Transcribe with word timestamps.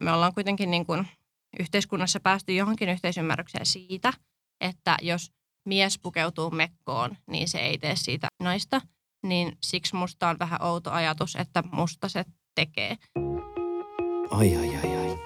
me 0.00 0.12
ollaan 0.12 0.34
kuitenkin 0.34 0.70
niin 0.70 0.86
kuin 0.86 1.06
yhteiskunnassa 1.60 2.20
päästy 2.20 2.54
johonkin 2.54 2.88
yhteisymmärrykseen 2.88 3.66
siitä, 3.66 4.12
että 4.60 4.96
jos 5.02 5.32
mies 5.68 5.98
pukeutuu 5.98 6.50
mekkoon, 6.50 7.16
niin 7.26 7.48
se 7.48 7.58
ei 7.58 7.78
tee 7.78 7.96
siitä 7.96 8.28
naista. 8.42 8.80
Niin 9.26 9.56
siksi 9.62 9.96
musta 9.96 10.28
on 10.28 10.38
vähän 10.38 10.62
outo 10.62 10.90
ajatus, 10.90 11.36
että 11.36 11.62
musta 11.72 12.08
se 12.08 12.24
tekee. 12.54 12.96
Ai 14.30 14.56
ai 14.56 14.76
ai 14.76 14.96
ai. 14.96 15.18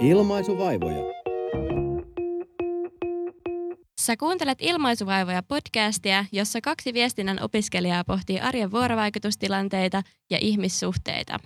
Ilmaisuvaivoja. 0.00 1.17
Sä 4.08 4.16
kuuntelet 4.16 4.58
Ilmaisuvaivoja 4.60 5.42
podcastia, 5.42 6.24
jossa 6.32 6.60
kaksi 6.60 6.94
viestinnän 6.94 7.42
opiskelijaa 7.42 8.04
pohtii 8.04 8.40
arjen 8.40 8.70
vuorovaikutustilanteita 8.70 10.02
ja 10.30 10.38
ihmissuhteita. 10.40 11.40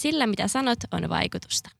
Sillä 0.00 0.26
mitä 0.26 0.48
sanot 0.48 0.78
on 0.92 1.08
vaikutusta. 1.08 1.70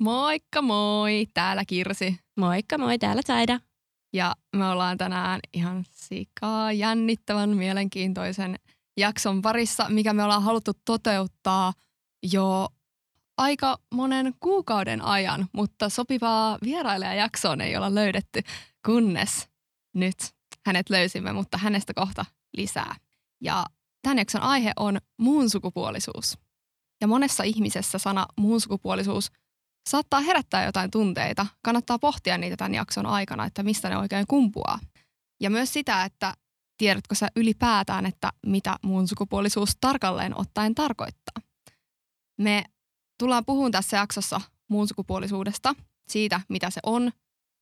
Moikka 0.00 0.62
moi, 0.62 1.26
täällä 1.34 1.64
Kirsi. 1.64 2.16
Moikka 2.36 2.78
moi, 2.78 2.98
täällä 2.98 3.22
Saida. 3.26 3.60
Ja 4.12 4.36
me 4.56 4.68
ollaan 4.68 4.98
tänään 4.98 5.40
ihan 5.52 5.84
sikaa 5.90 6.72
jännittävän 6.72 7.50
mielenkiintoisen 7.50 8.56
jakson 8.96 9.42
parissa, 9.42 9.86
mikä 9.88 10.12
me 10.12 10.24
ollaan 10.24 10.42
haluttu 10.42 10.72
toteuttaa 10.84 11.72
jo 12.32 12.68
aika 13.36 13.78
monen 13.94 14.34
kuukauden 14.40 15.02
ajan, 15.02 15.48
mutta 15.52 15.88
sopivaa 15.88 16.58
vierailijajaksoon 16.62 17.60
ei 17.60 17.76
olla 17.76 17.94
löydetty, 17.94 18.42
kunnes 18.86 19.48
nyt 19.94 20.16
hänet 20.66 20.90
löysimme, 20.90 21.32
mutta 21.32 21.58
hänestä 21.58 21.94
kohta 21.94 22.24
lisää. 22.56 22.96
Ja 23.40 23.66
tämän 24.02 24.18
jakson 24.18 24.42
aihe 24.42 24.72
on 24.76 24.98
muun 25.18 25.50
sukupuolisuus. 25.50 26.38
Ja 27.00 27.06
monessa 27.06 27.42
ihmisessä 27.42 27.98
sana 27.98 28.26
muun 28.36 28.60
sukupuolisuus 28.60 29.32
saattaa 29.88 30.20
herättää 30.20 30.64
jotain 30.64 30.90
tunteita. 30.90 31.46
Kannattaa 31.62 31.98
pohtia 31.98 32.38
niitä 32.38 32.56
tämän 32.56 32.74
jakson 32.74 33.06
aikana, 33.06 33.44
että 33.44 33.62
mistä 33.62 33.88
ne 33.88 33.96
oikein 33.96 34.26
kumpuaa. 34.28 34.78
Ja 35.40 35.50
myös 35.50 35.72
sitä, 35.72 36.04
että 36.04 36.34
tiedätkö 36.78 37.14
sä 37.14 37.28
ylipäätään, 37.36 38.06
että 38.06 38.30
mitä 38.46 38.76
muun 38.82 39.08
sukupuolisuus 39.08 39.76
tarkalleen 39.80 40.40
ottaen 40.40 40.74
tarkoittaa. 40.74 41.42
Me 42.38 42.64
tullaan 43.24 43.44
puhumaan 43.44 43.72
tässä 43.72 43.96
jaksossa 43.96 44.40
muun 44.68 44.88
sukupuolisuudesta, 44.88 45.74
siitä 46.08 46.40
mitä 46.48 46.70
se 46.70 46.80
on, 46.86 47.12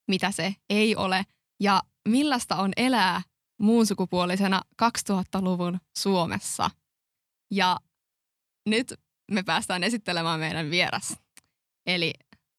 mitä 0.09 0.31
se 0.31 0.55
ei 0.71 0.97
ole 0.97 1.27
ja 1.61 1.83
millaista 2.09 2.57
on 2.57 2.73
elää 2.77 3.23
muun 3.61 3.87
sukupuolisena 3.87 4.63
2000-luvun 4.83 5.79
Suomessa. 5.99 6.71
Ja 7.51 7.77
nyt 8.69 8.95
me 9.31 9.43
päästään 9.43 9.85
esittelemään 9.85 10.41
meidän 10.41 10.71
vieras. 10.71 11.17
Eli 11.87 12.15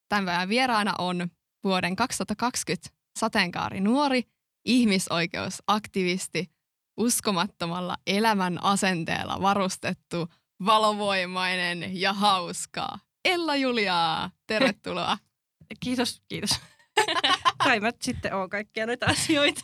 tämän 0.09 0.25
päivän 0.25 0.49
vieraana 0.49 0.93
on 0.97 1.29
vuoden 1.63 1.95
2020 1.95 2.89
sateenkaari 3.19 3.81
nuori, 3.81 4.23
ihmisoikeusaktivisti, 4.65 6.51
uskomattomalla 6.97 7.97
elämän 8.07 8.63
asenteella 8.63 9.41
varustettu, 9.41 10.27
valovoimainen 10.65 12.01
ja 12.01 12.13
hauskaa. 12.13 12.99
Ella 13.25 13.55
Juliaa, 13.55 14.31
tervetuloa. 14.47 15.17
Kiitos, 15.83 16.21
kiitos. 16.27 16.59
Kai 17.63 17.79
mä 17.79 17.91
sitten 18.01 18.33
oon 18.33 18.49
kaikkia 18.49 18.85
noita 18.85 19.05
asioita. 19.05 19.63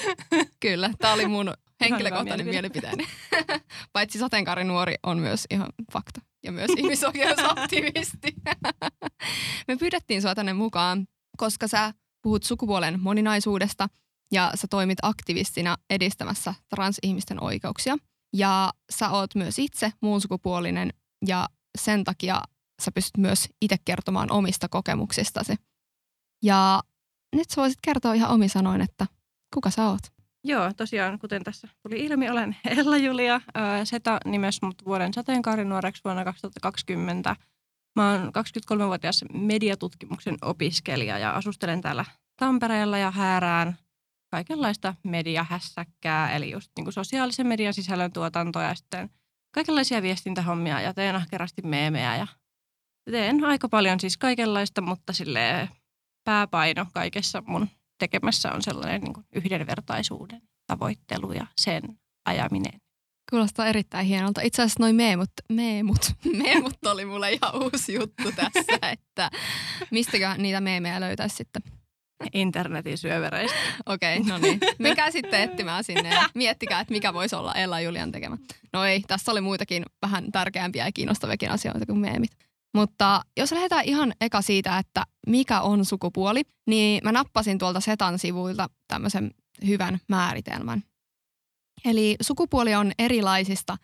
Kyllä, 0.60 0.90
tämä 0.98 1.14
oli 1.14 1.26
mun 1.26 1.54
henkilökohtainen 1.80 2.46
mielipiteeni. 2.46 3.08
Paitsi 3.92 4.18
nuori 4.64 4.94
on 5.02 5.18
myös 5.18 5.44
ihan 5.50 5.68
fakta 5.92 6.20
ja 6.44 6.52
myös 6.52 6.70
ihmisoikeusaktivisti. 6.76 8.34
Me 9.68 9.76
pyydettiin 9.76 10.22
sua 10.22 10.34
tänne 10.34 10.52
mukaan, 10.52 11.06
koska 11.36 11.68
sä 11.68 11.92
puhut 12.22 12.42
sukupuolen 12.42 13.00
moninaisuudesta 13.00 13.88
ja 14.32 14.52
sä 14.54 14.66
toimit 14.70 14.98
aktivistina 15.02 15.76
edistämässä 15.90 16.54
transihmisten 16.68 17.42
oikeuksia. 17.42 17.96
Ja 18.32 18.72
sä 18.90 19.10
oot 19.10 19.34
myös 19.34 19.58
itse 19.58 19.92
muun 20.00 20.20
sukupuolinen 20.20 20.92
ja 21.26 21.48
sen 21.78 22.04
takia 22.04 22.42
sä 22.82 22.92
pystyt 22.92 23.16
myös 23.18 23.48
itse 23.62 23.76
kertomaan 23.84 24.32
omista 24.32 24.68
kokemuksistasi. 24.68 25.54
Ja 26.44 26.82
nyt 27.36 27.50
sä 27.50 27.60
voisit 27.60 27.78
kertoa 27.82 28.14
ihan 28.14 28.30
omi 28.30 28.48
sanoin, 28.48 28.80
että 28.80 29.06
kuka 29.54 29.70
sä 29.70 29.88
oot? 29.88 30.02
Joo, 30.44 30.72
tosiaan, 30.76 31.18
kuten 31.18 31.44
tässä 31.44 31.68
tuli 31.82 32.04
ilmi, 32.04 32.30
olen 32.30 32.56
Ella 32.64 32.96
Julia. 32.96 33.40
Seta 33.84 34.18
nimes 34.24 34.62
mut 34.62 34.84
vuoden 34.86 35.14
sateenkaarinuoreksi 35.14 36.04
vuonna 36.04 36.24
2020. 36.24 37.36
Mä 37.96 38.12
oon 38.12 38.32
23-vuotias 38.74 39.24
mediatutkimuksen 39.32 40.36
opiskelija 40.42 41.18
ja 41.18 41.30
asustelen 41.30 41.80
täällä 41.80 42.04
Tampereella 42.40 42.98
ja 42.98 43.10
häärään 43.10 43.78
kaikenlaista 44.30 44.94
mediahässäkkää, 45.02 46.32
eli 46.32 46.50
just 46.50 46.70
niin 46.76 46.84
kuin 46.84 46.92
sosiaalisen 46.92 47.46
median 47.46 47.74
sisällön 47.74 48.12
tuotantoa 48.12 48.62
ja 48.62 48.74
sitten 48.74 49.10
kaikenlaisia 49.54 50.02
viestintähommia 50.02 50.80
ja 50.80 50.94
teen 50.94 51.16
ahkerasti 51.16 51.62
meemejä 51.62 52.16
ja 52.16 52.26
teen 53.10 53.44
aika 53.44 53.68
paljon 53.68 54.00
siis 54.00 54.16
kaikenlaista, 54.16 54.80
mutta 54.80 55.12
sille 55.12 55.68
pääpaino 56.24 56.86
kaikessa 56.94 57.42
mun 57.46 57.68
tekemässä 57.98 58.52
on 58.52 58.62
sellainen 58.62 59.00
niin 59.00 59.12
kuin 59.12 59.26
yhdenvertaisuuden 59.34 60.42
tavoittelu 60.66 61.32
ja 61.32 61.46
sen 61.56 61.82
ajaminen. 62.24 62.80
Kuulostaa 63.30 63.66
erittäin 63.66 64.06
hienolta. 64.06 64.40
Itse 64.40 64.62
asiassa 64.62 64.82
noin 64.82 64.96
meemut, 64.96 65.30
meemut, 65.52 66.12
meemut 66.44 66.86
oli 66.86 67.04
mulle 67.04 67.32
ihan 67.32 67.62
uusi 67.62 67.94
juttu 67.94 68.32
tässä, 68.36 68.78
että 68.92 69.30
mistäkään 69.90 70.42
niitä 70.42 70.60
meemejä 70.60 71.00
löytäisi 71.00 71.36
sitten? 71.36 71.62
Internetin 72.32 72.98
syövereistä. 72.98 73.56
Okei, 73.86 74.18
okay, 74.18 74.30
no 74.30 74.38
niin. 74.38 74.60
Menkää 74.78 75.10
sitten 75.10 75.40
etsimään 75.40 75.84
sinne 75.84 76.14
ja 76.14 76.28
miettikää, 76.34 76.80
että 76.80 76.94
mikä 76.94 77.14
voisi 77.14 77.36
olla 77.36 77.54
Ella 77.54 77.80
Julian 77.80 78.12
tekemä. 78.12 78.38
No 78.72 78.84
ei, 78.84 79.00
tässä 79.06 79.32
oli 79.32 79.40
muitakin 79.40 79.84
vähän 80.02 80.32
tärkeämpiä 80.32 80.86
ja 80.86 80.92
kiinnostaviakin 80.92 81.50
asioita 81.50 81.86
kuin 81.86 81.98
meemit. 81.98 82.30
Mutta 82.74 83.22
jos 83.36 83.52
lähdetään 83.52 83.84
ihan 83.84 84.12
eka 84.20 84.42
siitä, 84.42 84.78
että 84.78 85.04
mikä 85.26 85.60
on 85.60 85.84
sukupuoli, 85.84 86.42
niin 86.66 87.00
mä 87.04 87.12
nappasin 87.12 87.58
tuolta 87.58 87.80
Setan 87.80 88.18
sivuilta 88.18 88.70
tämmöisen 88.88 89.30
hyvän 89.66 89.98
määritelmän. 90.08 90.82
Eli 91.84 92.16
sukupuoli 92.20 92.74
on 92.74 92.92
erilaisista 92.98 93.76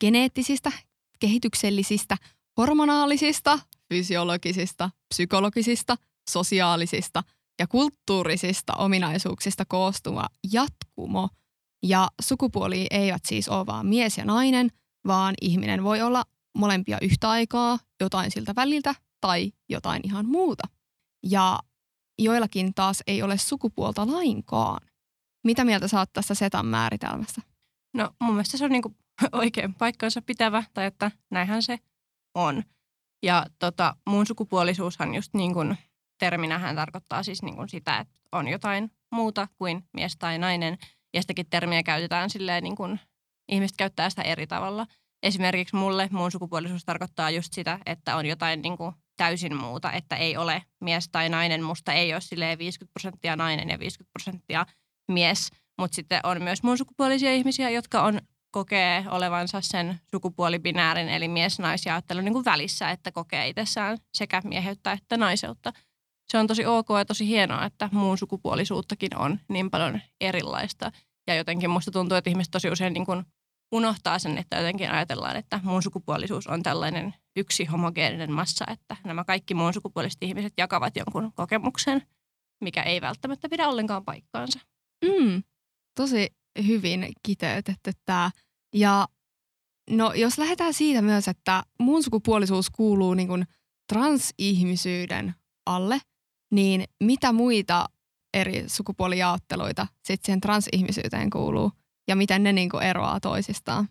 geneettisistä, 0.00 0.72
kehityksellisistä, 1.20 2.16
hormonaalisista, 2.56 3.58
fysiologisista, 3.88 4.90
psykologisista, 5.14 5.96
sosiaalisista 6.30 7.22
ja 7.60 7.66
kulttuurisista 7.66 8.72
ominaisuuksista 8.74 9.64
koostuva 9.64 10.28
jatkumo. 10.52 11.28
Ja 11.82 12.08
sukupuoli 12.22 12.86
eivät 12.90 13.22
siis 13.26 13.48
ole 13.48 13.66
vain 13.66 13.86
mies 13.86 14.18
ja 14.18 14.24
nainen, 14.24 14.70
vaan 15.06 15.34
ihminen 15.40 15.84
voi 15.84 16.02
olla 16.02 16.24
molempia 16.58 16.98
yhtä 17.02 17.30
aikaa, 17.30 17.78
jotain 18.00 18.30
siltä 18.30 18.52
väliltä 18.56 18.94
tai 19.20 19.52
jotain 19.68 20.00
ihan 20.04 20.26
muuta. 20.26 20.68
Ja 21.26 21.58
joillakin 22.18 22.74
taas 22.74 23.02
ei 23.06 23.22
ole 23.22 23.38
sukupuolta 23.38 24.06
lainkaan. 24.06 24.80
Mitä 25.44 25.64
mieltä 25.64 25.88
sä 25.88 25.98
oot 25.98 26.12
tässä 26.12 26.34
setan 26.34 26.66
määritelmästä? 26.66 27.42
No 27.94 28.10
mun 28.20 28.34
mielestä 28.34 28.58
se 28.58 28.64
on 28.64 28.70
niinku 28.70 28.94
oikein 29.32 29.74
paikkansa 29.74 30.22
pitävä, 30.22 30.64
tai 30.74 30.86
että 30.86 31.10
näinhän 31.30 31.62
se 31.62 31.78
on. 32.34 32.62
Ja 33.22 33.46
tota, 33.58 33.96
muun 34.06 34.26
sukupuolisuushan 34.26 35.14
just 35.14 35.34
niin 35.34 35.54
kuin 35.54 35.78
terminähän 36.20 36.76
tarkoittaa 36.76 37.22
siis 37.22 37.42
niin 37.42 37.56
kuin 37.56 37.68
sitä, 37.68 37.98
että 37.98 38.14
on 38.32 38.48
jotain 38.48 38.90
muuta 39.12 39.48
kuin 39.58 39.84
mies 39.92 40.16
tai 40.16 40.38
nainen. 40.38 40.78
Ja 41.14 41.22
sitäkin 41.22 41.46
termiä 41.50 41.82
käytetään 41.82 42.30
silleen 42.30 42.62
niin 42.62 42.76
kuin 42.76 43.00
ihmiset 43.48 43.76
käyttää 43.76 44.10
sitä 44.10 44.22
eri 44.22 44.46
tavalla– 44.46 44.86
esimerkiksi 45.22 45.76
mulle 45.76 46.08
muun 46.12 46.30
sukupuolisuus 46.30 46.84
tarkoittaa 46.84 47.30
just 47.30 47.52
sitä, 47.52 47.78
että 47.86 48.16
on 48.16 48.26
jotain 48.26 48.62
niin 48.62 48.76
kuin 48.76 48.94
täysin 49.16 49.56
muuta, 49.56 49.92
että 49.92 50.16
ei 50.16 50.36
ole 50.36 50.62
mies 50.80 51.08
tai 51.12 51.28
nainen. 51.28 51.62
Musta 51.62 51.92
ei 51.92 52.12
ole 52.12 52.20
silleen 52.20 52.58
50 52.58 52.92
prosenttia 52.92 53.36
nainen 53.36 53.68
ja 53.68 53.78
50 53.78 54.12
prosenttia 54.12 54.66
mies, 55.08 55.50
mutta 55.78 55.94
sitten 55.94 56.20
on 56.24 56.42
myös 56.42 56.62
muun 56.62 56.78
sukupuolisia 56.78 57.32
ihmisiä, 57.32 57.70
jotka 57.70 58.02
on 58.02 58.20
kokee 58.50 59.04
olevansa 59.10 59.60
sen 59.60 60.00
sukupuolibinäärin 60.10 61.08
eli 61.08 61.28
mies-naisjaottelun 61.28 62.24
niin 62.24 62.32
kuin 62.32 62.44
välissä, 62.44 62.90
että 62.90 63.12
kokee 63.12 63.48
itsessään 63.48 63.98
sekä 64.14 64.42
mieheyttä 64.44 64.92
että 64.92 65.16
naiseutta. 65.16 65.72
Se 66.30 66.38
on 66.38 66.46
tosi 66.46 66.66
ok 66.66 66.88
ja 66.98 67.04
tosi 67.04 67.26
hienoa, 67.26 67.64
että 67.64 67.88
muun 67.92 68.18
sukupuolisuuttakin 68.18 69.16
on 69.16 69.40
niin 69.48 69.70
paljon 69.70 70.00
erilaista. 70.20 70.92
Ja 71.26 71.34
jotenkin 71.34 71.70
musta 71.70 71.90
tuntuu, 71.90 72.16
että 72.16 72.30
ihmiset 72.30 72.50
tosi 72.50 72.70
usein 72.70 72.92
niin 72.92 73.06
kuin 73.06 73.24
unohtaa 73.72 74.18
sen, 74.18 74.38
että 74.38 74.56
jotenkin 74.56 74.90
ajatellaan, 74.90 75.36
että 75.36 75.60
muun 75.62 75.82
sukupuolisuus 75.82 76.46
on 76.46 76.62
tällainen 76.62 77.14
yksi 77.36 77.64
homogeeninen 77.64 78.32
massa, 78.32 78.64
että 78.68 78.96
nämä 79.04 79.24
kaikki 79.24 79.54
muun 79.54 79.74
sukupuoliset 79.74 80.22
ihmiset 80.22 80.52
jakavat 80.58 80.96
jonkun 80.96 81.32
kokemuksen, 81.34 82.02
mikä 82.60 82.82
ei 82.82 83.00
välttämättä 83.00 83.48
pidä 83.48 83.68
ollenkaan 83.68 84.04
paikkaansa. 84.04 84.60
Mm, 85.04 85.42
tosi 85.94 86.28
hyvin 86.66 87.12
kiteytetty 87.22 87.92
tämä. 88.04 88.30
Ja 88.74 89.08
No 89.90 90.12
jos 90.12 90.38
lähdetään 90.38 90.74
siitä 90.74 91.02
myös, 91.02 91.28
että 91.28 91.62
mun 91.80 92.02
sukupuolisuus 92.02 92.70
kuuluu 92.70 93.14
niin 93.14 93.28
kuin 93.28 93.46
transihmisyyden 93.92 95.34
alle, 95.66 96.00
niin 96.50 96.84
mitä 97.00 97.32
muita 97.32 97.86
eri 98.34 98.64
sukupuolijaotteluita 98.66 99.86
sitten 100.04 100.26
siihen 100.26 100.40
transihmisyyteen 100.40 101.30
kuuluu 101.30 101.72
ja 102.08 102.16
miten 102.16 102.42
ne 102.42 102.52
niin 102.52 102.68
kuin 102.70 102.82
eroaa 102.82 103.20
toisistaan? 103.20 103.88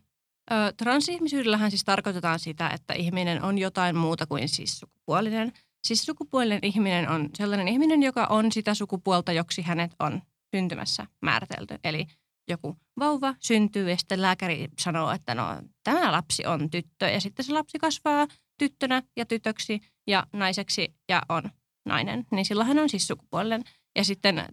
Ö, 0.52 0.74
transihmisyydellähän 0.78 1.72
siis 1.72 1.84
tarkoitetaan 1.84 2.40
sitä, 2.40 2.70
että 2.70 2.94
ihminen 2.94 3.44
on 3.44 3.58
jotain 3.58 3.96
muuta 3.96 4.26
kuin 4.26 4.50
siis 4.50 4.80
sukupuolinen. 4.80 5.54
Siis 5.88 6.04
sukupuolinen 6.04 6.60
ihminen 6.64 7.10
on 7.10 7.30
sellainen 7.36 7.68
ihminen, 7.68 8.04
joka 8.04 8.26
on 8.26 8.52
sitä 8.52 8.74
sukupuolta, 8.74 9.32
joksi 9.32 9.62
hänet 9.62 9.92
on 10.00 10.22
syntymässä 10.56 11.06
määritelty. 11.22 11.76
Eli 11.84 12.08
joku 12.50 12.78
vauva 13.00 13.36
syntyy 13.40 13.90
ja 13.90 13.98
sitten 13.98 14.22
lääkäri 14.22 14.68
sanoo, 14.80 15.12
että 15.12 15.36
no 15.36 15.44
tämä 15.84 16.12
lapsi 16.12 16.46
on 16.46 16.70
tyttö 16.70 17.10
ja 17.10 17.22
sitten 17.22 17.46
se 17.46 17.54
lapsi 17.54 17.80
kasvaa 17.80 18.28
tyttönä 18.58 19.04
ja 19.18 19.26
tytöksi 19.26 19.82
ja 20.08 20.28
naiseksi 20.34 20.96
ja 21.10 21.22
on 21.30 21.44
nainen. 21.90 22.26
Niin 22.32 22.46
silloin 22.46 22.68
hän 22.68 22.80
on 22.80 22.90
siis 22.90 23.08
sukupuolinen. 23.08 23.64
Ja 23.96 24.04
sitten 24.04 24.46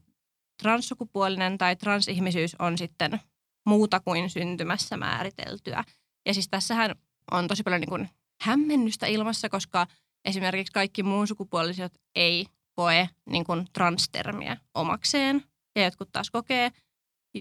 transsukupuolinen 0.62 1.58
tai 1.58 1.76
transihmisyys 1.76 2.56
on 2.58 2.78
sitten 2.78 3.20
muuta 3.66 4.00
kuin 4.00 4.30
syntymässä 4.30 4.96
määriteltyä. 4.96 5.84
Ja 6.26 6.34
siis 6.34 6.48
tässähän 6.48 6.94
on 7.32 7.48
tosi 7.48 7.62
paljon 7.62 7.80
niin 7.80 7.88
kuin 7.88 8.08
hämmennystä 8.42 9.06
ilmassa, 9.06 9.48
koska 9.48 9.86
esimerkiksi 10.24 10.72
kaikki 10.72 11.02
muun 11.02 11.26
sukupuoliset 11.26 12.00
ei 12.14 12.46
koe 12.76 13.08
niin 13.30 13.44
kuin 13.44 13.66
transtermiä 13.72 14.56
omakseen 14.74 15.44
ja 15.76 15.84
jotkut 15.84 16.12
taas 16.12 16.30
kokee, 16.30 16.70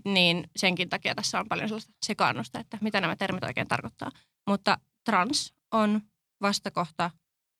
niin 0.05 0.49
senkin 0.55 0.89
takia 0.89 1.15
tässä 1.15 1.39
on 1.39 1.47
paljon 1.47 1.69
sellaista 1.69 1.93
sekaannusta, 2.05 2.59
että 2.59 2.77
mitä 2.81 3.01
nämä 3.01 3.15
termit 3.15 3.43
oikein 3.43 3.67
tarkoittaa. 3.67 4.11
Mutta 4.47 4.77
trans 5.05 5.53
on 5.71 6.01
vastakohta 6.41 7.11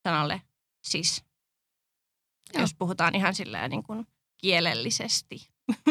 sanalle 0.08 0.42
sis, 0.88 1.25
Joo. 2.54 2.62
jos 2.62 2.74
puhutaan 2.74 3.16
ihan 3.16 3.36
silleen 3.36 3.70
niin 3.72 3.84
kuin 3.84 4.08
kielellisesti. 4.38 5.50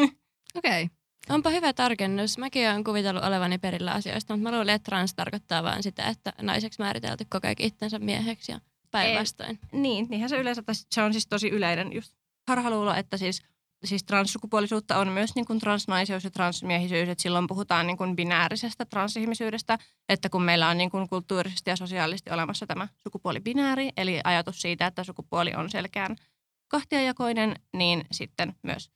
Okei. 0.56 0.83
Okay. 0.83 0.89
Onpa 1.29 1.51
hyvä 1.51 1.73
tarkennus. 1.73 2.39
Mäkin 2.39 2.71
olen 2.71 2.85
kuvitellut 2.85 3.25
olevani 3.25 3.59
perillä 3.59 3.93
asioista, 3.93 4.37
mutta 4.37 4.51
mä 4.51 4.56
luulen, 4.56 4.75
että 4.75 4.85
trans 4.85 5.15
tarkoittaa 5.15 5.62
vain 5.62 5.83
sitä, 5.83 6.09
että 6.09 6.33
naiseksi 6.43 6.83
määritelty 6.83 7.27
kokee 7.31 7.55
itsensä 7.59 7.99
mieheksi 7.99 8.53
ja 8.53 8.61
päinvastoin. 8.91 9.59
Niin, 9.73 10.06
niinhän 10.09 10.31
se 10.31 10.37
yleensä, 10.37 10.62
se 10.91 11.03
on 11.03 11.12
siis 11.12 11.27
tosi 11.27 11.49
yleinen 11.49 11.93
just 11.93 12.12
harhaluulo, 12.49 12.95
että 12.95 13.17
siis, 13.17 13.43
siis 13.85 14.05
transsukupuolisuutta 14.05 14.99
on 14.99 15.09
myös 15.09 15.35
niin 15.35 15.45
kuin 15.45 15.59
transnaiseus 15.59 16.25
ja 16.25 16.31
transmiehisyys, 16.31 17.09
että 17.09 17.23
silloin 17.23 17.47
puhutaan 17.47 17.87
niin 17.87 17.97
kuin 17.97 18.17
binäärisestä 18.17 18.85
transihmisyydestä, 18.85 19.79
että 20.09 20.29
kun 20.29 20.43
meillä 20.43 20.69
on 20.69 20.79
niin 20.79 20.91
kuin 20.91 21.09
kulttuurisesti 21.09 21.71
ja 21.71 21.77
sosiaalisesti 21.77 22.31
olemassa 22.31 22.67
tämä 22.67 22.89
sukupuolibinääri, 22.99 23.91
eli 23.97 24.21
ajatus 24.25 24.61
siitä, 24.61 24.87
että 24.87 25.05
sukupuoli 25.05 25.55
on 25.55 25.71
selkeän 25.71 26.17
kahtiajakoinen, 26.69 27.56
niin 27.76 28.05
sitten 28.12 28.55
myös 28.62 28.90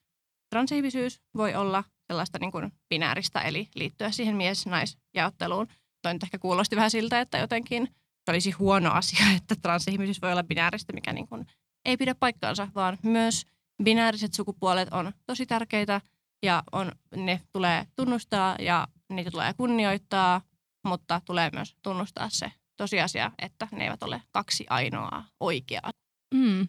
transihmisyys 0.50 1.20
voi 1.36 1.54
olla 1.54 1.84
sellaista 2.06 2.38
niin 2.38 2.52
kuin 2.52 2.72
binääristä, 2.88 3.40
eli 3.40 3.68
liittyä 3.74 4.10
siihen 4.10 4.36
mies-naisjaotteluun. 4.36 5.68
Toi 6.02 6.12
nyt 6.12 6.22
ehkä 6.22 6.38
kuulosti 6.38 6.76
vähän 6.76 6.90
siltä, 6.90 7.20
että 7.20 7.38
jotenkin 7.38 7.88
se 8.24 8.30
olisi 8.30 8.50
huono 8.50 8.90
asia, 8.90 9.26
että 9.36 9.54
transihmisyys 9.62 10.22
voi 10.22 10.32
olla 10.32 10.42
binääristä, 10.42 10.92
mikä 10.92 11.12
niin 11.12 11.28
kuin 11.28 11.46
ei 11.84 11.96
pidä 11.96 12.14
paikkaansa, 12.14 12.68
vaan 12.74 12.98
myös 13.02 13.46
binääriset 13.82 14.34
sukupuolet 14.34 14.88
on 14.92 15.12
tosi 15.26 15.46
tärkeitä 15.46 16.00
ja 16.42 16.62
on, 16.72 16.92
ne 17.16 17.40
tulee 17.52 17.86
tunnustaa 17.96 18.56
ja 18.58 18.88
niitä 19.12 19.30
tulee 19.30 19.54
kunnioittaa, 19.54 20.40
mutta 20.84 21.20
tulee 21.24 21.50
myös 21.52 21.76
tunnustaa 21.82 22.28
se 22.30 22.52
tosiasia, 22.76 23.30
että 23.38 23.68
ne 23.72 23.84
eivät 23.84 24.02
ole 24.02 24.22
kaksi 24.32 24.66
ainoaa 24.70 25.24
oikeaa. 25.40 25.90
Mm. 26.34 26.68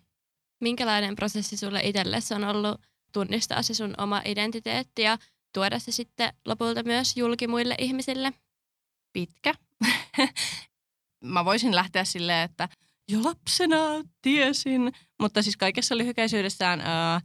Minkälainen 0.59 1.15
prosessi 1.15 1.57
sulle 1.57 1.81
itsellesi 1.83 2.33
on 2.33 2.43
ollut 2.43 2.81
tunnistaa 3.13 3.63
se 3.63 3.73
sun 3.73 3.93
oma 3.97 4.21
identiteetti 4.25 5.01
ja 5.01 5.17
tuoda 5.53 5.79
se 5.79 5.91
sitten 5.91 6.33
lopulta 6.45 6.83
myös 6.83 7.17
julki 7.17 7.47
muille 7.47 7.75
ihmisille? 7.77 8.33
Pitkä. 9.13 9.53
Mä 11.23 11.45
voisin 11.45 11.75
lähteä 11.75 12.03
silleen, 12.03 12.45
että 12.45 12.69
jo 13.11 13.23
lapsena 13.23 13.77
tiesin, 14.21 14.93
mutta 15.19 15.41
siis 15.41 15.57
kaikessa 15.57 15.97
lyhykäisyydessään 15.97 16.81
ää, 16.81 17.21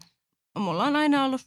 mulla 0.59 0.85
on 0.85 0.97
aina 0.97 1.25
ollut 1.25 1.43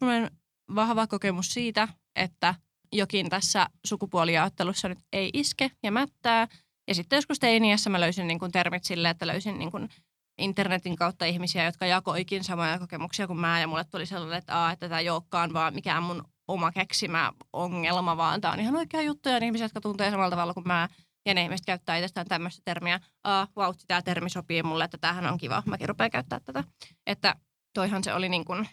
vahva 0.75 1.07
kokemus 1.07 1.53
siitä, 1.53 1.87
että 2.15 2.55
jokin 2.93 3.29
tässä 3.29 3.67
sukupuolijaottelussa 3.85 4.89
nyt 4.89 4.99
ei 5.13 5.29
iske 5.33 5.71
ja 5.83 5.91
mättää. 5.91 6.47
Ja 6.87 6.95
sitten 6.95 7.17
joskus 7.17 7.39
teiniässä 7.39 7.89
mä 7.89 7.99
löysin 7.99 8.27
niin 8.27 8.39
kuin 8.39 8.51
termit 8.51 8.83
silleen, 8.83 9.11
että 9.11 9.27
löysin 9.27 9.59
niin 9.59 9.71
kuin 9.71 9.89
internetin 10.37 10.95
kautta 10.95 11.25
ihmisiä, 11.25 11.65
jotka 11.65 11.85
jakoikin 11.85 12.43
samoja 12.43 12.79
kokemuksia 12.79 13.27
kuin 13.27 13.39
mä. 13.39 13.59
Ja 13.59 13.67
mulle 13.67 13.83
tuli 13.83 14.05
sellainen, 14.05 14.37
että, 14.37 14.61
aa, 14.61 14.71
että 14.71 14.89
tämä 14.89 14.99
ei 14.99 15.09
olekaan 15.09 15.53
vaan 15.53 15.73
mikään 15.73 16.03
mun 16.03 16.23
oma 16.47 16.71
keksimä 16.71 17.31
ongelma, 17.53 18.17
vaan 18.17 18.41
tämä 18.41 18.53
on 18.53 18.59
ihan 18.59 18.75
oikea 18.75 19.01
juttu. 19.01 19.29
Ja 19.29 19.37
ihmisiä, 19.37 19.65
jotka 19.65 19.81
tuntee 19.81 20.11
samalla 20.11 20.29
tavalla 20.29 20.53
kuin 20.53 20.67
mä. 20.67 20.89
Ja 21.25 21.33
ne 21.33 21.43
ihmiset 21.43 21.65
käyttää 21.65 21.97
itsestään 21.97 22.27
tämmöistä 22.27 22.61
termiä. 22.65 22.99
Aa, 23.23 23.47
vau, 23.55 23.73
tämä 23.87 24.01
termi 24.01 24.29
sopii 24.29 24.63
mulle, 24.63 24.83
että 24.83 24.97
tämähän 24.97 25.25
on 25.25 25.37
kiva. 25.37 25.63
Mäkin 25.65 25.89
rupean 25.89 26.11
käyttää 26.11 26.39
tätä. 26.39 26.63
Että 27.07 27.35
toihan 27.73 28.03
se 28.03 28.13
oli 28.13 28.29
niin 28.29 28.45
kuin 28.45 28.69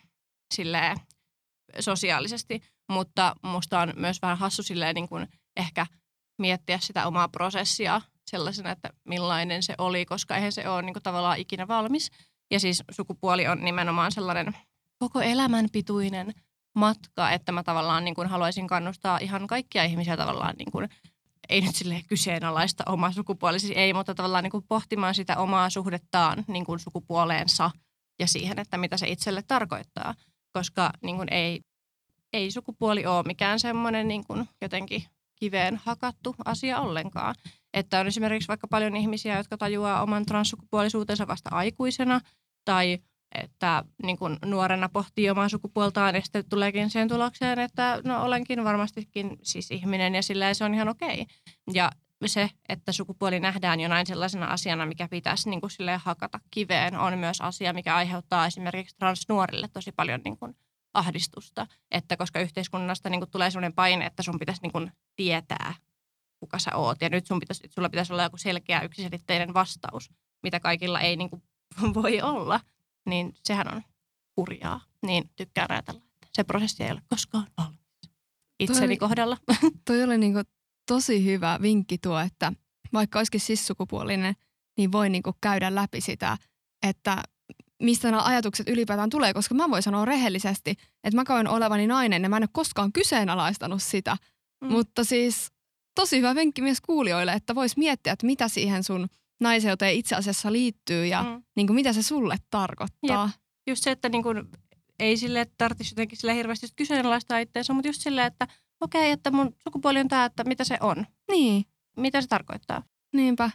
silleen 0.54 0.96
sosiaalisesti. 1.80 2.62
Mutta 2.92 3.34
musta 3.42 3.80
on 3.80 3.92
myös 3.96 4.22
vähän 4.22 4.38
hassu 4.38 4.62
silleen 4.62 4.94
niin 4.94 5.08
kuin 5.08 5.28
ehkä 5.56 5.86
miettiä 6.38 6.78
sitä 6.78 7.06
omaa 7.06 7.28
prosessia 7.28 8.00
sellaisena, 8.30 8.70
että 8.70 8.90
millainen 9.04 9.62
se 9.62 9.74
oli, 9.78 10.06
koska 10.06 10.36
eihän 10.36 10.52
se 10.52 10.68
ole 10.68 10.82
niin 10.82 10.94
kuin 10.94 11.02
tavallaan 11.02 11.38
ikinä 11.38 11.68
valmis. 11.68 12.10
Ja 12.50 12.60
siis 12.60 12.82
sukupuoli 12.90 13.46
on 13.46 13.64
nimenomaan 13.64 14.12
sellainen 14.12 14.56
koko 14.98 15.20
elämän 15.20 15.68
pituinen 15.72 16.34
matka, 16.74 17.30
että 17.30 17.52
mä 17.52 17.62
tavallaan 17.62 18.04
niin 18.04 18.14
kuin 18.14 18.28
haluaisin 18.28 18.66
kannustaa 18.66 19.18
ihan 19.18 19.46
kaikkia 19.46 19.84
ihmisiä 19.84 20.16
tavallaan 20.16 20.54
niin 20.58 20.72
kuin, 20.72 20.88
ei 21.48 21.60
nyt 21.60 21.74
sille 21.74 22.02
kyseenalaista 22.08 22.84
oma 22.86 23.12
sukupuoli, 23.12 23.60
siis 23.60 23.72
ei, 23.76 23.92
mutta 23.92 24.14
tavallaan 24.14 24.44
niin 24.44 24.50
kuin 24.50 24.64
pohtimaan 24.68 25.14
sitä 25.14 25.36
omaa 25.36 25.70
suhdettaan 25.70 26.44
niin 26.46 26.64
kuin 26.64 26.78
sukupuoleensa 26.78 27.70
ja 28.18 28.26
siihen, 28.26 28.58
että 28.58 28.78
mitä 28.78 28.96
se 28.96 29.08
itselle 29.08 29.42
tarkoittaa. 29.42 30.14
Koska 30.52 30.90
niin 31.02 31.16
kuin 31.16 31.32
ei, 31.32 31.60
ei 32.32 32.50
sukupuoli 32.50 33.06
ole 33.06 33.22
mikään 33.22 33.60
semmoinen 33.60 34.08
niin 34.08 34.26
kuin 34.26 34.48
jotenkin 34.60 35.04
kiveen 35.36 35.80
hakattu 35.84 36.34
asia 36.44 36.80
ollenkaan. 36.80 37.34
Että 37.74 38.00
on 38.00 38.06
esimerkiksi 38.06 38.48
vaikka 38.48 38.68
paljon 38.68 38.96
ihmisiä, 38.96 39.36
jotka 39.36 39.56
tajuaa 39.56 40.02
oman 40.02 40.26
transsukupuolisuutensa 40.26 41.26
vasta 41.26 41.50
aikuisena 41.52 42.20
tai 42.64 42.98
että 43.42 43.84
niin 44.02 44.18
kuin 44.18 44.38
nuorena 44.44 44.88
pohtii 44.88 45.30
omaa 45.30 45.48
sukupuoltaan 45.48 46.14
ja 46.14 46.20
sitten 46.20 46.44
tuleekin 46.48 46.90
siihen 46.90 47.08
tulokseen, 47.08 47.58
että 47.58 48.00
no 48.04 48.24
olenkin 48.24 48.64
varmastikin 48.64 49.36
siis 49.42 49.70
ihminen 49.70 50.14
ja 50.14 50.22
sillä 50.22 50.54
se 50.54 50.64
on 50.64 50.74
ihan 50.74 50.88
okei. 50.88 51.26
Ja 51.72 51.90
se, 52.26 52.50
että 52.68 52.92
sukupuoli 52.92 53.40
nähdään 53.40 53.80
jonain 53.80 54.06
sellaisena 54.06 54.46
asiana, 54.46 54.86
mikä 54.86 55.08
pitäisi 55.08 55.50
niin 55.50 55.60
kuin 55.60 55.70
silleen 55.70 56.00
hakata 56.04 56.40
kiveen, 56.50 56.98
on 56.98 57.18
myös 57.18 57.40
asia, 57.40 57.72
mikä 57.72 57.96
aiheuttaa 57.96 58.46
esimerkiksi 58.46 58.96
transnuorille 58.96 59.68
tosi 59.68 59.92
paljon 59.92 60.20
niin 60.24 60.36
kuin 60.36 60.56
ahdistusta. 60.94 61.66
Että 61.90 62.16
koska 62.16 62.40
yhteiskunnasta 62.40 63.10
niin 63.10 63.20
kuin 63.20 63.30
tulee 63.30 63.50
sellainen 63.50 63.72
paine, 63.72 64.06
että 64.06 64.22
sun 64.22 64.38
pitäisi 64.38 64.62
niin 64.62 64.72
kuin 64.72 64.92
tietää, 65.16 65.74
kuka 66.44 66.58
sä 66.58 66.76
oot. 66.76 67.00
Ja 67.00 67.08
nyt 67.08 67.26
sun 67.26 67.40
pitäisi, 67.40 67.62
sulla 67.70 67.88
pitäisi 67.88 68.12
olla 68.12 68.22
joku 68.22 68.36
selkeä 68.36 68.80
yksiselitteinen 68.80 69.54
vastaus, 69.54 70.10
mitä 70.42 70.60
kaikilla 70.60 71.00
ei 71.00 71.16
niin 71.16 71.30
kuin 71.30 71.42
voi 72.02 72.20
olla. 72.20 72.60
Niin 73.06 73.34
sehän 73.44 73.74
on 73.74 73.82
hurjaa. 74.36 74.80
Niin 75.06 75.30
tykkään 75.36 75.70
ajatella, 75.70 76.00
että 76.00 76.28
se 76.32 76.44
prosessi 76.44 76.84
ei 76.84 76.90
ole 76.90 77.02
koskaan 77.08 77.46
valmis. 77.58 77.80
Itseni 78.60 78.96
Toi- 78.96 79.08
kohdalla. 79.08 79.36
Toi 79.86 80.02
oli 80.02 80.18
niinku 80.18 80.40
tosi 80.86 81.24
hyvä 81.24 81.58
vinkki 81.62 81.98
tuo, 81.98 82.18
että 82.18 82.52
vaikka 82.92 83.18
olisikin 83.18 83.40
sissukupuolinen, 83.40 84.34
niin 84.76 84.92
voi 84.92 85.10
niinku 85.10 85.32
käydä 85.40 85.74
läpi 85.74 86.00
sitä, 86.00 86.38
että 86.82 87.22
mistä 87.82 88.10
nämä 88.10 88.24
ajatukset 88.24 88.68
ylipäätään 88.68 89.10
tulee, 89.10 89.34
koska 89.34 89.54
mä 89.54 89.70
voin 89.70 89.82
sanoa 89.82 90.04
rehellisesti, 90.04 90.70
että 91.04 91.16
mä 91.16 91.24
koen 91.24 91.48
olevani 91.48 91.86
nainen 91.86 92.22
ja 92.22 92.28
mä 92.28 92.36
en 92.36 92.42
ole 92.42 92.48
koskaan 92.52 92.92
kyseenalaistanut 92.92 93.82
sitä. 93.82 94.16
Mm. 94.60 94.72
Mutta 94.72 95.04
siis 95.04 95.53
tosi 95.94 96.16
hyvä 96.18 96.34
vinkki 96.34 96.62
myös 96.62 96.80
kuulijoille, 96.80 97.32
että 97.32 97.54
vois 97.54 97.76
miettiä, 97.76 98.12
että 98.12 98.26
mitä 98.26 98.48
siihen 98.48 98.84
sun 98.84 99.08
naiseuteen 99.40 99.94
itse 99.94 100.14
asiassa 100.16 100.52
liittyy 100.52 101.06
ja 101.06 101.22
Mm. 101.22 101.42
niin 101.56 101.66
kuin 101.66 101.74
mitä 101.74 101.92
se 101.92 102.02
sulle 102.02 102.36
tarkoittaa. 102.50 103.30
Just 103.66 103.82
se, 103.84 103.90
että 103.90 104.08
niin 104.08 104.22
kuin, 104.22 104.42
ei 104.98 105.16
sille 105.16 105.46
tarvitsisi 105.58 105.92
jotenkin 105.92 106.18
sille 106.18 106.34
hirveästi 106.34 106.64
just 106.64 106.74
kyseenalaistaa 106.76 107.38
itseensä, 107.38 107.72
mutta 107.72 107.88
just 107.88 108.00
silleen, 108.02 108.26
että 108.26 108.48
okei, 108.80 109.10
että 109.10 109.30
mun 109.30 109.54
sukupuoli 109.64 110.00
on 110.00 110.08
tämä, 110.08 110.24
että 110.24 110.44
mitä 110.44 110.64
se 110.64 110.76
on. 110.80 111.06
Niin, 111.30 111.64
Mitä 111.96 112.20
se 112.20 112.28
tarkoittaa. 112.28 112.82
niinpä. 113.12 113.50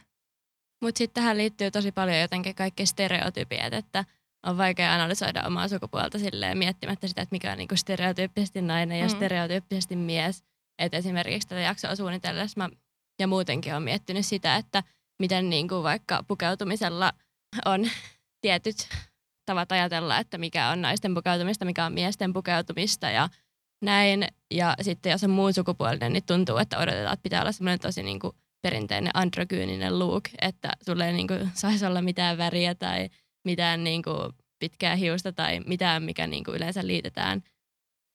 Mutta 0.82 0.98
sitten 0.98 1.22
tähän 1.22 1.36
liittyy 1.38 1.70
tosi 1.70 1.92
paljon 1.92 2.18
jotenkin 2.20 2.54
kaikki 2.54 2.86
stereotypiat, 2.86 3.72
että 3.74 4.04
on 4.46 4.58
vaikea 4.58 4.94
analysoida 4.94 5.42
omaa 5.46 5.68
sukupuolta 5.68 6.18
silleen 6.18 6.58
miettimättä 6.58 7.08
sitä, 7.08 7.22
että 7.22 7.34
mikä 7.34 7.52
on 7.52 7.58
niinku 7.58 7.76
stereotyyppisesti 7.76 8.62
nainen 8.62 8.98
ja 8.98 9.04
mm. 9.06 9.10
stereotyyppisesti 9.10 9.96
mies. 9.96 10.44
Et 10.80 10.94
esimerkiksi 10.94 11.48
tätä 11.48 11.60
jaksoa 11.60 11.96
suunnitellessa 11.96 12.60
mä 12.60 12.68
ja 13.20 13.26
muutenkin 13.26 13.74
on 13.74 13.82
miettinyt 13.82 14.26
sitä, 14.26 14.56
että 14.56 14.82
miten 15.18 15.50
niin 15.50 15.68
kuin 15.68 15.82
vaikka 15.82 16.24
pukeutumisella 16.28 17.12
on 17.64 17.90
tietyt 18.42 18.88
tavat 19.46 19.72
ajatella, 19.72 20.18
että 20.18 20.38
mikä 20.38 20.68
on 20.68 20.82
naisten 20.82 21.14
pukeutumista, 21.14 21.64
mikä 21.64 21.84
on 21.84 21.92
miesten 21.92 22.32
pukeutumista 22.32 23.10
ja 23.10 23.28
näin. 23.82 24.28
Ja 24.50 24.74
sitten 24.80 25.12
jos 25.12 25.24
on 25.24 25.30
muun 25.30 25.54
sukupuolinen, 25.54 26.12
niin 26.12 26.26
tuntuu, 26.26 26.56
että 26.56 26.78
odotetaan, 26.78 27.12
että 27.12 27.22
pitää 27.22 27.40
olla 27.40 27.52
semmoinen 27.52 27.80
tosi 27.80 28.02
niin 28.02 28.20
kuin 28.20 28.32
perinteinen 28.62 29.10
androgyyninen 29.14 29.98
look, 29.98 30.24
että 30.40 30.72
sulle 30.86 31.06
ei 31.06 31.12
niin 31.12 31.28
kuin 31.28 31.50
saisi 31.54 31.86
olla 31.86 32.02
mitään 32.02 32.38
väriä 32.38 32.74
tai 32.74 33.08
mitään 33.44 33.84
niin 33.84 34.02
kuin 34.02 34.32
pitkää 34.58 34.96
hiusta 34.96 35.32
tai 35.32 35.60
mitään, 35.66 36.02
mikä 36.02 36.26
niin 36.26 36.44
kuin 36.44 36.56
yleensä 36.56 36.86
liitetään 36.86 37.42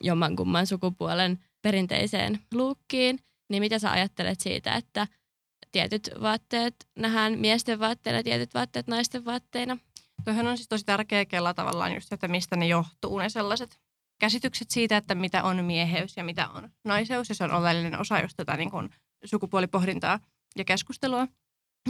jommankumman 0.04 0.68
sukupuolen 0.68 1.40
perinteiseen 1.66 2.40
luukkiin. 2.54 3.20
Niin 3.50 3.64
mitä 3.64 3.80
sä 3.80 3.92
ajattelet 3.92 4.40
siitä, 4.40 4.74
että 4.76 5.08
tietyt 5.72 6.10
vaatteet 6.22 6.76
nähdään 6.96 7.40
miesten 7.40 7.80
vaatteina, 7.80 8.24
tietyt 8.24 8.54
vaatteet 8.54 8.88
naisten 8.88 9.26
vaatteina? 9.26 9.78
Tuohan 10.26 10.48
on 10.48 10.58
siis 10.58 10.68
tosi 10.68 10.86
tärkeä 10.86 11.26
kella 11.26 11.54
tavallaan 11.54 11.94
just, 11.94 12.14
että 12.14 12.28
mistä 12.28 12.56
ne 12.56 12.68
johtuu, 12.68 13.18
ne 13.18 13.30
sellaiset 13.30 13.80
käsitykset 14.20 14.72
siitä, 14.72 14.98
että 14.98 15.16
mitä 15.16 15.44
on 15.44 15.66
mieheys 15.66 16.18
ja 16.18 16.24
mitä 16.24 16.50
on 16.50 16.70
naiseus. 16.84 17.30
Ja 17.30 17.36
se 17.36 17.44
on 17.44 17.52
oleellinen 17.52 18.00
osa 18.00 18.20
just 18.20 18.38
tätä 18.38 18.58
niin 18.58 18.72
kuin 18.72 18.90
sukupuolipohdintaa 19.26 20.20
ja 20.56 20.66
keskustelua. 20.66 21.28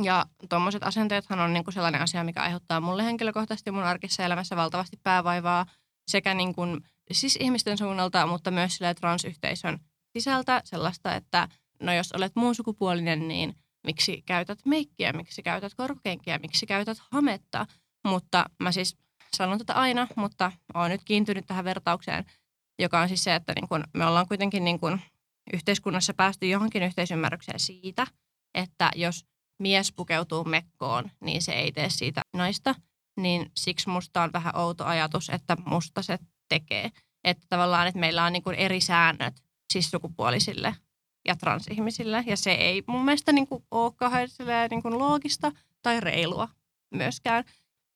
Ja 0.03 0.25
tuommoiset 0.49 0.83
asenteethan 0.83 1.39
on 1.39 1.53
niin 1.53 1.63
kuin 1.63 1.73
sellainen 1.73 2.01
asia, 2.01 2.23
mikä 2.23 2.41
aiheuttaa 2.41 2.81
mulle 2.81 3.03
henkilökohtaisesti 3.03 3.71
mun 3.71 3.83
arkissa 3.83 4.23
elämässä 4.23 4.55
valtavasti 4.55 4.97
päävaivaa 5.03 5.65
sekä 6.07 6.33
niin 6.33 6.55
kuin, 6.55 6.81
siis 7.11 7.37
ihmisten 7.41 7.77
suunnalta, 7.77 8.27
mutta 8.27 8.51
myös 8.51 8.79
transyhteisön 8.99 9.79
sisältä 10.13 10.61
sellaista, 10.65 11.15
että 11.15 11.47
no 11.81 11.93
jos 11.93 12.11
olet 12.11 12.35
muun 12.35 12.55
sukupuolinen, 12.55 13.27
niin 13.27 13.55
miksi 13.85 14.23
käytät 14.25 14.59
meikkiä, 14.65 15.13
miksi 15.13 15.43
käytät 15.43 15.73
korkokenkiä, 15.73 16.37
miksi 16.37 16.65
käytät 16.65 16.97
hametta. 17.11 17.65
Mutta 18.07 18.45
mä 18.59 18.71
siis 18.71 18.97
sanon 19.35 19.57
tätä 19.57 19.73
aina, 19.73 20.07
mutta 20.15 20.51
olen 20.73 20.91
nyt 20.91 21.03
kiintynyt 21.05 21.45
tähän 21.47 21.65
vertaukseen, 21.65 22.25
joka 22.79 23.01
on 23.01 23.07
siis 23.07 23.23
se, 23.23 23.35
että 23.35 23.53
niin 23.55 23.67
kun 23.67 23.83
me 23.93 24.05
ollaan 24.05 24.27
kuitenkin 24.27 24.65
niin 24.65 24.79
kun 24.79 24.99
yhteiskunnassa 25.53 26.13
päästy 26.13 26.47
johonkin 26.47 26.83
yhteisymmärrykseen 26.83 27.59
siitä, 27.59 28.07
että 28.53 28.91
jos 28.95 29.25
mies 29.59 29.91
pukeutuu 29.91 30.43
mekkoon, 30.43 31.11
niin 31.21 31.41
se 31.41 31.51
ei 31.51 31.71
tee 31.71 31.89
siitä 31.89 32.21
naista. 32.33 32.75
Niin 33.19 33.51
siksi 33.57 33.89
musta 33.89 34.23
on 34.23 34.33
vähän 34.33 34.57
outo 34.57 34.85
ajatus, 34.85 35.29
että 35.29 35.57
musta 35.65 36.01
se 36.01 36.19
tekee. 36.49 36.91
Että 37.23 37.45
tavallaan, 37.49 37.87
että 37.87 37.99
meillä 37.99 38.23
on 38.23 38.33
niin 38.33 38.43
kuin 38.43 38.55
eri 38.55 38.81
säännöt 38.81 39.43
siis 39.73 39.91
sukupuolisille 39.91 40.75
ja 41.27 41.35
transihmisille. 41.35 42.23
Ja 42.27 42.37
se 42.37 42.51
ei 42.51 42.83
mun 42.87 43.05
mielestä 43.05 43.31
niin 43.31 43.47
kuin 43.47 43.63
ole 43.71 44.67
niin 44.69 44.81
kuin 44.81 44.99
loogista 44.99 45.51
tai 45.81 45.99
reilua 45.99 46.49
myöskään. 46.91 47.43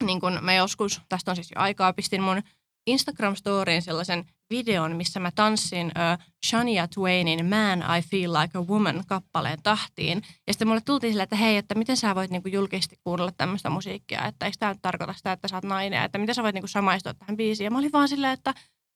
Niin 0.03 0.19
kuin 0.19 0.43
mä 0.43 0.53
joskus, 0.53 1.01
tästä 1.09 1.31
on 1.31 1.35
siis 1.35 1.51
jo 1.55 1.61
aikaa, 1.61 1.93
pistin 1.93 2.21
mun 2.21 2.41
Instagram-storiin 2.87 3.81
sellaisen 3.81 4.25
videon, 4.49 4.95
missä 4.95 5.19
mä 5.19 5.31
tanssin 5.35 5.87
uh, 5.87 6.25
Shania 6.45 6.87
Twainin 6.87 7.45
Man 7.45 7.79
I 7.97 8.01
Feel 8.01 8.33
Like 8.33 8.57
a 8.57 8.61
Woman 8.61 9.03
kappaleen 9.07 9.61
tahtiin. 9.63 10.21
Ja 10.47 10.53
sitten 10.53 10.67
mulle 10.67 10.81
tultiin 10.85 11.13
sille, 11.13 11.23
että 11.23 11.35
hei, 11.35 11.57
että 11.57 11.75
miten 11.75 11.97
sä 11.97 12.15
voit 12.15 12.31
niinku 12.31 12.49
julkisesti 12.49 12.95
kuunnella 13.03 13.31
tämmöistä 13.37 13.69
musiikkia, 13.69 14.25
että 14.25 14.45
eikö 14.45 14.57
tämä 14.59 14.75
tarkoita 14.81 15.13
sitä, 15.13 15.31
että 15.31 15.47
sä 15.47 15.55
oot 15.55 15.63
nainen, 15.63 16.03
että 16.03 16.17
miten 16.17 16.35
sä 16.35 16.43
voit 16.43 16.53
niinku 16.53 16.67
samaistua 16.67 17.13
tähän 17.13 17.37
biisiin. 17.37 17.65
Ja 17.65 17.71
mä 17.71 17.77
olin 17.77 17.91
vaan 17.91 18.07
silleen, 18.07 18.33
että 18.33 18.53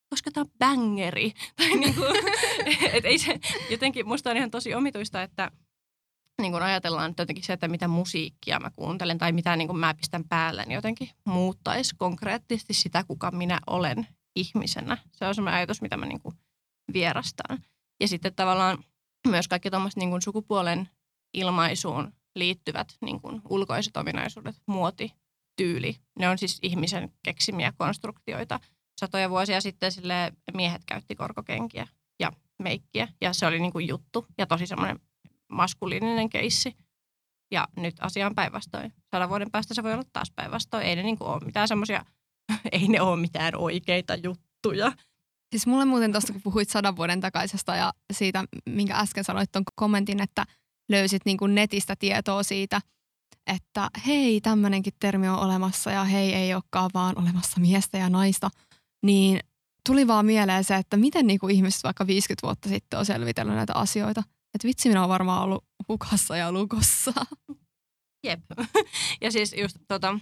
koska 0.10 0.32
tämä 0.32 0.42
on 0.42 0.52
bangeri. 0.60 1.32
Tai 1.58 1.70
niinku, 1.70 2.02
et 2.94 3.06
ei 3.06 3.18
se, 3.18 3.40
jotenkin 3.70 4.08
musta 4.08 4.30
on 4.30 4.38
ihan 4.38 4.52
tosi 4.52 4.74
omituista, 4.74 5.24
että 5.24 5.52
niin 6.42 6.52
kun 6.52 6.62
ajatellaan 6.62 7.10
että 7.10 7.22
jotenkin 7.22 7.44
se, 7.44 7.54
että 7.54 7.68
mitä 7.68 7.88
musiikkia 7.88 8.60
mä 8.60 8.72
kuuntelen 8.76 9.18
tai 9.18 9.32
mitä 9.32 9.56
niin 9.56 9.78
mä 9.78 9.94
pistän 9.94 10.24
päälle, 10.30 10.64
niin 10.66 10.76
jotenkin 10.76 11.10
muuttaisi 11.26 11.96
konkreettisesti 11.96 12.74
sitä, 12.74 13.04
kuka 13.04 13.32
minä 13.32 13.60
olen 13.68 14.08
ihmisenä. 14.36 14.98
Se 15.12 15.26
on 15.26 15.36
semmoinen 15.36 15.58
ajatus, 15.58 15.82
mitä 15.82 15.98
mä 15.98 16.06
niin 16.06 16.22
vierastan. 16.94 17.64
Ja 18.02 18.08
sitten 18.08 18.36
tavallaan 18.36 18.84
myös 19.28 19.48
kaikki 19.48 19.70
tuommoiset 19.70 19.98
niin 19.98 20.22
sukupuolen 20.22 20.90
ilmaisuun 21.34 22.14
liittyvät 22.36 22.98
niin 23.02 23.22
kuin 23.22 23.42
ulkoiset 23.50 23.98
ominaisuudet, 23.98 24.56
muoti, 24.66 25.14
tyyli. 25.56 25.96
Ne 26.20 26.30
on 26.30 26.38
siis 26.38 26.60
ihmisen 26.62 27.14
keksimiä 27.24 27.74
konstruktioita. 27.78 28.60
Satoja 29.00 29.30
vuosia 29.30 29.62
sitten 29.62 29.92
sille 29.92 30.34
miehet 30.54 30.82
käytti 30.86 31.16
korkokenkiä 31.16 31.88
ja 32.20 32.32
meikkiä 32.64 33.08
ja 33.22 33.34
se 33.34 33.46
oli 33.46 33.60
niin 33.60 33.88
juttu 33.88 34.26
ja 34.38 34.48
tosi 34.48 34.68
semmoinen 34.68 35.00
maskuliininen 35.54 36.30
keissi. 36.30 36.76
Ja 37.52 37.68
nyt 37.78 37.96
asia 38.00 38.28
on 38.28 38.36
päinvastoin. 38.36 38.94
Sadan 39.12 39.30
vuoden 39.30 39.52
päästä 39.52 39.74
se 39.74 39.84
voi 39.84 39.94
olla 39.94 40.04
taas 40.14 40.32
päinvastoin. 40.36 40.86
Ei 40.86 40.96
ne 40.96 41.04
niin 41.04 41.18
kuin 41.18 41.28
ole 41.28 41.46
mitään 41.46 41.68
semmoisia, 41.68 42.06
ei 42.72 42.88
ne 42.88 43.02
ole 43.02 43.20
mitään 43.20 43.56
oikeita 43.56 44.16
juttuja. 44.16 44.92
Siis 45.52 45.68
mulle 45.68 45.86
muuten 45.86 46.12
tuosta, 46.12 46.34
kun 46.34 46.42
puhuit 46.42 46.70
sadan 46.70 46.96
vuoden 46.96 47.22
takaisesta 47.22 47.76
ja 47.76 47.94
siitä, 48.14 48.44
minkä 48.70 48.96
äsken 48.96 49.24
sanoit 49.24 49.52
tuon 49.52 49.64
kommentin, 49.76 50.22
että 50.22 50.46
löysit 50.90 51.22
niin 51.26 51.38
kuin 51.38 51.56
netistä 51.56 51.96
tietoa 52.00 52.44
siitä, 52.44 52.82
että 53.48 53.90
hei, 54.08 54.42
tämmöinenkin 54.42 54.94
termi 55.00 55.28
on 55.28 55.40
olemassa 55.40 55.92
ja 55.92 56.04
hei, 56.04 56.34
ei 56.34 56.54
olekaan 56.54 56.90
vaan 56.94 57.20
olemassa 57.20 57.62
miestä 57.62 57.98
ja 57.98 58.10
naista, 58.10 58.50
niin 59.06 59.40
tuli 59.86 60.08
vaan 60.08 60.26
mieleen 60.26 60.64
se, 60.64 60.76
että 60.76 60.98
miten 60.98 61.28
niin 61.28 61.40
kuin 61.40 61.56
ihmiset 61.56 61.84
vaikka 61.84 62.08
50 62.08 62.48
vuotta 62.48 62.70
sitten 62.70 63.00
on 63.00 63.06
selvitellyt 63.06 63.56
näitä 63.56 63.74
asioita. 63.76 64.24
Että 64.54 64.68
vitsi, 64.68 64.90
minä 64.90 65.02
olen 65.02 65.10
varmaan 65.10 65.44
ollut 65.44 65.66
hukassa 65.88 66.38
ja 66.38 66.52
lukossa. 66.52 67.14
Jep. 68.24 68.40
ja 69.22 69.32
siis 69.32 69.56
just 69.58 69.78
tota, 69.88 70.20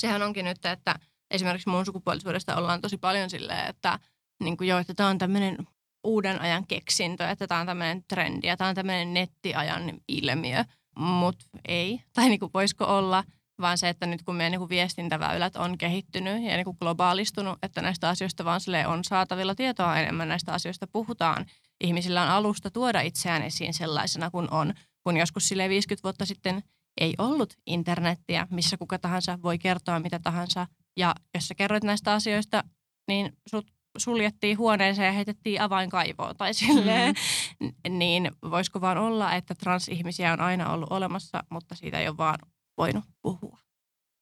sehän 0.00 0.22
onkin 0.22 0.44
nyt, 0.44 0.64
että 0.64 0.94
esimerkiksi 1.30 1.68
mun 1.68 1.84
sukupuolisuudesta 1.84 2.56
ollaan 2.56 2.80
tosi 2.80 2.98
paljon 2.98 3.30
silleen, 3.30 3.66
että 3.70 3.98
niin 4.42 4.56
kuin 4.56 4.68
jo, 4.68 4.78
että 4.78 4.94
tämä 4.94 5.08
on 5.08 5.18
tämmöinen 5.18 5.56
uuden 6.04 6.40
ajan 6.40 6.66
keksintö, 6.66 7.28
että 7.28 7.46
tämä 7.46 7.60
on 7.60 7.66
tämmöinen 7.66 8.04
trendi 8.08 8.46
ja 8.46 8.56
tämä 8.56 8.68
on 8.68 8.74
tämmöinen 8.74 9.14
nettiajan 9.14 9.92
ilmiö, 10.08 10.64
mutta 10.98 11.44
ei. 11.68 12.00
Tai 12.12 12.28
niin 12.28 12.40
kuin 12.40 12.50
voisiko 12.54 12.84
olla, 12.84 13.24
vaan 13.60 13.78
se, 13.78 13.88
että 13.88 14.06
nyt 14.06 14.22
kun 14.22 14.34
meidän 14.34 14.60
niin 14.60 14.68
viestintäväylät 14.68 15.56
on 15.56 15.78
kehittynyt 15.78 16.42
ja 16.42 16.56
niin 16.56 16.64
kuin 16.64 16.76
globaalistunut, 16.80 17.58
että 17.62 17.82
näistä 17.82 18.08
asioista 18.08 18.44
vaan 18.44 18.60
on 18.86 19.04
saatavilla 19.04 19.54
tietoa 19.54 19.98
enemmän, 19.98 20.28
näistä 20.28 20.52
asioista 20.52 20.86
puhutaan. 20.86 21.46
Ihmisillä 21.80 22.22
on 22.22 22.28
alusta 22.28 22.70
tuoda 22.70 23.00
itseään 23.00 23.42
esiin 23.42 23.74
sellaisena 23.74 24.30
kuin 24.30 24.50
on, 24.50 24.74
kun 25.04 25.16
joskus 25.16 25.48
sille 25.48 25.68
50 25.68 26.02
vuotta 26.02 26.26
sitten 26.26 26.62
ei 27.00 27.14
ollut 27.18 27.54
internettiä, 27.66 28.46
missä 28.50 28.76
kuka 28.76 28.98
tahansa 28.98 29.38
voi 29.42 29.58
kertoa 29.58 30.00
mitä 30.00 30.18
tahansa. 30.18 30.66
Ja 30.96 31.14
jos 31.34 31.48
sä 31.48 31.54
kerroit 31.54 31.84
näistä 31.84 32.12
asioista, 32.12 32.64
niin 33.08 33.32
sut 33.50 33.66
suljettiin 33.98 34.58
huoneeseen 34.58 35.06
ja 35.06 35.12
heitettiin 35.12 35.60
avainkaivoon 35.60 36.36
tai 36.36 36.54
silleen, 36.54 37.14
mm. 37.60 37.98
niin 37.98 38.30
voisiko 38.50 38.80
vaan 38.80 38.98
olla, 38.98 39.34
että 39.34 39.54
transihmisiä 39.54 40.32
on 40.32 40.40
aina 40.40 40.72
ollut 40.72 40.92
olemassa, 40.92 41.44
mutta 41.50 41.74
siitä 41.74 42.00
ei 42.00 42.08
ole 42.08 42.16
vaan 42.16 42.38
voinut 42.78 43.04
puhua. 43.22 43.58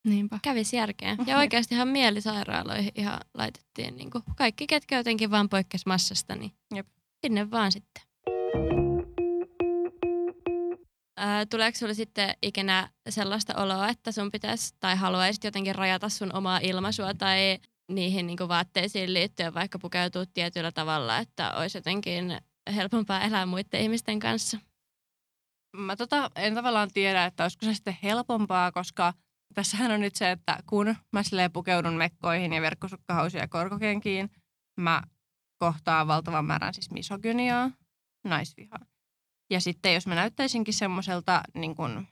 Niinpä. 0.07 0.39
Kävisi 0.43 0.77
järkeä. 0.77 1.17
Ja 1.27 1.39
oikeastihan 1.39 1.89
mielisairaaloihin 1.89 2.93
ihan 2.95 3.21
laitettiin 3.35 3.97
niin 3.97 4.11
kuin 4.11 4.25
kaikki, 4.37 4.67
ketkä 4.67 4.97
jotenkin 4.97 5.31
vaan 5.31 5.49
poikkesi 5.49 5.85
massasta, 5.87 6.37
niin 6.37 6.53
Jep. 6.75 6.87
Sinne 7.23 7.51
vaan 7.51 7.73
sitten. 7.73 8.03
Ää, 11.17 11.47
tuleeko 11.47 11.79
sinulle 11.79 11.95
sitten 11.95 12.35
ikinä 12.43 12.89
sellaista 13.09 13.63
oloa, 13.63 13.89
että 13.89 14.13
sun 14.13 14.31
pitäisi 14.31 14.75
tai 14.81 14.97
haluaisit 14.97 15.45
jotenkin 15.45 15.75
rajata 15.75 16.09
sun 16.09 16.35
omaa 16.35 16.59
ilmaisua 16.63 17.15
tai 17.15 17.59
niihin 17.91 18.27
niin 18.27 18.39
vaatteisiin 18.49 19.15
liittyen 19.15 19.55
vaikka 19.55 19.79
pukeutua 19.79 20.25
tietyllä 20.35 20.73
tavalla, 20.73 21.19
että 21.19 21.53
olisi 21.57 21.79
jotenkin 21.79 22.39
helpompaa 22.75 23.23
elää 23.23 23.47
muiden 23.47 23.81
ihmisten 23.81 24.19
kanssa? 24.19 24.59
Mä 25.77 25.97
tota, 25.97 26.31
en 26.37 26.55
tavallaan 26.55 26.91
tiedä, 26.95 27.25
että 27.25 27.45
olisiko 27.45 27.67
se 27.67 27.75
sitten 27.75 27.99
helpompaa, 28.03 28.73
koska 28.73 29.15
tässähän 29.55 29.91
on 29.91 30.01
nyt 30.01 30.15
se, 30.15 30.31
että 30.31 30.59
kun 30.67 30.97
mä 31.13 31.23
pukeudun 31.53 31.95
mekkoihin 31.95 32.53
ja 32.53 32.63
verkkosukkahausiin 32.63 33.49
korkokenkiin, 33.49 34.31
mä 34.81 35.03
kohtaan 35.63 36.07
valtavan 36.07 36.45
määrän 36.45 36.75
siis 36.75 36.91
misogyniaa, 36.91 37.71
naisvihaa. 38.25 38.87
Ja 39.51 39.61
sitten 39.61 39.95
jos 39.95 40.07
mä 40.07 40.15
näyttäisinkin 40.15 40.75
semmoiselta 40.75 41.43
niin 41.55 41.77
kuin 41.77 42.09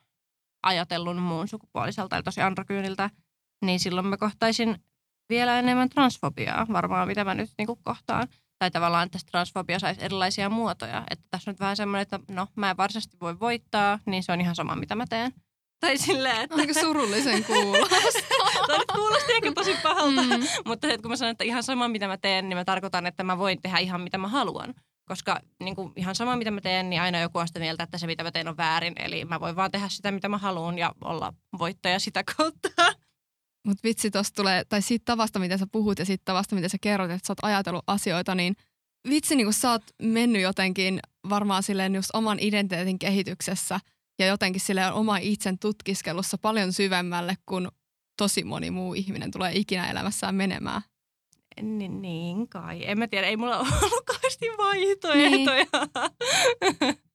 ajatellun 0.63 1.17
muun 1.17 1.49
sukupuoliselta, 1.49 2.17
eli 2.17 2.23
tosi 2.23 2.41
androkyyniltä, 2.41 3.11
niin 3.65 3.81
silloin 3.81 4.07
mä 4.07 4.17
kohtaisin 4.17 4.85
vielä 5.29 5.59
enemmän 5.59 5.89
transfobiaa 5.89 6.67
varmaan, 6.73 7.09
mitä 7.09 7.25
mä 7.25 7.35
nyt 7.35 7.51
niin 7.59 7.67
kuin 7.67 7.79
kohtaan. 7.83 8.29
Tai 8.59 8.71
tavallaan, 8.71 9.07
että 9.07 9.19
transfobia 9.31 9.79
saisi 9.79 10.05
erilaisia 10.05 10.51
muotoja. 10.51 11.05
Että 11.11 11.25
tässä 11.31 11.51
on 11.51 11.53
nyt 11.53 11.61
vähän 11.61 11.77
semmoinen, 11.77 12.03
että 12.03 12.21
no 12.29 12.47
mä 12.57 12.71
en 12.71 12.77
varsinaisesti 12.77 13.17
voi 13.21 13.41
voittaa, 13.41 13.99
niin 14.07 14.23
se 14.23 14.33
on 14.33 14.41
ihan 14.41 14.55
sama, 14.55 14.77
mitä 14.77 14.95
mä 14.95 15.05
teen. 15.07 15.33
Tai 15.81 15.99
silleen, 15.99 16.41
että... 16.41 16.57
Aika 16.57 16.75
surullisen 16.75 17.45
kuulosta. 17.45 17.97
Tämä 18.67 18.79
nyt 18.79 18.93
kuulosti 18.95 19.33
ehkä 19.33 19.53
tosi 19.53 19.77
pahalta, 19.83 20.23
mm. 20.23 20.47
mutta 20.67 20.89
se, 20.89 20.95
että 20.95 21.03
kun 21.03 21.11
mä 21.11 21.17
sanon, 21.17 21.31
että 21.33 21.45
ihan 21.45 21.63
sama 21.63 21.89
mitä 21.89 22.09
mä 22.09 22.17
teen, 22.17 22.49
niin 22.49 22.57
mä 22.57 22.65
tarkoitan, 22.65 23.07
että 23.07 23.25
mä 23.25 23.39
voin 23.39 23.63
tehdä 23.63 23.79
ihan 23.79 24.01
mitä 24.01 24.19
mä 24.19 24.29
haluan. 24.29 24.75
koska 25.09 25.41
niin 25.61 25.77
kuin 25.77 25.93
ihan 25.97 26.15
sama 26.15 26.37
mitä 26.37 26.51
mä 26.51 26.61
teen, 26.61 26.91
niin 26.91 27.03
aina 27.03 27.21
joku 27.21 27.39
on 27.39 27.47
sitä 27.47 27.61
mieltä, 27.61 27.85
että 27.85 27.99
se 27.99 28.07
mitä 28.07 28.23
mä 28.23 28.31
teen 28.31 28.49
on 28.49 28.57
väärin. 28.57 28.95
Eli 28.97 29.25
mä 29.25 29.41
voin 29.41 29.57
vaan 29.57 29.71
tehdä 29.71 29.89
sitä 29.89 30.13
mitä 30.13 30.29
mä 30.29 30.39
haluan 30.39 30.79
ja 30.79 30.93
olla 31.05 31.33
voittaja 31.59 31.99
sitä 31.99 32.25
kautta. 32.37 32.69
Mutta 33.67 33.81
vitsi 33.85 34.11
tuosta 34.11 34.35
tulee, 34.37 34.65
tai 34.65 34.83
siitä 34.83 35.05
tavasta, 35.05 35.39
miten 35.39 35.59
sä 35.59 35.67
puhut 35.73 35.99
ja 35.99 36.05
siitä 36.05 36.23
tavasta, 36.25 36.55
miten 36.55 36.71
sä 36.71 36.79
kerrot, 36.81 37.11
että 37.11 37.27
sä 37.27 37.31
oot 37.31 37.39
ajatellut 37.43 37.85
asioita, 37.87 38.35
niin 38.35 38.55
vitsi 39.09 39.37
niin 39.37 39.47
kun 39.47 39.53
sä 39.53 39.71
oot 39.71 39.83
mennyt 40.03 40.43
jotenkin 40.43 41.01
varmaan 41.29 41.63
silleen 41.63 41.95
just 41.95 42.11
oman 42.15 42.39
identiteetin 42.41 42.99
kehityksessä 42.99 43.81
ja 44.21 44.27
jotenkin 44.27 44.61
silleen 44.61 44.93
oma 44.93 45.17
itsen 45.17 45.59
tutkiskelussa 45.59 46.39
paljon 46.39 46.73
syvemmälle 46.73 47.37
kuin 47.47 47.69
tosi 48.17 48.45
moni 48.45 48.71
muu 48.71 48.95
ihminen 48.95 49.31
tulee 49.31 49.53
ikinä 49.55 49.91
elämässään 49.91 50.35
menemään. 50.35 50.83
Niin, 51.63 52.03
niin 52.03 52.49
kai. 52.49 52.91
En 52.91 52.99
mä 52.99 53.09
tiedä, 53.09 53.27
ei 53.27 53.37
mulla 53.37 53.59
ollut 53.83 54.05
kauheasti 54.05 54.47
vaihtoehtoja. 54.59 55.67
Niin. 56.81 56.97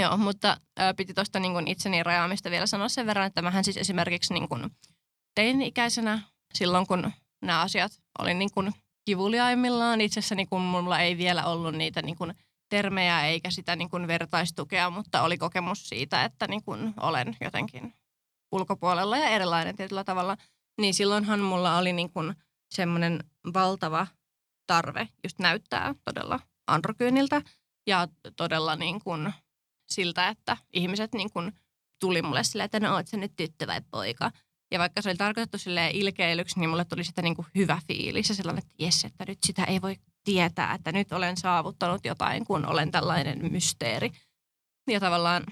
Joo, 0.00 0.16
mutta 0.16 0.56
ä, 0.80 0.94
piti 0.94 1.14
tuosta 1.14 1.40
niin 1.40 1.68
itseni 1.68 2.02
rajaamista 2.02 2.50
vielä 2.50 2.66
sanoa 2.66 2.88
sen 2.88 3.06
verran, 3.06 3.26
että 3.26 3.42
mähän 3.42 3.64
siis 3.64 3.76
esimerkiksi 3.76 4.34
niin 4.34 4.48
kun 4.48 4.70
teini-ikäisenä 5.34 6.20
silloin, 6.54 6.86
kun 6.86 7.12
nämä 7.42 7.60
asiat 7.60 7.92
oli 8.18 8.34
niin 8.34 8.50
kun 8.54 8.72
kivuliaimmillaan. 9.04 10.00
Itse 10.00 10.20
asiassa 10.20 10.34
niin 10.34 10.48
kun 10.48 10.60
mulla 10.60 11.00
ei 11.00 11.18
vielä 11.18 11.46
ollut 11.46 11.74
niitä 11.74 12.02
niin 12.02 12.16
kun 12.16 12.34
termejä 12.70 13.26
eikä 13.26 13.50
sitä 13.50 13.76
niin 13.76 13.90
kun 13.90 14.06
vertaistukea, 14.06 14.90
mutta 14.90 15.22
oli 15.22 15.38
kokemus 15.38 15.88
siitä, 15.88 16.24
että 16.24 16.48
niin 16.48 16.62
kun 16.62 16.94
olen 17.00 17.36
jotenkin 17.40 17.94
ulkopuolella 18.52 19.18
ja 19.18 19.28
erilainen 19.28 19.76
tietyllä 19.76 20.04
tavalla. 20.04 20.36
Niin 20.80 20.94
silloinhan 20.94 21.40
mulla 21.40 21.78
oli 21.78 21.92
niin 21.92 22.12
kun 22.12 22.34
semmoinen 22.74 23.24
valtava 23.54 24.06
tarve 24.66 25.08
just 25.24 25.38
näyttää 25.38 25.94
todella 26.04 26.40
androkyyniltä 26.66 27.42
ja 27.86 28.08
todella 28.36 28.76
niin 28.76 29.00
kun 29.00 29.32
siltä, 29.90 30.28
että 30.28 30.56
ihmiset 30.72 31.14
niin 31.14 31.30
kun 31.30 31.52
tuli 32.00 32.22
mulle 32.22 32.44
silleen, 32.44 32.64
että 32.64 32.80
no 32.80 32.94
oot 32.94 33.06
sä 33.06 33.16
nyt 33.16 33.32
tyttö 33.36 33.66
vai 33.66 33.80
poika. 33.90 34.30
Ja 34.70 34.78
vaikka 34.78 35.02
se 35.02 35.08
oli 35.08 35.16
tarkoitettu 35.16 35.58
sille 35.58 35.90
ilkeilyksi, 35.94 36.60
niin 36.60 36.70
mulle 36.70 36.84
tuli 36.84 37.04
sitä 37.04 37.22
niin 37.22 37.36
kuin 37.36 37.46
hyvä 37.54 37.80
fiilis 37.88 38.28
ja 38.28 38.34
sellainen, 38.34 38.62
että 38.64 38.74
jes, 38.78 39.04
että 39.04 39.24
nyt 39.28 39.38
sitä 39.46 39.64
ei 39.64 39.82
voi 39.82 39.96
tietää, 40.24 40.74
että 40.74 40.92
nyt 40.92 41.12
olen 41.12 41.36
saavuttanut 41.36 42.04
jotain, 42.04 42.44
kun 42.44 42.66
olen 42.66 42.90
tällainen 42.90 43.52
mysteeri. 43.52 44.10
Ja 44.90 45.00
tavallaan 45.00 45.44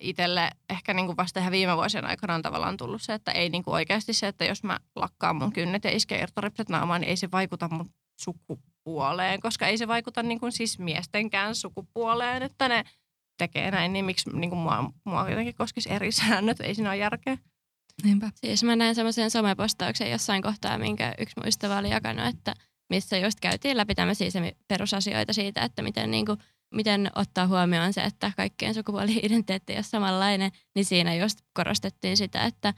itselle 0.00 0.50
ehkä 0.70 0.94
niin 0.94 1.06
kuin 1.06 1.16
vasta 1.16 1.40
ihan 1.40 1.52
viime 1.52 1.76
vuosien 1.76 2.04
aikana 2.04 2.34
on 2.34 2.42
tavallaan 2.42 2.76
tullut 2.76 3.02
se, 3.02 3.14
että 3.14 3.32
ei 3.32 3.48
niin 3.48 3.62
kuin 3.62 3.74
oikeasti 3.74 4.12
se, 4.12 4.28
että 4.28 4.44
jos 4.44 4.64
mä 4.64 4.78
lakkaan 4.96 5.36
mun 5.36 5.52
kynnet 5.52 5.84
ja 5.84 5.96
iskee 5.96 6.22
irtoripset 6.22 6.68
naamaan, 6.68 7.00
niin 7.00 7.08
ei 7.08 7.16
se 7.16 7.30
vaikuta 7.30 7.68
mun 7.68 7.90
sukupuoleen, 8.20 9.40
koska 9.40 9.66
ei 9.66 9.78
se 9.78 9.88
vaikuta 9.88 10.22
niin 10.22 10.40
kuin 10.40 10.52
siis 10.52 10.78
miestenkään 10.78 11.54
sukupuoleen, 11.54 12.42
että 12.42 12.68
ne 12.68 12.84
tekee 13.38 13.70
näin, 13.70 13.92
niin 13.92 14.04
miksi 14.04 14.30
niin 14.30 14.50
kuin 14.50 14.60
mua, 14.60 14.92
mua 15.04 15.30
jotenkin 15.30 15.54
koskisi 15.54 15.92
eri 15.92 16.12
säännöt, 16.12 16.60
ei 16.60 16.74
siinä 16.74 16.90
ole 16.90 16.96
järkeä. 16.96 17.38
Niinpä. 18.02 18.30
Siis 18.34 18.64
mä 18.64 18.76
näin 18.76 18.94
semmoisen 18.94 19.30
somepostauksen 19.30 20.10
jossain 20.10 20.42
kohtaa, 20.42 20.78
minkä 20.78 21.14
yksi 21.18 21.34
mun 21.36 21.48
ystävä 21.48 21.78
oli 21.78 21.90
jakanut, 21.90 22.26
että 22.26 22.54
missä 22.90 23.18
just 23.18 23.40
käytiin 23.40 23.76
läpi 23.76 23.94
tämmöisiä 23.94 24.28
perusasioita 24.68 25.32
siitä, 25.32 25.62
että 25.62 25.82
miten, 25.82 26.10
niin 26.10 26.26
kuin, 26.26 26.38
miten 26.74 27.10
ottaa 27.14 27.46
huomioon 27.46 27.92
se, 27.92 28.00
että 28.00 28.32
kaikkien 28.36 28.74
sukupuoli-identiteetti 28.74 29.74
ole 29.74 29.82
samanlainen, 29.82 30.50
niin 30.74 30.84
siinä 30.84 31.14
just 31.14 31.38
korostettiin 31.52 32.16
sitä, 32.16 32.44
että 32.44 32.74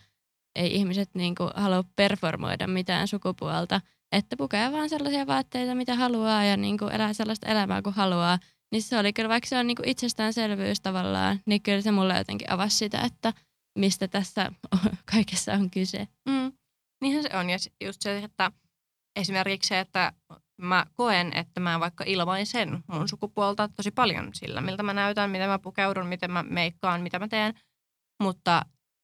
ei 0.56 0.74
ihmiset 0.74 1.08
niin 1.14 1.34
kuin 1.34 1.50
halua 1.54 1.84
performoida 1.96 2.66
mitään 2.66 3.08
sukupuolta, 3.08 3.80
että 4.12 4.36
pukee 4.36 4.72
vaan 4.72 4.88
sellaisia 4.88 5.26
vaatteita, 5.26 5.74
mitä 5.74 5.94
haluaa 5.94 6.44
ja 6.44 6.56
niin 6.56 6.78
kuin 6.78 6.92
elää 6.92 7.12
sellaista 7.12 7.48
elämää 7.48 7.82
kuin 7.82 7.94
haluaa. 7.94 8.38
Niin 8.72 8.82
se 8.82 8.98
oli 8.98 9.12
kyllä, 9.12 9.28
vaikka 9.28 9.48
se 9.48 9.58
on 9.58 9.66
niin 9.66 9.76
kuin 9.76 9.88
itsestäänselvyys 9.88 10.80
tavallaan, 10.80 11.40
niin 11.46 11.62
kyllä 11.62 11.80
se 11.80 11.90
mulle 11.90 12.18
jotenkin 12.18 12.52
avasi 12.52 12.76
sitä, 12.76 13.00
että– 13.00 13.32
mistä 13.78 14.08
tässä 14.08 14.52
kaikessa 15.12 15.52
on 15.52 15.70
kyse. 15.70 16.08
Mm. 16.28 16.52
Niinhän 17.00 17.22
se 17.22 17.30
on. 17.36 17.50
Ja 17.50 17.56
just 17.84 18.02
se, 18.02 18.18
että 18.18 18.52
esimerkiksi 19.16 19.68
se, 19.68 19.80
että 19.80 20.12
mä 20.60 20.86
koen, 20.94 21.32
että 21.36 21.60
mä 21.60 21.80
vaikka 21.80 22.04
ilmaisen 22.06 22.84
mun 22.86 23.08
sukupuolta 23.08 23.68
tosi 23.76 23.90
paljon 23.90 24.30
sillä, 24.34 24.60
miltä 24.60 24.82
mä 24.82 24.94
näytän, 24.94 25.30
miten 25.30 25.48
mä 25.48 25.58
pukeudun, 25.58 26.06
miten 26.06 26.30
mä 26.30 26.42
meikkaan, 26.42 27.00
mitä 27.00 27.18
mä 27.18 27.28
teen. 27.28 27.54
Mutta 28.22 28.62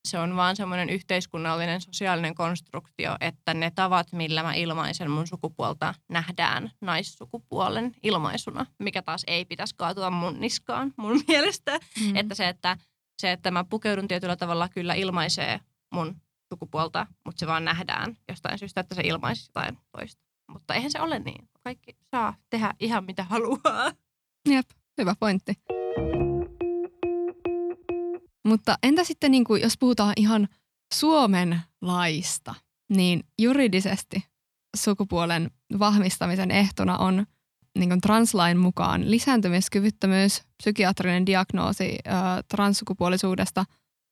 se 0.09 0.19
on 0.19 0.37
vaan 0.37 0.57
semmoinen 0.57 0.91
yhteiskunnallinen 0.91 1.81
sosiaalinen 1.81 2.35
konstruktio, 2.35 3.17
että 3.21 3.55
ne 3.55 3.71
tavat, 3.71 4.13
millä 4.13 4.43
mä 4.43 4.55
ilmaisen 4.55 5.11
mun 5.11 5.27
sukupuolta, 5.27 5.95
nähdään 6.09 6.71
naissukupuolen 6.81 7.95
ilmaisuna, 8.03 8.67
mikä 8.79 9.03
taas 9.03 9.25
ei 9.27 9.45
pitäisi 9.45 9.75
kaatua 9.79 10.11
mun 10.11 10.41
niskaan 10.41 10.95
mun 10.97 11.21
mielestä. 11.29 11.79
Mm. 12.01 12.17
Että 12.17 12.35
se, 12.35 12.49
että 12.49 12.77
se, 13.21 13.33
että 13.33 13.51
mä 13.51 13.65
pukeudun 13.65 14.09
tietyllä 14.09 14.37
tavalla 14.37 14.69
kyllä 14.69 14.95
ilmaisee 14.95 15.61
mun 15.95 16.17
sukupuolta, 16.49 17.07
mutta 17.25 17.41
se 17.41 17.47
vaan 17.47 17.65
nähdään 17.65 18.17
jostain 18.29 18.59
syystä, 18.59 18.81
että 18.81 18.95
se 18.95 19.03
ilmaisi 19.05 19.51
jotain 19.51 19.79
toista. 19.93 20.23
Mutta 20.53 20.75
eihän 20.75 20.91
se 20.91 21.01
ole 21.01 21.19
niin. 21.19 21.49
Kaikki 21.65 21.97
saa 22.11 22.35
tehdä 22.51 22.75
ihan 22.81 23.05
mitä 23.05 23.25
haluaa. 23.25 23.93
Jep, 24.49 24.67
hyvä 24.99 25.15
pointti. 25.21 25.55
Mutta 28.47 28.79
entä 28.83 29.05
sitten, 29.05 29.31
niin 29.31 29.45
kuin, 29.45 29.63
jos 29.63 29.79
puhutaan 29.79 30.13
ihan 30.17 30.49
Suomen 30.95 31.61
laista, 31.83 32.55
niin 32.89 33.25
juridisesti 33.39 34.25
sukupuolen 34.77 35.51
vahvistamisen 35.79 36.51
ehtona 36.51 36.99
on 36.99 37.27
niin 37.79 37.89
kuin 37.89 38.01
translain 38.01 38.59
mukaan 38.59 39.11
lisääntymiskyvyttömyys, 39.11 40.43
psykiatrinen 40.57 41.27
diagnoosi 41.27 41.99
ö, 42.07 42.11
transsukupuolisuudesta, 42.49 43.65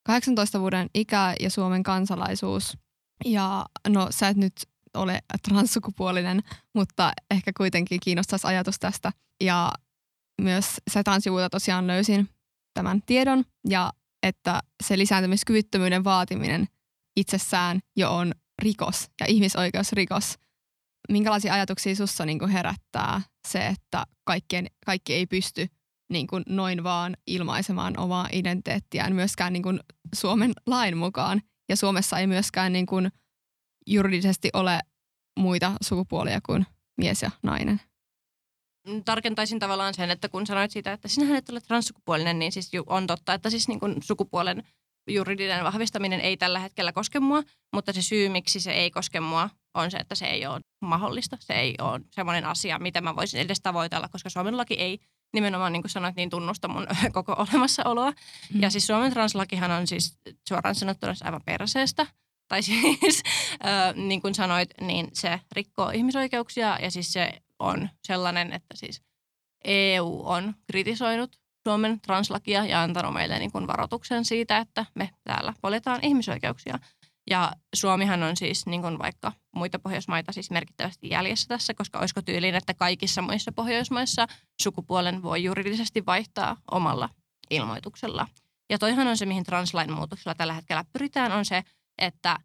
18 0.05 0.61
vuoden 0.61 0.91
ikä 0.95 1.35
ja 1.41 1.51
Suomen 1.51 1.83
kansalaisuus. 1.83 2.79
Ja 3.25 3.67
no 3.89 4.09
sä 4.11 4.29
et 4.29 4.37
nyt 4.37 4.53
ole 4.95 5.23
transsukupuolinen, 5.49 6.43
mutta 6.75 7.13
ehkä 7.31 7.53
kuitenkin 7.57 8.01
kiinnostaisi 8.01 8.47
ajatus 8.47 8.79
tästä. 8.79 9.13
Ja 9.41 9.73
myös 10.41 10.67
Setan 10.91 11.21
sivulta 11.21 11.51
tosiaan 11.51 11.87
löysin 11.87 12.29
tämän 12.75 13.03
tiedon 13.07 13.45
ja 13.69 13.93
että 14.23 14.61
se 14.83 14.99
lisääntymiskyvyttömyyden 14.99 16.05
vaatiminen 16.05 16.69
itsessään 17.17 17.81
jo 17.97 18.17
on 18.17 18.33
rikos 18.63 19.11
ja 19.21 19.27
ihmisoikeusrikos 19.29 20.39
minkälaisia 21.09 21.55
ajatuksia 21.55 21.97
sussa 21.97 22.27
niin 22.27 22.49
herättää 22.49 23.21
se, 23.49 23.67
että 23.67 24.05
kaikkien, 24.25 24.67
kaikki 24.87 25.15
ei 25.15 25.27
pysty 25.27 25.69
niin 26.13 26.27
kuin 26.27 26.43
noin 26.49 26.85
vaan 26.85 27.17
ilmaisemaan 27.27 27.99
omaa 27.99 28.29
identiteettiään 28.33 29.15
myöskään 29.15 29.53
niin 29.53 29.63
kuin 29.63 29.81
Suomen 30.15 30.53
lain 30.67 30.97
mukaan. 30.97 31.43
Ja 31.69 31.77
Suomessa 31.77 32.19
ei 32.19 32.27
myöskään 32.27 32.73
niin 32.73 32.87
kuin 32.87 33.13
juridisesti 33.87 34.51
ole 34.53 34.81
muita 35.39 35.73
sukupuolia 35.81 36.41
kuin 36.47 36.67
mies 36.97 37.23
ja 37.23 37.31
nainen. 37.43 37.81
Tarkentaisin 39.05 39.59
tavallaan 39.59 39.95
sen, 39.95 40.11
että 40.11 40.29
kun 40.29 40.47
sanoit 40.47 40.71
siitä, 40.71 40.93
että 40.93 41.09
sinähän 41.09 41.37
et 41.37 41.49
ole 41.49 41.61
transsukupuolinen, 41.61 42.39
niin 42.39 42.53
siis 42.53 42.71
on 42.87 43.07
totta, 43.07 43.35
että 43.35 43.51
siis 43.51 43.69
niin 43.69 43.81
kuin 43.81 43.95
sukupuolen 44.03 44.63
juridinen 45.11 45.65
vahvistaminen 45.65 46.21
ei 46.21 46.37
tällä 46.37 46.59
hetkellä 46.59 46.93
koske 46.93 47.21
mua, 47.21 47.43
mutta 47.73 47.93
se 47.93 48.03
syy, 48.03 48.29
miksi 48.29 48.61
se 48.61 48.73
ei 48.73 48.91
koske 48.91 49.21
mua, 49.21 49.51
on 49.75 49.91
se, 49.91 49.97
että 49.97 50.15
se 50.15 50.27
ei 50.27 50.47
ole 50.47 50.61
mahdollista. 50.81 51.37
Se 51.41 51.55
ei 51.55 51.75
ole 51.81 52.01
semmoinen 52.11 52.45
asia, 52.45 52.79
mitä 52.79 53.01
mä 53.01 53.17
voisin 53.17 53.41
edes 53.41 53.61
tavoitella, 53.61 54.09
koska 54.09 54.31
Suomen 54.31 54.57
laki 54.57 54.75
ei 54.75 54.99
nimenomaan, 55.35 55.73
niin 55.73 55.83
kuin 55.83 55.91
sanoit, 55.91 56.17
niin 56.17 56.31
tunnusta 56.31 56.69
mun 56.69 56.87
koko 57.13 57.33
olemassaoloa. 57.39 58.11
Mm. 58.11 58.63
Ja 58.63 58.71
siis 58.71 58.87
Suomen 58.87 59.13
translakihan 59.13 59.71
on 59.71 59.87
siis 59.87 60.19
suoraan 60.49 60.75
sanottuna 60.75 61.15
aivan 61.25 61.43
perseestä. 61.45 62.07
Tai 62.49 62.63
siis, 62.69 63.23
äh, 63.67 63.95
niin 63.95 64.23
kuin 64.23 64.35
sanoit, 64.35 64.71
niin 64.81 65.09
se 65.13 65.41
rikkoo 65.53 65.91
ihmisoikeuksia 65.91 66.79
ja 66.83 66.91
siis 66.91 67.13
se 67.13 67.43
on 67.59 67.89
sellainen, 68.07 68.53
että 68.53 68.77
siis 68.77 69.03
EU 69.65 70.23
on 70.25 70.55
kritisoinut 70.67 71.37
Suomen 71.69 72.01
translakia 72.01 72.65
ja 72.65 72.83
antanut 72.83 73.15
meille 73.15 73.39
niin 73.39 73.53
kuin 73.53 73.67
varoituksen 73.67 74.25
siitä, 74.25 74.59
että 74.59 74.87
me 74.95 75.11
täällä 75.25 75.55
poljetaan 75.61 75.99
ihmisoikeuksia. 76.03 76.79
Ja 77.31 77.53
Suomihan 77.75 78.23
on 78.23 78.37
siis 78.37 78.67
niin 78.67 78.83
kuin 78.83 78.99
vaikka 78.99 79.33
muita 79.55 79.79
Pohjoismaita 79.79 80.33
siis 80.33 80.51
merkittävästi 80.51 81.09
jäljessä 81.09 81.49
tässä, 81.49 81.75
koska 81.75 81.99
olisiko 81.99 82.23
tyyliin, 82.23 82.55
että 82.55 82.75
kaikissa 82.75 83.23
muissa 83.23 83.53
Pohjoismaissa 83.53 84.27
sukupuolen 84.63 85.23
voi 85.23 85.45
juridisesti 85.45 86.07
vaihtaa 86.07 86.57
omalla 86.71 87.09
ilmoituksella. 87.51 88.29
Ja 88.71 88.79
toihan 88.79 89.07
on 89.07 89.17
se, 89.17 89.27
mihin 89.27 89.45
translain 89.45 89.93
muutoksella 89.93 90.35
tällä 90.35 90.53
hetkellä 90.53 90.85
pyritään, 90.93 91.33
on 91.33 91.45
se, 91.45 91.63
että 91.99 92.39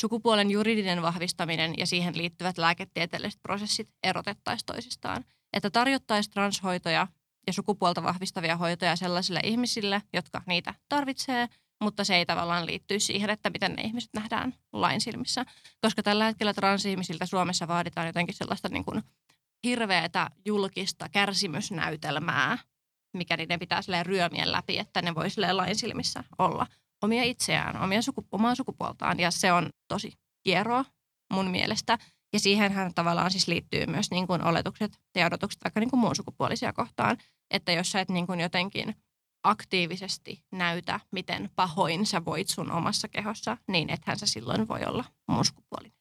sukupuolen 0.00 0.50
juridinen 0.50 1.02
vahvistaminen 1.02 1.74
ja 1.78 1.86
siihen 1.86 2.18
liittyvät 2.18 2.58
lääketieteelliset 2.58 3.40
prosessit 3.42 3.88
erotettaisiin 4.02 4.66
toisistaan. 4.66 5.24
Että 5.52 5.70
tarjottaisiin 5.70 6.32
transhoitoja 6.32 7.06
ja 7.46 7.52
sukupuolta 7.52 8.02
vahvistavia 8.02 8.56
hoitoja 8.56 8.96
sellaisille 8.96 9.40
ihmisille, 9.44 10.02
jotka 10.12 10.42
niitä 10.46 10.74
tarvitsee, 10.88 11.48
mutta 11.80 12.04
se 12.04 12.16
ei 12.16 12.26
tavallaan 12.26 12.66
liittyy 12.66 13.00
siihen, 13.00 13.30
että 13.30 13.50
miten 13.50 13.72
ne 13.72 13.82
ihmiset 13.82 14.10
nähdään 14.14 14.54
lain 14.72 15.00
silmissä. 15.00 15.44
Koska 15.80 16.02
tällä 16.02 16.24
hetkellä 16.24 16.54
transihmisiltä 16.54 17.26
Suomessa 17.26 17.68
vaaditaan 17.68 18.06
jotenkin 18.06 18.34
sellaista 18.34 18.68
niin 18.68 18.84
kuin 18.84 19.02
hirveätä 19.64 20.30
julkista 20.44 21.08
kärsimysnäytelmää, 21.08 22.58
mikä 23.14 23.36
niiden 23.36 23.58
pitää 23.58 23.82
silleen 23.82 24.06
ryömien 24.06 24.52
läpi, 24.52 24.78
että 24.78 25.02
ne 25.02 25.14
voi 25.14 25.30
silleen 25.30 25.56
lain 25.56 25.76
silmissä 25.76 26.24
olla 26.38 26.66
omia 27.02 27.22
itseään, 27.22 27.82
omia 27.82 28.02
suku, 28.02 28.26
omaa 28.32 28.54
sukupuoltaan. 28.54 29.20
Ja 29.20 29.30
se 29.30 29.52
on 29.52 29.70
tosi 29.88 30.12
kieroa 30.42 30.84
mun 31.32 31.50
mielestä. 31.50 31.98
Ja 32.32 32.40
siihenhän 32.40 32.94
tavallaan 32.94 33.30
siis 33.30 33.48
liittyy 33.48 33.86
myös 33.86 34.10
niin 34.10 34.26
kuin 34.26 34.44
oletukset 34.44 34.98
ja 35.16 35.26
odotukset 35.26 35.60
aika 35.64 35.80
niin 35.80 35.90
kuin 35.90 36.00
muun 36.00 36.16
sukupuolisia 36.16 36.72
kohtaan. 36.72 37.18
Että 37.50 37.72
jos 37.72 37.92
sä 37.92 38.00
et 38.00 38.08
niin 38.08 38.26
kuin 38.26 38.40
jotenkin 38.40 38.94
aktiivisesti 39.44 40.44
näytä, 40.52 41.00
miten 41.10 41.50
pahoin 41.56 42.06
sä 42.06 42.24
voit 42.24 42.48
sun 42.48 42.72
omassa 42.72 43.08
kehossa, 43.08 43.56
niin 43.68 43.90
ethän 43.90 44.18
sä 44.18 44.26
silloin 44.26 44.68
voi 44.68 44.80
olla 44.86 45.04
sukupuolinen. 45.42 45.98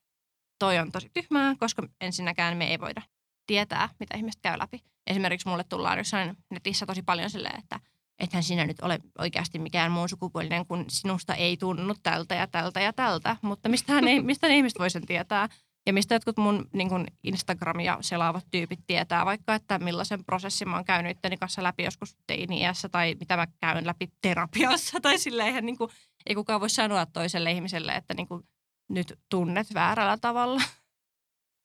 Toi 0.60 0.80
on 0.80 0.92
tosi 0.92 1.10
tyhmää, 1.14 1.56
koska 1.60 1.88
ensinnäkään 2.02 2.58
me 2.58 2.68
ei 2.68 2.80
voida 2.80 3.02
tietää, 3.48 3.90
mitä 4.00 4.18
ihmiset 4.18 4.42
käy 4.42 4.58
läpi. 4.60 4.84
Esimerkiksi 5.08 5.50
mulle 5.50 5.64
tullaan 5.64 5.98
jossain 5.98 6.38
netissä 6.50 6.86
tosi 6.86 7.02
paljon 7.02 7.30
silleen, 7.30 7.60
että 7.60 7.80
ethän 8.20 8.44
sinä 8.44 8.66
nyt 8.66 8.82
ole 8.82 9.00
oikeasti 9.20 9.60
mikään 9.60 9.92
muun 9.92 10.10
sukupuolinen, 10.10 10.66
kun 10.66 10.86
sinusta 10.90 11.36
ei 11.36 11.58
tunnu 11.58 11.96
tältä 12.04 12.36
ja 12.36 12.48
tältä 12.48 12.82
ja 12.82 12.94
tältä. 12.94 13.38
Mutta 13.42 13.70
mistä, 13.70 13.94
ei, 14.00 14.22
ne 14.42 14.56
ihmiset 14.58 14.80
voi 14.80 14.90
sen 14.90 15.06
tietää? 15.06 15.50
Ja 15.86 15.94
mistä 15.94 16.16
jotkut 16.16 16.38
mun 16.38 16.70
niin 16.74 16.90
kuin 16.90 17.08
Instagramia 17.24 17.98
selaavat 18.02 18.46
tyypit 18.52 18.80
tietää 18.88 19.26
vaikka, 19.26 19.56
että 19.56 19.80
millaisen 19.80 20.26
prosessin 20.26 20.70
mä 20.70 20.76
oon 20.76 20.86
käynyt 20.86 21.12
itteni 21.18 21.38
kanssa 21.38 21.64
läpi 21.64 21.84
joskus 21.84 22.18
teini-iässä 22.28 22.90
tai 22.90 23.16
mitä 23.20 23.38
mä 23.38 23.48
käyn 23.62 23.86
läpi 23.88 24.08
terapiassa. 24.22 25.00
Tai 25.02 25.18
silleen 25.18 25.48
eihän 25.48 25.66
niin 25.66 25.78
kuin, 25.78 25.90
ei 26.26 26.36
kukaan 26.36 26.62
voi 26.62 26.70
sanoa 26.70 27.06
toiselle 27.06 27.52
ihmiselle, 27.52 27.92
että 27.92 28.14
niin 28.14 28.28
kuin, 28.28 28.44
nyt 28.90 29.20
tunnet 29.30 29.74
väärällä 29.74 30.18
tavalla. 30.18 30.62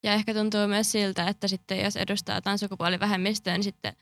Ja 0.04 0.12
ehkä 0.12 0.34
tuntuu 0.34 0.68
myös 0.68 0.92
siltä, 0.92 1.28
että 1.28 1.48
sitten 1.48 1.80
jos 1.84 1.96
edustaa 1.96 2.34
jotain 2.34 2.58
sukupuolivähemmistöä, 2.58 3.54
niin 3.54 3.64
sitten 3.64 3.96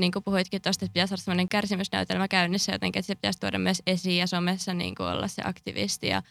niin 0.00 0.12
kuin 0.12 0.24
puhuitkin 0.24 0.62
tuosta, 0.62 0.84
että 0.84 0.92
pitäisi 0.92 1.14
olla 1.14 1.22
sellainen 1.22 1.48
kärsimysnäytelmä 1.48 2.28
käynnissä 2.28 2.72
jotenkin, 2.72 3.00
että 3.00 3.06
se 3.06 3.14
pitäisi 3.14 3.40
tuoda 3.40 3.58
myös 3.58 3.82
esiin 3.86 4.18
ja 4.18 4.26
somessa 4.26 4.74
niin 4.74 4.94
kuin 4.94 5.08
olla 5.08 5.28
se 5.28 5.42
aktivisti 5.44 6.06
ja 6.06 6.22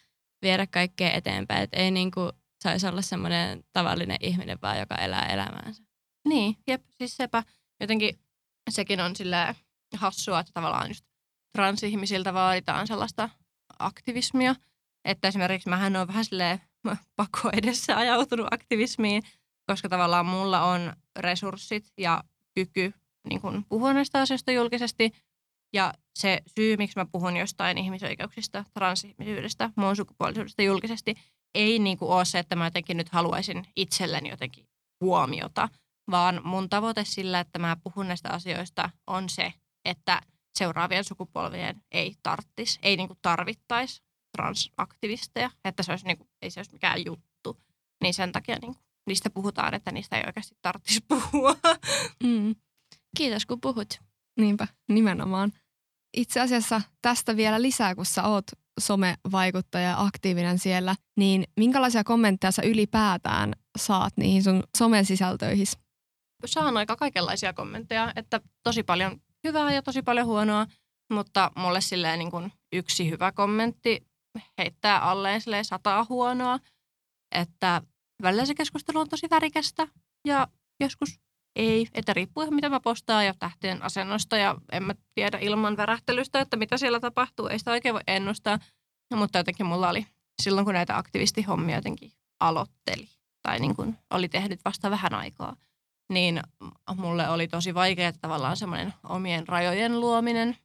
viedä 0.42 0.68
kaikkea 0.68 1.12
eteenpäin. 1.12 1.64
Että 1.64 1.78
ei 1.78 1.92
niin 1.92 2.12
kuin 2.12 2.32
saisi 2.64 2.88
olla 2.88 3.02
semmoinen 3.02 3.64
tavallinen 3.74 4.18
ihminen 4.22 4.58
vaan, 4.62 4.80
joka 4.80 4.96
elää 4.96 5.26
elämäänsä. 5.26 5.84
Niin, 6.28 6.56
jep, 6.68 6.84
siis 6.98 7.18
sepä 7.18 7.44
jotenkin 7.80 8.20
sekin 8.70 9.02
on 9.02 9.16
sillä 9.16 9.56
hassua, 9.96 10.40
että 10.40 10.52
tavallaan 10.54 10.88
just 10.88 11.06
transihmisiltä 11.58 12.34
vaaditaan 12.34 12.88
sellaista 12.88 13.30
aktivismia. 13.80 14.56
Että 15.06 15.28
esimerkiksi 15.28 15.70
mähän 15.70 15.96
on 15.96 16.08
vähän 16.08 16.26
silleen 16.26 16.62
pako 17.16 17.50
edessä 17.54 17.98
ajautunut 17.98 18.48
aktivismiin, 18.52 19.24
koska 19.68 19.90
tavallaan 19.90 20.26
mulla 20.26 20.64
on 20.64 20.94
resurssit 21.20 21.92
ja 21.98 22.24
kyky 22.56 22.94
niin 23.30 23.42
kuin 23.42 23.66
puhua 23.70 23.94
näistä 23.94 24.22
asioista 24.22 24.52
julkisesti. 24.52 25.12
Ja 25.74 25.94
se 26.16 26.42
syy, 26.56 26.78
miksi 26.78 27.00
mä 27.00 27.06
puhun 27.12 27.38
jostain 27.38 27.78
ihmisoikeuksista, 27.78 28.66
transihmisyydestä, 28.74 29.70
muun 29.76 29.96
sukupuolisuudesta 29.96 30.62
julkisesti, 30.62 31.16
ei 31.56 31.80
niin 31.80 31.98
kuin 31.98 32.12
ole 32.12 32.26
se, 32.26 32.40
että 32.40 32.56
mä 32.56 32.66
jotenkin 32.66 32.98
nyt 32.98 33.10
haluaisin 33.10 33.66
itselleni 33.76 34.30
jotenkin 34.30 34.68
huomiota, 35.02 35.70
vaan 36.12 36.42
mun 36.44 36.70
tavoite 36.70 37.06
sillä, 37.06 37.40
että 37.40 37.60
mä 37.60 37.78
puhun 37.84 38.08
näistä 38.08 38.30
asioista, 38.30 38.90
on 39.08 39.30
se, 39.30 39.54
että 39.86 40.22
seuraavien 40.58 41.04
sukupolvien 41.04 41.84
ei 41.92 42.16
tarttisi, 42.24 42.80
ei 42.84 42.98
niin 42.98 43.08
kuin 43.08 43.20
tarvittaisi 43.22 44.02
transaktivisteja, 44.38 45.52
että 45.66 45.84
se 45.84 45.92
olisi 45.92 46.06
niin 46.06 46.18
kuin, 46.18 46.30
ei 46.42 46.52
se 46.52 46.60
olisi 46.60 46.74
mikään 46.74 47.06
juttu. 47.06 47.62
Niin 48.04 48.14
sen 48.14 48.32
takia 48.32 48.56
niin 48.62 48.74
kuin, 48.74 48.86
niistä 49.08 49.30
puhutaan, 49.30 49.74
että 49.74 49.92
niistä 49.92 50.18
ei 50.18 50.24
oikeasti 50.28 50.56
tarvitsisi 50.62 51.06
puhua. 51.08 51.56
Mm. 52.24 52.56
Kiitos 53.18 53.46
kun 53.46 53.62
puhut. 53.62 54.00
Niinpä, 54.40 54.68
nimenomaan. 54.90 55.54
Itse 56.18 56.40
asiassa 56.40 56.82
tästä 57.02 57.38
vielä 57.38 57.62
lisää, 57.62 57.96
kun 57.96 58.06
sä 58.06 58.24
oot 58.24 58.46
somevaikuttaja 58.80 59.90
ja 59.90 60.02
aktiivinen 60.02 60.60
siellä, 60.60 60.96
niin 61.18 61.44
minkälaisia 61.58 62.04
kommentteja 62.04 62.52
sä 62.52 62.62
ylipäätään 62.62 63.54
saat 63.78 64.14
niihin 64.18 64.44
sun 64.44 64.64
somen 64.78 65.06
sisältöihin? 65.06 65.66
Saan 66.46 66.78
aika 66.78 66.96
kaikenlaisia 66.96 67.54
kommentteja, 67.54 68.14
että 68.16 68.42
tosi 68.64 68.84
paljon 68.84 69.22
hyvää 69.48 69.74
ja 69.74 69.82
tosi 69.82 70.02
paljon 70.02 70.28
huonoa, 70.28 70.68
mutta 71.14 71.52
mulle 71.56 71.82
silleen 71.82 72.20
niin 72.20 72.32
kuin 72.32 72.52
yksi 72.74 73.10
hyvä 73.10 73.32
kommentti 73.32 74.08
heittää 74.58 75.00
alleen 75.00 75.42
silleen 75.42 75.66
sataa 75.66 76.06
huonoa, 76.10 76.60
että 77.36 77.82
välillä 78.22 78.46
se 78.46 78.56
keskustelu 78.56 79.00
on 79.00 79.10
tosi 79.10 79.28
värikästä 79.30 79.88
ja 80.28 80.48
joskus 80.80 81.20
ei, 81.56 81.88
että 81.94 82.14
riippuu 82.14 82.52
mitä 82.52 82.70
mä 82.70 82.80
postaan 82.80 83.26
ja 83.26 83.34
tähtien 83.40 83.84
asennosta 83.84 84.38
ja 84.38 84.56
en 84.72 84.84
mä 84.84 84.94
tiedä 85.16 85.38
ilman 85.42 85.78
värähtelystä, 85.78 86.42
että 86.42 86.58
mitä 86.58 86.78
siellä 86.78 87.00
tapahtuu. 87.00 87.48
Ei 87.48 87.60
sitä 87.60 87.72
oikein 87.72 87.94
voi 87.94 88.02
ennustaa, 88.08 88.60
no, 89.12 89.18
mutta 89.18 89.38
jotenkin 89.38 89.66
mulla 89.66 89.90
oli 89.90 90.06
silloin, 90.42 90.66
kun 90.66 90.74
näitä 90.74 90.98
aktivistihommia 90.98 91.76
jotenkin 91.76 92.12
aloitteli 92.40 93.08
tai 93.42 93.60
niin 93.60 93.76
kuin 93.76 93.98
oli 94.10 94.30
tehnyt 94.30 94.60
vasta 94.66 94.92
vähän 94.92 95.14
aikaa, 95.14 95.56
niin 96.14 96.42
mulle 96.96 97.30
oli 97.30 97.48
tosi 97.48 97.74
vaikea 97.74 98.14
tavallaan 98.14 98.58
semmoinen 98.58 98.94
omien 99.10 99.48
rajojen 99.48 100.00
luominen 100.00 100.58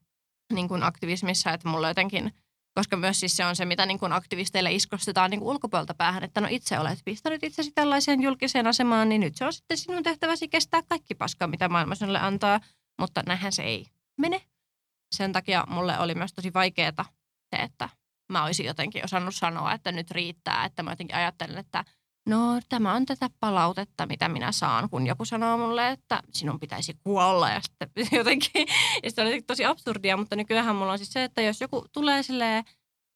niin 0.52 0.68
kuin 0.68 0.82
aktivismissa, 0.82 1.52
että 1.52 1.68
mulle 1.68 1.88
jotenkin– 1.88 2.32
koska 2.76 2.96
myös 2.96 3.20
siis 3.20 3.36
se 3.36 3.44
on 3.44 3.56
se, 3.56 3.64
mitä 3.64 3.86
niin 3.86 3.98
kuin 3.98 4.12
aktivisteille 4.12 4.72
iskostetaan 4.72 5.30
niin 5.30 5.40
kuin 5.40 5.50
ulkopuolelta 5.50 5.94
päähän, 5.94 6.24
että 6.24 6.40
no 6.40 6.48
itse 6.50 6.78
olet 6.78 6.98
pistänyt 7.04 7.44
itsesi 7.44 7.72
tällaiseen 7.74 8.22
julkiseen 8.22 8.66
asemaan, 8.66 9.08
niin 9.08 9.20
nyt 9.20 9.36
se 9.36 9.44
on 9.44 9.52
sitten 9.52 9.78
sinun 9.78 10.02
tehtäväsi 10.02 10.48
kestää 10.48 10.82
kaikki 10.88 11.14
paska, 11.14 11.46
mitä 11.46 11.68
maailma 11.68 11.94
sinulle 11.94 12.18
antaa, 12.18 12.60
mutta 13.00 13.22
näinhän 13.26 13.52
se 13.52 13.62
ei 13.62 13.86
mene. 14.18 14.40
Sen 15.14 15.32
takia 15.32 15.64
mulle 15.68 15.98
oli 15.98 16.14
myös 16.14 16.32
tosi 16.32 16.54
vaikeaa 16.54 17.04
se, 17.54 17.62
että 17.62 17.88
mä 18.32 18.44
olisin 18.44 18.66
jotenkin 18.66 19.04
osannut 19.04 19.34
sanoa, 19.34 19.72
että 19.72 19.92
nyt 19.92 20.10
riittää, 20.10 20.64
että 20.64 20.82
mä 20.82 20.92
jotenkin 20.92 21.16
ajattelen, 21.16 21.58
että 21.58 21.84
no 22.26 22.60
tämä 22.68 22.94
on 22.94 23.06
tätä 23.06 23.30
palautetta, 23.40 24.06
mitä 24.06 24.28
minä 24.28 24.52
saan, 24.52 24.90
kun 24.90 25.06
joku 25.06 25.24
sanoo 25.24 25.58
mulle, 25.58 25.90
että 25.90 26.22
sinun 26.32 26.60
pitäisi 26.60 26.96
kuolla 27.04 27.50
ja 27.50 27.60
sitten 27.60 28.06
jotenkin, 28.18 28.66
ja 29.02 29.10
sitten 29.10 29.26
on 29.26 29.42
tosi 29.46 29.64
absurdia, 29.64 30.16
mutta 30.16 30.36
nykyään 30.36 30.76
mulla 30.76 30.92
on 30.92 30.98
siis 30.98 31.12
se, 31.12 31.24
että 31.24 31.42
jos 31.42 31.60
joku 31.60 31.86
tulee 31.92 32.22
silleen 32.22 32.64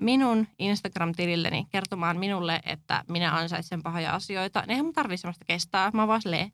minun 0.01 0.47
Instagram-tililleni 0.59 1.67
kertomaan 1.71 2.19
minulle, 2.19 2.61
että 2.67 3.05
minä 3.09 3.37
ansaitsen 3.37 3.83
pahoja 3.83 4.15
asioita, 4.15 4.61
niin 4.61 4.71
eihän 4.71 4.85
mun 4.85 4.95
tarvitse 4.95 5.21
sellaista 5.21 5.45
kestää, 5.45 5.91
mä 5.95 6.07
vaan 6.07 6.23
silleen 6.23 6.53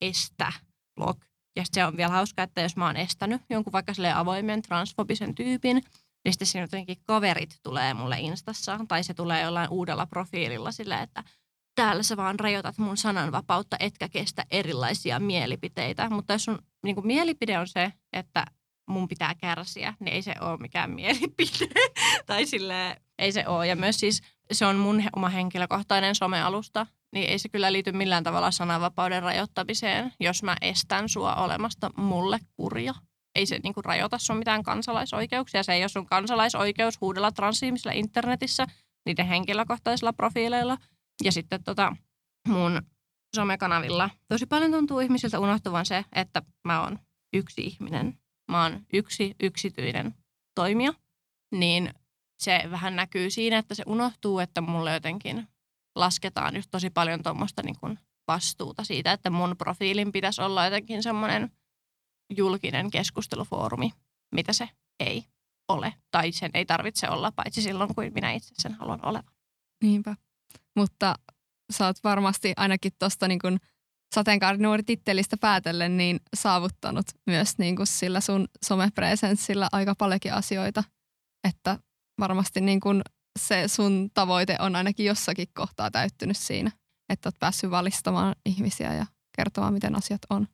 estä 0.00 0.52
blog. 0.94 1.24
Ja 1.56 1.64
se 1.72 1.84
on 1.84 1.96
vielä 1.96 2.12
hauska, 2.12 2.42
että 2.42 2.60
jos 2.60 2.76
mä 2.76 2.86
oon 2.86 2.96
estänyt 2.96 3.42
jonkun 3.50 3.72
vaikka 3.72 3.92
avoimen 4.14 4.62
transfobisen 4.62 5.34
tyypin, 5.34 5.82
niin 6.24 6.32
sitten 6.32 6.46
siinä 6.46 6.64
jotenkin 6.64 6.96
kaverit 7.04 7.56
tulee 7.62 7.94
mulle 7.94 8.20
Instassa, 8.20 8.78
tai 8.88 9.04
se 9.04 9.14
tulee 9.14 9.42
jollain 9.42 9.70
uudella 9.70 10.06
profiililla 10.06 10.72
silleen, 10.72 11.02
että– 11.02 11.24
täällä 11.76 12.02
sä 12.02 12.16
vaan 12.16 12.40
rajoitat 12.40 12.78
mun 12.78 12.96
sananvapautta, 12.96 13.76
etkä 13.80 14.08
kestä 14.08 14.44
erilaisia 14.50 15.20
mielipiteitä. 15.20 16.10
Mutta 16.10 16.32
jos 16.32 16.44
sun 16.44 16.58
niin 16.84 16.94
kuin 16.94 17.06
mielipide 17.06 17.58
on 17.58 17.68
se, 17.68 17.92
että 18.12 18.44
mun 18.88 19.08
pitää 19.08 19.34
kärsiä, 19.34 19.94
niin 20.00 20.14
ei 20.14 20.22
se 20.22 20.34
ole 20.40 20.56
mikään 20.56 20.90
mielipide. 20.90 21.80
tai 22.26 22.46
sille 22.46 22.96
ei 23.18 23.32
se 23.32 23.46
ole. 23.46 23.66
Ja 23.66 23.76
myös 23.76 24.00
siis 24.00 24.22
se 24.52 24.66
on 24.66 24.76
mun 24.76 25.02
oma 25.16 25.28
henkilökohtainen 25.28 26.14
somealusta, 26.14 26.86
niin 27.12 27.30
ei 27.30 27.38
se 27.38 27.48
kyllä 27.48 27.72
liity 27.72 27.92
millään 27.92 28.24
tavalla 28.24 28.50
sananvapauden 28.50 29.22
rajoittamiseen, 29.22 30.12
jos 30.20 30.42
mä 30.42 30.56
estän 30.60 31.08
sua 31.08 31.34
olemasta 31.34 31.90
mulle 31.96 32.38
kurja. 32.56 32.94
Ei 33.34 33.46
se 33.46 33.58
niinku 33.62 33.82
rajoita 33.82 34.18
sun 34.18 34.36
mitään 34.36 34.62
kansalaisoikeuksia. 34.62 35.62
Se 35.62 35.72
ei 35.72 35.82
ole 35.82 35.88
sun 35.88 36.06
kansalaisoikeus 36.06 37.00
huudella 37.00 37.32
transihmisillä 37.32 37.92
internetissä 37.92 38.66
niiden 39.06 39.26
henkilökohtaisilla 39.26 40.12
profiileilla– 40.12 40.76
ja 41.24 41.32
sitten 41.32 41.64
tota, 41.64 41.96
mun 42.48 42.82
somekanavilla 43.36 44.10
tosi 44.28 44.46
paljon 44.46 44.70
tuntuu 44.70 45.00
ihmisiltä 45.00 45.38
unohtuvan 45.38 45.86
se, 45.86 46.04
että 46.12 46.42
mä 46.64 46.82
oon 46.82 46.98
yksi 47.32 47.60
ihminen. 47.60 48.18
Mä 48.50 48.62
oon 48.62 48.86
yksi 48.92 49.34
yksityinen 49.42 50.14
toimija. 50.54 50.92
Niin 51.52 51.94
se 52.38 52.62
vähän 52.70 52.96
näkyy 52.96 53.30
siinä, 53.30 53.58
että 53.58 53.74
se 53.74 53.82
unohtuu, 53.86 54.38
että 54.38 54.60
mulle 54.60 54.92
jotenkin 54.92 55.48
lasketaan 55.94 56.56
just 56.56 56.70
tosi 56.70 56.90
paljon 56.90 57.22
tuommoista 57.22 57.62
niin 57.62 57.98
vastuuta 58.28 58.84
siitä, 58.84 59.12
että 59.12 59.30
mun 59.30 59.56
profiilin 59.58 60.12
pitäisi 60.12 60.42
olla 60.42 60.64
jotenkin 60.64 61.02
semmoinen 61.02 61.50
julkinen 62.36 62.90
keskustelufoorumi, 62.90 63.92
mitä 64.34 64.52
se 64.52 64.68
ei 65.00 65.24
ole. 65.68 65.94
Tai 66.10 66.32
sen 66.32 66.50
ei 66.54 66.66
tarvitse 66.66 67.08
olla, 67.08 67.32
paitsi 67.32 67.62
silloin, 67.62 67.94
kun 67.94 68.04
minä 68.14 68.32
itse 68.32 68.54
sen 68.58 68.74
haluan 68.74 69.06
olevan. 69.06 69.32
Niinpä. 69.82 70.16
Mutta 70.76 71.14
sä 71.72 71.86
oot 71.86 71.96
varmasti 72.04 72.52
ainakin 72.56 72.92
tuosta 72.98 73.28
niin 73.28 73.40
sateenkaarinuori-tittelistä 74.14 75.36
päätellen 75.36 75.96
niin 75.96 76.20
saavuttanut 76.36 77.06
myös 77.26 77.58
niin 77.58 77.76
kuin 77.76 77.86
sillä 77.86 78.20
sun 78.20 78.48
somepresenssillä 78.64 79.68
aika 79.72 79.94
paljonkin 79.94 80.34
asioita. 80.34 80.84
Että 81.48 81.78
varmasti 82.20 82.60
niin 82.60 82.80
kuin 82.80 83.02
se 83.38 83.68
sun 83.68 84.10
tavoite 84.14 84.56
on 84.60 84.76
ainakin 84.76 85.06
jossakin 85.06 85.46
kohtaa 85.54 85.90
täyttynyt 85.90 86.36
siinä, 86.36 86.70
että 87.08 87.26
oot 87.26 87.38
päässyt 87.38 87.70
valistamaan 87.70 88.34
ihmisiä 88.46 88.94
ja 88.94 89.06
kertomaan, 89.36 89.74
miten 89.74 89.96
asiat 89.96 90.20
on. 90.30 90.48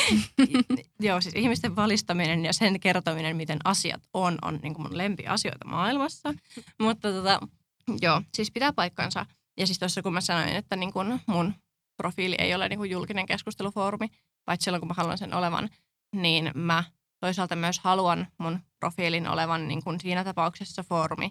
Joo, 1.00 1.20
siis 1.20 1.34
ihmisten 1.34 1.76
valistaminen 1.76 2.44
ja 2.44 2.52
sen 2.52 2.80
kertominen, 2.80 3.36
miten 3.36 3.58
asiat 3.64 4.02
on, 4.14 4.38
on 4.42 4.58
niin 4.62 4.74
kuin 4.74 4.86
mun 4.86 4.98
lempiasioita 4.98 5.68
maailmassa. 5.68 6.34
Mutta 6.78 7.12
tota, 7.12 7.40
joo, 8.02 8.22
siis 8.34 8.50
pitää 8.50 8.72
paikkansa. 8.72 9.26
Ja 9.58 9.66
siis 9.66 9.78
tuossa 9.78 10.02
kun 10.02 10.12
mä 10.12 10.20
sanoin, 10.20 10.48
että 10.48 10.76
niin 10.76 10.92
kuin 10.92 11.20
mun 11.26 11.54
profiili 11.96 12.36
ei 12.38 12.54
ole 12.54 12.68
niin 12.68 12.78
kuin 12.78 12.90
julkinen 12.90 13.26
keskustelufoorumi, 13.26 14.08
paitsi 14.44 14.64
silloin 14.64 14.80
kun 14.80 14.88
mä 14.88 14.94
haluan 14.94 15.18
sen 15.18 15.34
olevan, 15.34 15.68
niin 16.16 16.50
mä 16.54 16.84
toisaalta 17.20 17.56
myös 17.56 17.78
haluan 17.78 18.26
mun 18.38 18.60
profiilin 18.80 19.28
olevan 19.28 19.68
niin 19.68 19.84
kuin 19.84 20.00
siinä 20.00 20.24
tapauksessa 20.24 20.82
foorumi, 20.82 21.30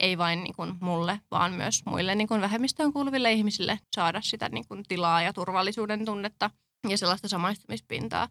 ei 0.00 0.18
vain 0.18 0.44
niin 0.44 0.54
kuin 0.56 0.74
mulle, 0.80 1.20
vaan 1.30 1.52
myös 1.52 1.82
muille 1.86 2.14
niin 2.14 2.28
kuin 2.28 2.40
vähemmistöön 2.40 2.92
kuuluville 2.92 3.32
ihmisille 3.32 3.78
saada 3.94 4.20
sitä 4.22 4.48
niin 4.48 4.66
kuin 4.68 4.82
tilaa 4.88 5.22
ja 5.22 5.32
turvallisuuden 5.32 6.04
tunnetta 6.04 6.50
ja 6.88 6.98
sellaista 6.98 7.28
samaistumispintaa, 7.28 8.28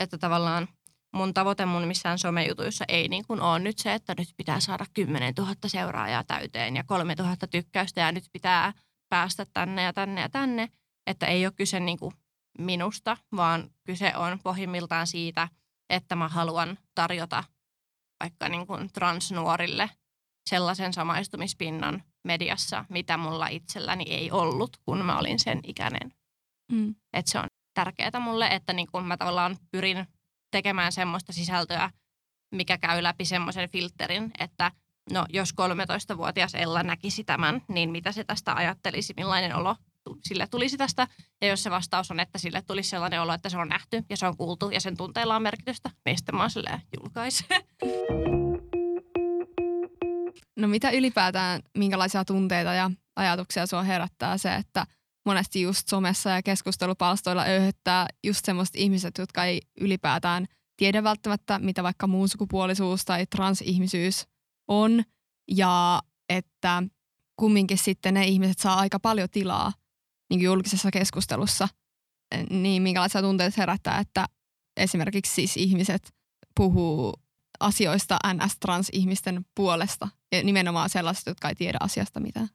että 0.00 0.18
tavallaan 0.18 0.68
mun 1.12 1.34
tavoite 1.34 1.66
mun 1.66 1.86
missään 1.86 2.18
somejutuissa 2.18 2.84
ei 2.88 3.08
niin 3.08 3.26
kuin 3.26 3.40
ole 3.40 3.58
nyt 3.58 3.78
se, 3.78 3.94
että 3.94 4.14
nyt 4.18 4.28
pitää 4.36 4.60
saada 4.60 4.86
10 4.94 5.34
000 5.38 5.54
seuraajaa 5.66 6.24
täyteen 6.24 6.76
ja 6.76 6.84
3 6.84 7.14
000 7.14 7.36
tykkäystä 7.50 8.00
ja 8.00 8.12
nyt 8.12 8.24
pitää 8.32 8.72
päästä 9.08 9.46
tänne 9.52 9.82
ja 9.82 9.92
tänne 9.92 10.20
ja 10.20 10.28
tänne, 10.28 10.68
että 11.06 11.26
ei 11.26 11.46
ole 11.46 11.52
kyse 11.56 11.80
niin 11.80 11.98
kuin 11.98 12.14
minusta, 12.58 13.16
vaan 13.36 13.70
kyse 13.84 14.16
on 14.16 14.38
pohjimmiltaan 14.42 15.06
siitä, 15.06 15.48
että 15.90 16.16
mä 16.16 16.28
haluan 16.28 16.78
tarjota 16.94 17.44
vaikka 18.20 18.48
niin 18.48 18.66
kuin 18.66 18.92
transnuorille 18.92 19.90
sellaisen 20.50 20.92
samaistumispinnan 20.92 22.02
mediassa, 22.24 22.84
mitä 22.88 23.16
mulla 23.16 23.46
itselläni 23.46 24.04
ei 24.08 24.30
ollut, 24.30 24.76
kun 24.84 25.04
mä 25.04 25.18
olin 25.18 25.38
sen 25.38 25.60
ikäinen. 25.64 26.12
Mm. 26.72 26.94
Et 27.12 27.26
se 27.26 27.38
on 27.38 27.46
tärkeää 27.74 28.20
mulle, 28.20 28.46
että 28.46 28.72
niin 28.72 28.88
kun 28.92 29.04
mä 29.04 29.16
tavallaan 29.16 29.56
pyrin 29.70 30.06
tekemään 30.52 30.92
semmoista 30.92 31.32
sisältöä, 31.32 31.90
mikä 32.54 32.78
käy 32.78 33.02
läpi 33.02 33.24
semmoisen 33.24 33.68
filterin, 33.68 34.30
että 34.38 34.72
no 35.12 35.26
jos 35.28 35.50
13-vuotias 35.50 36.54
Ella 36.54 36.82
näkisi 36.82 37.24
tämän, 37.24 37.62
niin 37.68 37.90
mitä 37.90 38.12
se 38.12 38.24
tästä 38.24 38.54
ajattelisi, 38.54 39.14
millainen 39.16 39.56
olo 39.56 39.76
sille 40.24 40.46
tulisi 40.46 40.76
tästä. 40.76 41.08
Ja 41.40 41.48
jos 41.48 41.62
se 41.62 41.70
vastaus 41.70 42.10
on, 42.10 42.20
että 42.20 42.38
sille 42.38 42.62
tulisi 42.62 42.90
sellainen 42.90 43.22
olo, 43.22 43.32
että 43.32 43.48
se 43.48 43.58
on 43.58 43.68
nähty 43.68 44.04
ja 44.10 44.16
se 44.16 44.26
on 44.26 44.36
kuultu 44.36 44.70
ja 44.70 44.80
sen 44.80 44.96
tunteilla 44.96 45.36
on 45.36 45.42
merkitystä, 45.42 45.90
niin 46.06 46.18
sitten 46.18 46.34
mä 46.34 46.42
oon 46.42 46.80
julkaise. 47.00 47.44
No 50.56 50.68
mitä 50.68 50.90
ylipäätään, 50.90 51.60
minkälaisia 51.78 52.24
tunteita 52.24 52.74
ja 52.74 52.90
ajatuksia 53.16 53.66
sua 53.66 53.82
herättää 53.82 54.38
se, 54.38 54.54
että 54.54 54.86
monesti 55.26 55.62
just 55.62 55.88
somessa 55.88 56.30
ja 56.30 56.42
keskustelupalstoilla 56.42 57.44
öyhöttää 57.44 58.06
just 58.24 58.44
semmoiset 58.44 58.76
ihmiset, 58.76 59.18
jotka 59.18 59.44
ei 59.44 59.60
ylipäätään 59.80 60.46
tiedä 60.76 61.02
välttämättä, 61.02 61.58
mitä 61.58 61.82
vaikka 61.82 62.06
muunsukupuolisuus 62.06 63.04
tai 63.04 63.26
transihmisyys 63.26 64.26
on. 64.68 65.02
Ja 65.50 66.02
että 66.28 66.82
kumminkin 67.36 67.78
sitten 67.78 68.14
ne 68.14 68.26
ihmiset 68.26 68.58
saa 68.58 68.78
aika 68.78 69.00
paljon 69.00 69.28
tilaa 69.30 69.72
niin 70.30 70.40
julkisessa 70.40 70.90
keskustelussa. 70.90 71.68
Niin 72.50 72.82
minkälaisia 72.82 73.22
tunteita 73.22 73.54
herättää, 73.60 73.98
että 73.98 74.26
esimerkiksi 74.76 75.34
siis 75.34 75.56
ihmiset 75.56 76.14
puhuu 76.56 77.14
asioista 77.60 78.18
NS-trans-ihmisten 78.26 79.44
puolesta 79.54 80.08
ja 80.32 80.42
nimenomaan 80.42 80.90
sellaiset, 80.90 81.26
jotka 81.26 81.48
ei 81.48 81.54
tiedä 81.54 81.78
asiasta 81.80 82.20
mitään. 82.20 82.48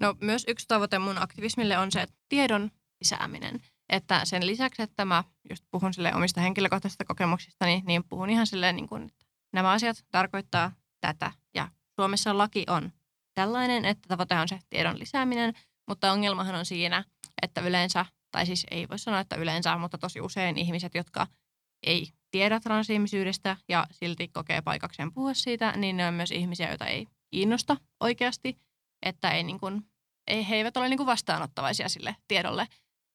No 0.00 0.14
myös 0.20 0.44
yksi 0.48 0.68
tavoite 0.68 0.98
mun 0.98 1.22
aktivismille 1.22 1.78
on 1.78 1.92
se 1.92 2.02
että 2.02 2.16
tiedon 2.28 2.70
lisääminen. 3.00 3.60
Että 3.88 4.24
sen 4.24 4.46
lisäksi, 4.46 4.82
että 4.82 5.04
mä 5.04 5.24
just 5.50 5.64
puhun 5.70 5.94
sille 5.94 6.14
omista 6.14 6.40
henkilökohtaisista 6.40 7.04
kokemuksistani, 7.04 7.82
niin 7.86 8.04
puhun 8.04 8.30
ihan 8.30 8.46
silleen, 8.46 8.76
niin 8.76 8.88
kuin, 8.88 9.02
että 9.02 9.24
nämä 9.52 9.70
asiat 9.70 10.04
tarkoittaa 10.10 10.72
tätä. 11.00 11.32
Ja 11.54 11.68
Suomessa 12.00 12.38
laki 12.38 12.64
on 12.68 12.92
tällainen, 13.34 13.84
että 13.84 14.08
tavoite 14.08 14.34
on 14.34 14.48
se 14.48 14.58
tiedon 14.70 14.98
lisääminen, 14.98 15.54
mutta 15.88 16.12
ongelmahan 16.12 16.54
on 16.54 16.66
siinä, 16.66 17.04
että 17.42 17.60
yleensä, 17.60 18.06
tai 18.30 18.46
siis 18.46 18.66
ei 18.70 18.88
voi 18.88 18.98
sanoa, 18.98 19.20
että 19.20 19.36
yleensä, 19.36 19.78
mutta 19.78 19.98
tosi 19.98 20.20
usein 20.20 20.58
ihmiset, 20.58 20.94
jotka 20.94 21.26
ei 21.86 22.08
tiedä 22.30 22.60
transihmisyydestä 22.60 23.56
ja 23.68 23.86
silti 23.90 24.28
kokee 24.28 24.62
paikakseen 24.62 25.12
puhua 25.12 25.34
siitä, 25.34 25.72
niin 25.76 25.96
ne 25.96 26.08
on 26.08 26.14
myös 26.14 26.30
ihmisiä, 26.30 26.68
joita 26.68 26.86
ei 26.86 27.06
kiinnosta 27.30 27.76
oikeasti, 28.00 28.58
että 29.02 29.30
ei 29.30 29.42
niin 29.42 29.60
kuin, 29.60 29.82
ei, 30.26 30.48
he 30.48 30.56
eivät 30.56 30.76
ole 30.76 30.88
niin 30.88 30.96
kuin 30.96 31.06
vastaanottavaisia 31.06 31.88
sille 31.88 32.16
tiedolle. 32.28 32.66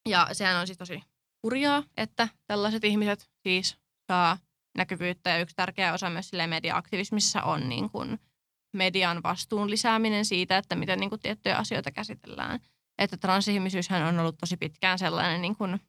Ja 0.08 0.28
sehän 0.32 0.60
on 0.60 0.66
siis 0.66 0.78
tosi 0.78 1.02
hurjaa, 1.42 1.82
että 1.96 2.28
tällaiset 2.46 2.84
ihmiset 2.84 3.30
siis 3.42 3.76
saa 4.12 4.38
näkyvyyttä 4.78 5.30
ja 5.30 5.38
yksi 5.38 5.56
tärkeä 5.56 5.92
osa 5.92 6.10
myös 6.10 6.28
sille 6.28 6.46
media-aktivismissa 6.46 7.42
on 7.42 7.68
niin 7.68 7.90
kuin 7.90 8.18
median 8.74 9.22
vastuun 9.22 9.70
lisääminen 9.70 10.24
siitä, 10.24 10.58
että 10.58 10.76
miten 10.76 11.00
niin 11.00 11.10
kuin 11.10 11.20
tiettyjä 11.20 11.56
asioita 11.56 11.90
käsitellään. 11.90 12.60
Että 12.98 13.16
transihmisyyshän 13.16 14.02
on 14.02 14.18
ollut 14.18 14.38
tosi 14.38 14.56
pitkään 14.56 14.98
sellainen 14.98 15.42
niin 15.42 15.56
kuin 15.56 15.80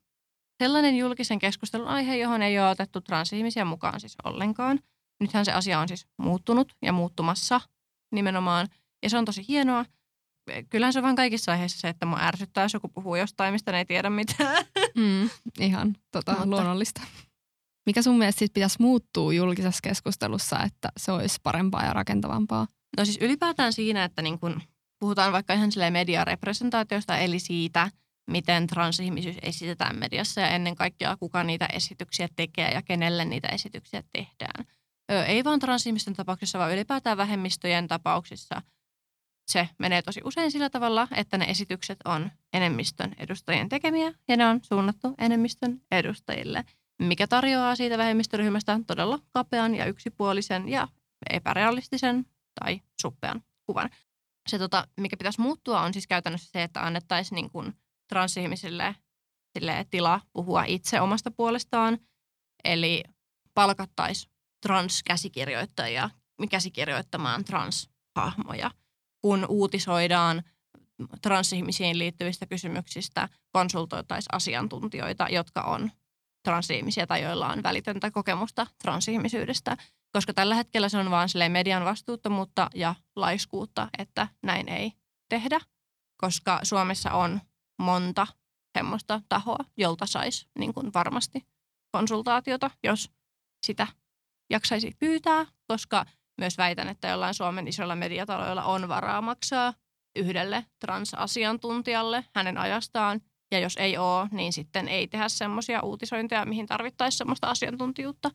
sellainen 0.64 0.98
julkisen 0.98 1.40
keskustelun 1.40 1.88
aihe, 1.88 2.18
johon 2.18 2.42
ei 2.42 2.60
ole 2.60 2.70
otettu 2.70 3.02
transihmisiä 3.02 3.66
mukaan 3.66 4.00
siis 4.00 4.16
ollenkaan. 4.24 4.80
Nythän 5.20 5.46
se 5.46 5.52
asia 5.52 5.80
on 5.80 5.88
siis 5.88 6.08
muuttunut 6.18 6.74
ja 6.82 6.94
muuttumassa 6.94 7.62
nimenomaan. 8.12 8.68
Ja 9.06 9.10
se 9.10 9.18
on 9.18 9.26
tosi 9.26 9.46
hienoa. 9.48 9.86
Kyllähän 10.70 10.94
se 10.94 11.00
on 11.00 11.04
vaan 11.04 11.16
kaikissa 11.16 11.52
aiheissa 11.52 11.80
se, 11.80 11.90
että 11.90 12.06
mua 12.06 12.20
ärsyttää, 12.22 12.64
jos 12.64 12.74
joku 12.74 12.88
puhuu 12.88 13.16
jostain, 13.16 13.54
mistä 13.54 13.72
ne 13.72 13.78
ei 13.78 13.86
tiedä 13.86 14.10
mitään. 14.10 14.66
Mm, 14.96 15.30
ihan 15.60 15.96
tota, 16.12 16.32
Mutta- 16.32 16.48
luonnollista. 16.50 17.02
Mikä 17.86 18.02
sun 18.02 18.18
mielestä 18.18 18.40
sit 18.40 18.54
pitäisi 18.54 18.82
muuttua 18.82 19.34
julkisessa 19.34 19.80
keskustelussa, 19.84 20.60
että 20.64 20.90
se 20.98 21.12
olisi 21.12 21.40
parempaa 21.44 21.86
ja 21.86 21.94
rakentavampaa? 21.94 22.68
No 22.98 23.06
siis 23.06 23.18
ylipäätään 23.22 23.74
siinä, 23.74 24.04
että 24.04 24.22
niin 24.22 24.40
kun 24.40 24.62
puhutaan 25.00 25.32
vaikka 25.34 25.54
ihan 25.54 25.72
silleen 25.72 25.94
mediarepresentaatiosta, 25.94 27.18
eli 27.18 27.40
siitä, 27.40 27.92
miten 28.32 28.68
transihmisyys 28.68 29.36
esitetään 29.42 30.00
mediassa 30.00 30.42
ja 30.42 30.48
ennen 30.48 30.76
kaikkea 30.76 31.18
kuka 31.18 31.44
niitä 31.44 31.66
esityksiä 31.66 32.28
tekee 32.36 32.72
ja 32.72 32.82
kenelle 32.82 33.26
niitä 33.26 33.48
esityksiä 33.48 34.04
tehdään. 34.14 34.66
Ei 35.28 35.44
vaan 35.44 35.60
transihmisten 35.60 36.14
tapauksissa, 36.14 36.60
vaan 36.60 36.74
ylipäätään 36.74 37.18
vähemmistöjen 37.18 37.88
tapauksissa 37.88 38.62
se 39.48 39.70
menee 39.80 40.02
tosi 40.02 40.22
usein 40.24 40.52
sillä 40.52 40.70
tavalla, 40.70 41.08
että 41.16 41.38
ne 41.38 41.46
esitykset 41.46 42.00
on 42.06 42.32
enemmistön 42.54 43.16
edustajien 43.18 43.70
tekemiä 43.70 44.14
ja 44.28 44.38
ne 44.38 44.46
on 44.46 44.60
suunnattu 44.64 45.16
enemmistön 45.18 45.82
edustajille, 45.92 46.64
mikä 47.00 47.28
tarjoaa 47.28 47.76
siitä 47.76 47.98
vähemmistöryhmästä 47.98 48.80
todella 48.88 49.20
kapean 49.34 49.76
ja 49.76 49.86
yksipuolisen 49.86 50.70
ja 50.70 50.88
epärealistisen 51.30 52.26
tai 52.60 52.82
suppean 53.02 53.44
kuvan. 53.66 53.90
Se, 54.50 54.58
tota, 54.58 54.88
mikä 54.98 55.18
pitäisi 55.18 55.42
muuttua, 55.42 55.82
on 55.82 55.94
siis 55.94 56.08
käytännössä 56.08 56.52
se, 56.52 56.64
että 56.64 56.86
annettaisiin 56.86 57.36
niin 57.36 57.50
kuin 57.50 57.74
transihmisille 58.10 58.96
silleen, 59.58 59.86
tila 59.90 60.22
puhua 60.34 60.64
itse 60.64 61.02
omasta 61.02 61.32
puolestaan. 61.32 61.98
Eli 62.64 63.04
palkattaisiin 63.54 64.32
transkäsikirjoittajia 64.62 66.10
käsikirjoittamaan 66.50 67.46
transhahmoja. 67.46 68.72
Kun 69.26 69.46
uutisoidaan 69.50 70.44
transihmisiin 71.22 72.00
liittyvistä 72.00 72.46
kysymyksistä, 72.46 73.30
konsultoitaisiin 73.52 74.36
asiantuntijoita, 74.36 75.28
jotka 75.30 75.62
on 75.62 75.92
transihmisiä 76.44 77.08
tai 77.08 77.22
joilla 77.22 77.48
on 77.48 77.64
välitöntä 77.64 78.12
kokemusta 78.12 78.68
transihmisyydestä. 78.84 79.78
Koska 80.12 80.34
tällä 80.34 80.56
hetkellä 80.56 80.90
se 80.90 80.98
on 80.98 81.30
silleen 81.30 81.52
median 81.52 81.86
vastuuttomuutta 81.86 82.70
ja 82.76 82.96
laiskuutta, 83.16 83.90
että 83.98 84.28
näin 84.44 84.70
ei 84.70 84.92
tehdä. 85.30 85.60
Koska 86.18 86.60
Suomessa 86.64 87.12
on 87.12 87.42
monta 87.80 88.28
semmoista 88.78 89.22
tahoa, 89.30 89.66
jolta 89.78 90.06
saisi 90.06 90.48
niin 90.60 90.74
kuin 90.74 90.94
varmasti 90.94 91.48
konsultaatiota, 91.92 92.72
jos 92.84 93.12
sitä 93.66 93.88
jaksaisi 94.50 94.96
pyytää, 95.00 95.46
koska 95.68 96.06
myös 96.38 96.58
väitän, 96.58 96.88
että 96.88 97.08
jollain 97.08 97.34
Suomen 97.34 97.68
isolla 97.68 97.96
mediataloilla 97.96 98.64
on 98.64 98.88
varaa 98.88 99.22
maksaa 99.22 99.74
yhdelle 100.16 100.66
transasiantuntijalle 100.80 102.26
hänen 102.36 102.58
ajastaan. 102.58 103.22
Ja 103.52 103.60
jos 103.60 103.78
ei 103.78 103.98
ole, 103.98 104.28
niin 104.32 104.54
sitten 104.54 104.88
ei 104.88 105.08
tehdä 105.08 105.30
semmoisia 105.30 105.82
uutisointeja, 105.82 106.46
mihin 106.46 106.66
tarvittaisiin 106.66 107.18
semmoista 107.18 107.48
asiantuntijuutta. 107.48 108.32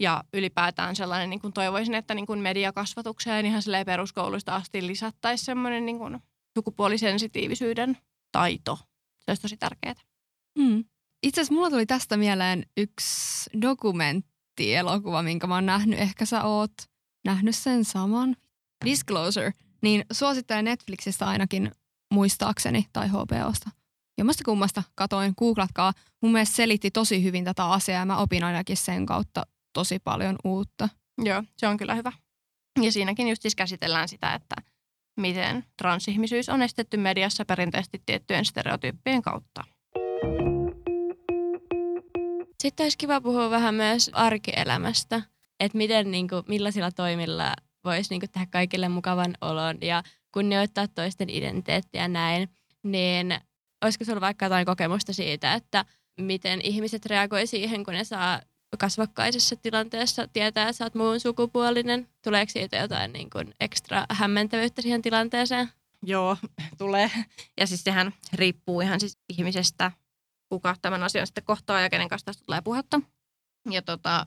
Ja 0.00 0.24
ylipäätään 0.34 0.96
sellainen, 0.96 1.30
niin 1.30 1.40
kuin 1.40 1.52
toivoisin, 1.52 1.94
että 1.94 2.14
niin 2.14 2.26
kuin 2.26 2.40
mediakasvatukseen 2.40 3.46
ihan 3.46 3.62
silleen 3.62 3.86
peruskouluista 3.86 4.54
asti 4.56 4.86
lisättäisiin 4.86 5.46
semmoinen 5.46 5.86
niin 5.86 5.98
kuin 5.98 6.18
sukupuolisensitiivisyyden 6.58 7.96
taito. 8.32 8.76
Se 9.24 9.30
olisi 9.30 9.42
tosi 9.42 9.56
tärkeää. 9.56 9.94
Mm. 10.58 10.84
Itse 11.22 11.40
asiassa 11.40 11.54
mulla 11.54 11.70
tuli 11.70 11.86
tästä 11.86 12.16
mieleen 12.16 12.66
yksi 12.76 13.50
dokumenttielokuva, 13.62 15.22
minkä 15.22 15.46
mä 15.46 15.54
oon 15.54 15.66
nähnyt. 15.66 15.98
Ehkä 15.98 16.24
sä 16.24 16.44
oot 16.44 16.72
nähnyt 17.24 17.56
sen 17.56 17.84
saman. 17.84 18.36
Disclosure. 18.84 19.52
Niin 19.82 20.04
suosittelen 20.12 20.64
Netflixistä 20.64 21.26
ainakin 21.26 21.72
muistaakseni 22.10 22.86
tai 22.92 23.08
HBOsta 23.08 23.70
jommasta 24.20 24.44
kummasta 24.44 24.82
katoin, 24.94 25.34
googlatkaa. 25.38 25.92
Mun 26.22 26.32
mielestä 26.32 26.56
selitti 26.56 26.90
tosi 26.90 27.24
hyvin 27.24 27.44
tätä 27.44 27.64
asiaa 27.64 27.98
ja 27.98 28.04
mä 28.04 28.16
opin 28.16 28.44
ainakin 28.44 28.76
sen 28.76 29.06
kautta 29.06 29.46
tosi 29.72 29.98
paljon 29.98 30.36
uutta. 30.44 30.88
Joo, 31.24 31.42
se 31.56 31.66
on 31.66 31.76
kyllä 31.76 31.94
hyvä. 31.94 32.12
Ja 32.82 32.92
siinäkin 32.92 33.28
just 33.28 33.42
siis 33.42 33.54
käsitellään 33.54 34.08
sitä, 34.08 34.34
että 34.34 34.56
miten 35.20 35.64
transihmisyys 35.76 36.48
on 36.48 36.62
estetty 36.62 36.96
mediassa 36.96 37.44
perinteisesti 37.44 38.02
tiettyjen 38.06 38.44
stereotyyppien 38.44 39.22
kautta. 39.22 39.64
Sitten 42.62 42.84
olisi 42.84 42.98
kiva 42.98 43.20
puhua 43.20 43.50
vähän 43.50 43.74
myös 43.74 44.10
arkielämästä, 44.12 45.22
että 45.60 45.78
miten, 45.78 46.10
niin 46.10 46.28
kuin, 46.28 46.42
millaisilla 46.48 46.90
toimilla 46.90 47.54
voisi 47.84 48.10
niin 48.10 48.20
kuin, 48.20 48.30
tehdä 48.30 48.46
kaikille 48.50 48.88
mukavan 48.88 49.34
olon 49.40 49.78
ja 49.80 50.02
kunnioittaa 50.32 50.88
toisten 50.88 51.30
identiteettiä 51.30 52.08
näin. 52.08 52.48
Niin 52.82 53.34
olisiko 53.84 54.04
sinulla 54.04 54.20
vaikka 54.20 54.44
jotain 54.44 54.66
kokemusta 54.66 55.12
siitä, 55.12 55.54
että 55.54 55.84
miten 56.20 56.60
ihmiset 56.62 57.06
reagoi 57.06 57.46
siihen, 57.46 57.84
kun 57.84 57.94
ne 57.94 58.04
saa 58.04 58.40
kasvokkaisessa 58.78 59.56
tilanteessa 59.56 60.28
tietää, 60.28 60.68
että 60.68 60.72
sä 60.72 60.84
oot 60.84 60.94
muun 60.94 61.20
sukupuolinen? 61.20 62.08
Tuleeko 62.22 62.50
siitä 62.50 62.76
jotain 62.76 63.12
niin 63.12 63.30
kuin 63.30 63.54
ekstra 63.60 64.06
hämmentävyyttä 64.10 64.82
siihen 64.82 65.02
tilanteeseen? 65.02 65.68
Joo, 66.02 66.36
tulee. 66.78 67.10
Ja 67.60 67.66
siis 67.66 67.84
sehän 67.84 68.14
riippuu 68.32 68.80
ihan 68.80 69.00
siis 69.00 69.18
ihmisestä, 69.28 69.92
kuka 70.48 70.76
tämän 70.82 71.02
asian 71.02 71.26
sitten 71.26 71.44
kohtaa 71.44 71.80
ja 71.80 71.90
kenen 71.90 72.08
kanssa 72.08 72.26
tästä 72.26 72.44
tulee 72.46 72.60
puhetta. 72.60 73.00
Ja 73.70 73.82
tota, 73.82 74.26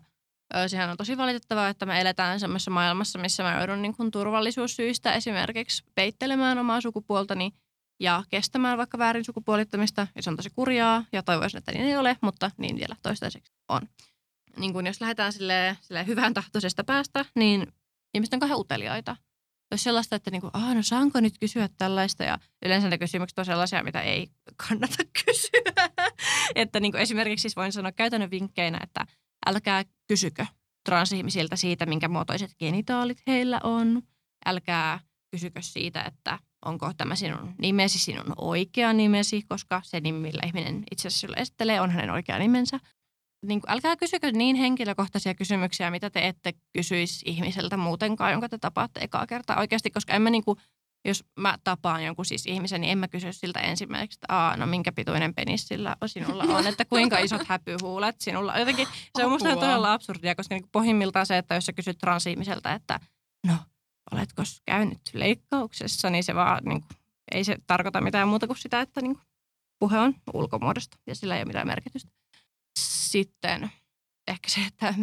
sehän 0.67 0.89
on 0.89 0.97
tosi 0.97 1.17
valitettavaa, 1.17 1.69
että 1.69 1.85
me 1.85 2.01
eletään 2.01 2.39
semmoisessa 2.39 2.71
maailmassa, 2.71 3.19
missä 3.19 3.43
mä 3.43 3.57
joudun 3.57 3.81
niin 3.81 3.95
kuin 3.95 4.11
turvallisuussyistä 4.11 5.13
esimerkiksi 5.13 5.83
peittelemään 5.95 6.57
omaa 6.57 6.81
sukupuoltani 6.81 7.51
ja 7.99 8.23
kestämään 8.29 8.77
vaikka 8.77 8.97
väärin 8.97 9.25
sukupuolittamista. 9.25 10.07
Ja 10.15 10.23
se 10.23 10.29
on 10.29 10.35
tosi 10.35 10.49
kurjaa 10.49 11.05
ja 11.11 11.23
toivoisin, 11.23 11.57
että 11.57 11.71
niin 11.71 11.85
ei 11.85 11.97
ole, 11.97 12.17
mutta 12.21 12.51
niin 12.57 12.75
vielä 12.75 12.95
toistaiseksi 13.01 13.53
on. 13.69 13.81
Niin 14.57 14.73
kuin 14.73 14.85
jos 14.85 15.01
lähdetään 15.01 15.33
sille, 15.33 15.77
sille 15.81 16.07
hyvän 16.07 16.33
tahtoisesta 16.33 16.83
päästä, 16.83 17.25
niin 17.35 17.67
ihmiset 18.13 18.33
on 18.33 18.39
kauhean 18.39 18.59
uteliaita. 18.59 19.15
Jos 19.71 19.83
sellaista, 19.83 20.15
että 20.15 20.31
niin 20.31 20.41
kuin, 20.41 20.51
no 20.53 20.81
saanko 20.81 21.19
nyt 21.19 21.33
kysyä 21.39 21.69
tällaista 21.77 22.23
ja 22.23 22.39
yleensä 22.65 22.89
ne 22.89 22.97
kysymykset 22.97 23.39
on 23.39 23.45
sellaisia, 23.45 23.83
mitä 23.83 24.01
ei 24.01 24.27
kannata 24.67 25.03
kysyä. 25.25 25.89
että 26.55 26.79
niin 26.79 26.91
kuin 26.91 27.01
esimerkiksi 27.01 27.41
siis 27.41 27.55
voin 27.55 27.71
sanoa 27.71 27.91
käytännön 27.91 28.31
vinkkeinä, 28.31 28.79
että 28.83 29.05
älkää 29.45 29.83
kysykö 30.07 30.45
transihmisiltä 30.85 31.55
siitä, 31.55 31.85
minkä 31.85 32.07
muotoiset 32.07 32.55
genitaalit 32.59 33.17
heillä 33.27 33.59
on. 33.63 34.01
Älkää 34.45 34.99
kysykö 35.31 35.61
siitä, 35.61 36.03
että 36.03 36.39
onko 36.65 36.91
tämä 36.97 37.15
sinun 37.15 37.55
nimesi 37.61 37.99
sinun 37.99 38.33
oikea 38.37 38.93
nimesi, 38.93 39.41
koska 39.41 39.81
se 39.83 39.99
nimi, 39.99 40.19
millä 40.19 40.41
ihminen 40.45 40.83
itse 40.91 41.07
asiassa 41.07 41.41
esittelee, 41.41 41.81
on 41.81 41.91
hänen 41.91 42.09
oikea 42.09 42.39
nimensä. 42.39 42.79
Niin 43.45 43.61
kuin, 43.61 43.71
älkää 43.71 43.95
kysykö 43.95 44.31
niin 44.31 44.55
henkilökohtaisia 44.55 45.35
kysymyksiä, 45.35 45.91
mitä 45.91 46.09
te 46.09 46.27
ette 46.27 46.53
kysyisi 46.73 47.25
ihmiseltä 47.25 47.77
muutenkaan, 47.77 48.31
jonka 48.31 48.49
te 48.49 48.57
tapaatte 48.57 48.99
ekaa 48.99 49.27
kertaa 49.27 49.59
oikeasti, 49.59 49.91
koska 49.91 50.13
en 50.13 50.21
mä 50.21 50.29
niin 50.29 50.43
kuin, 50.43 50.59
jos 51.05 51.23
mä 51.39 51.57
tapaan 51.63 52.05
jonkun 52.05 52.25
siis 52.25 52.45
ihmisen, 52.45 52.81
niin 52.81 52.91
en 52.91 52.97
mä 52.97 53.07
kysy 53.07 53.33
siltä 53.33 53.59
ensimmäiseksi, 53.59 54.17
että 54.17 54.35
Aa, 54.35 54.57
no 54.57 54.65
minkä 54.65 54.91
pituinen 54.91 55.33
penis 55.33 55.67
sillä 55.67 55.95
sinulla 56.05 56.43
on, 56.43 56.67
että 56.67 56.85
kuinka 56.85 57.17
isot 57.25 57.47
häpyhuulet 57.47 58.21
sinulla. 58.21 58.59
Jotenkin 58.59 58.87
se 59.17 59.25
on 59.25 59.31
musta 59.31 59.55
todella 59.55 59.93
absurdia, 59.93 60.35
koska 60.35 60.55
niin 60.55 60.69
pohjimmiltaan 60.71 61.25
se, 61.25 61.37
että 61.37 61.55
jos 61.55 61.65
sä 61.65 61.73
kysyt 61.73 61.97
transihmiseltä, 61.97 62.73
että 62.73 62.99
no, 63.47 63.53
oletko 64.11 64.43
käynyt 64.65 65.01
leikkauksessa, 65.13 66.09
niin 66.09 66.23
se 66.23 66.35
vaan 66.35 66.63
niin 66.63 66.81
kuin, 66.81 66.97
ei 67.31 67.43
se 67.43 67.57
tarkoita 67.67 68.01
mitään 68.01 68.27
muuta 68.27 68.47
kuin 68.47 68.57
sitä, 68.57 68.81
että 68.81 69.01
niin 69.01 69.15
kuin, 69.15 69.25
puhe 69.79 69.99
on 69.99 70.15
ulkomuodosta 70.33 70.97
ja 71.07 71.15
sillä 71.15 71.35
ei 71.35 71.39
ole 71.39 71.45
mitään 71.45 71.67
merkitystä. 71.67 72.11
Sitten 72.79 73.71
ehkä 74.27 74.49
se, 74.49 74.61
että 74.61 74.93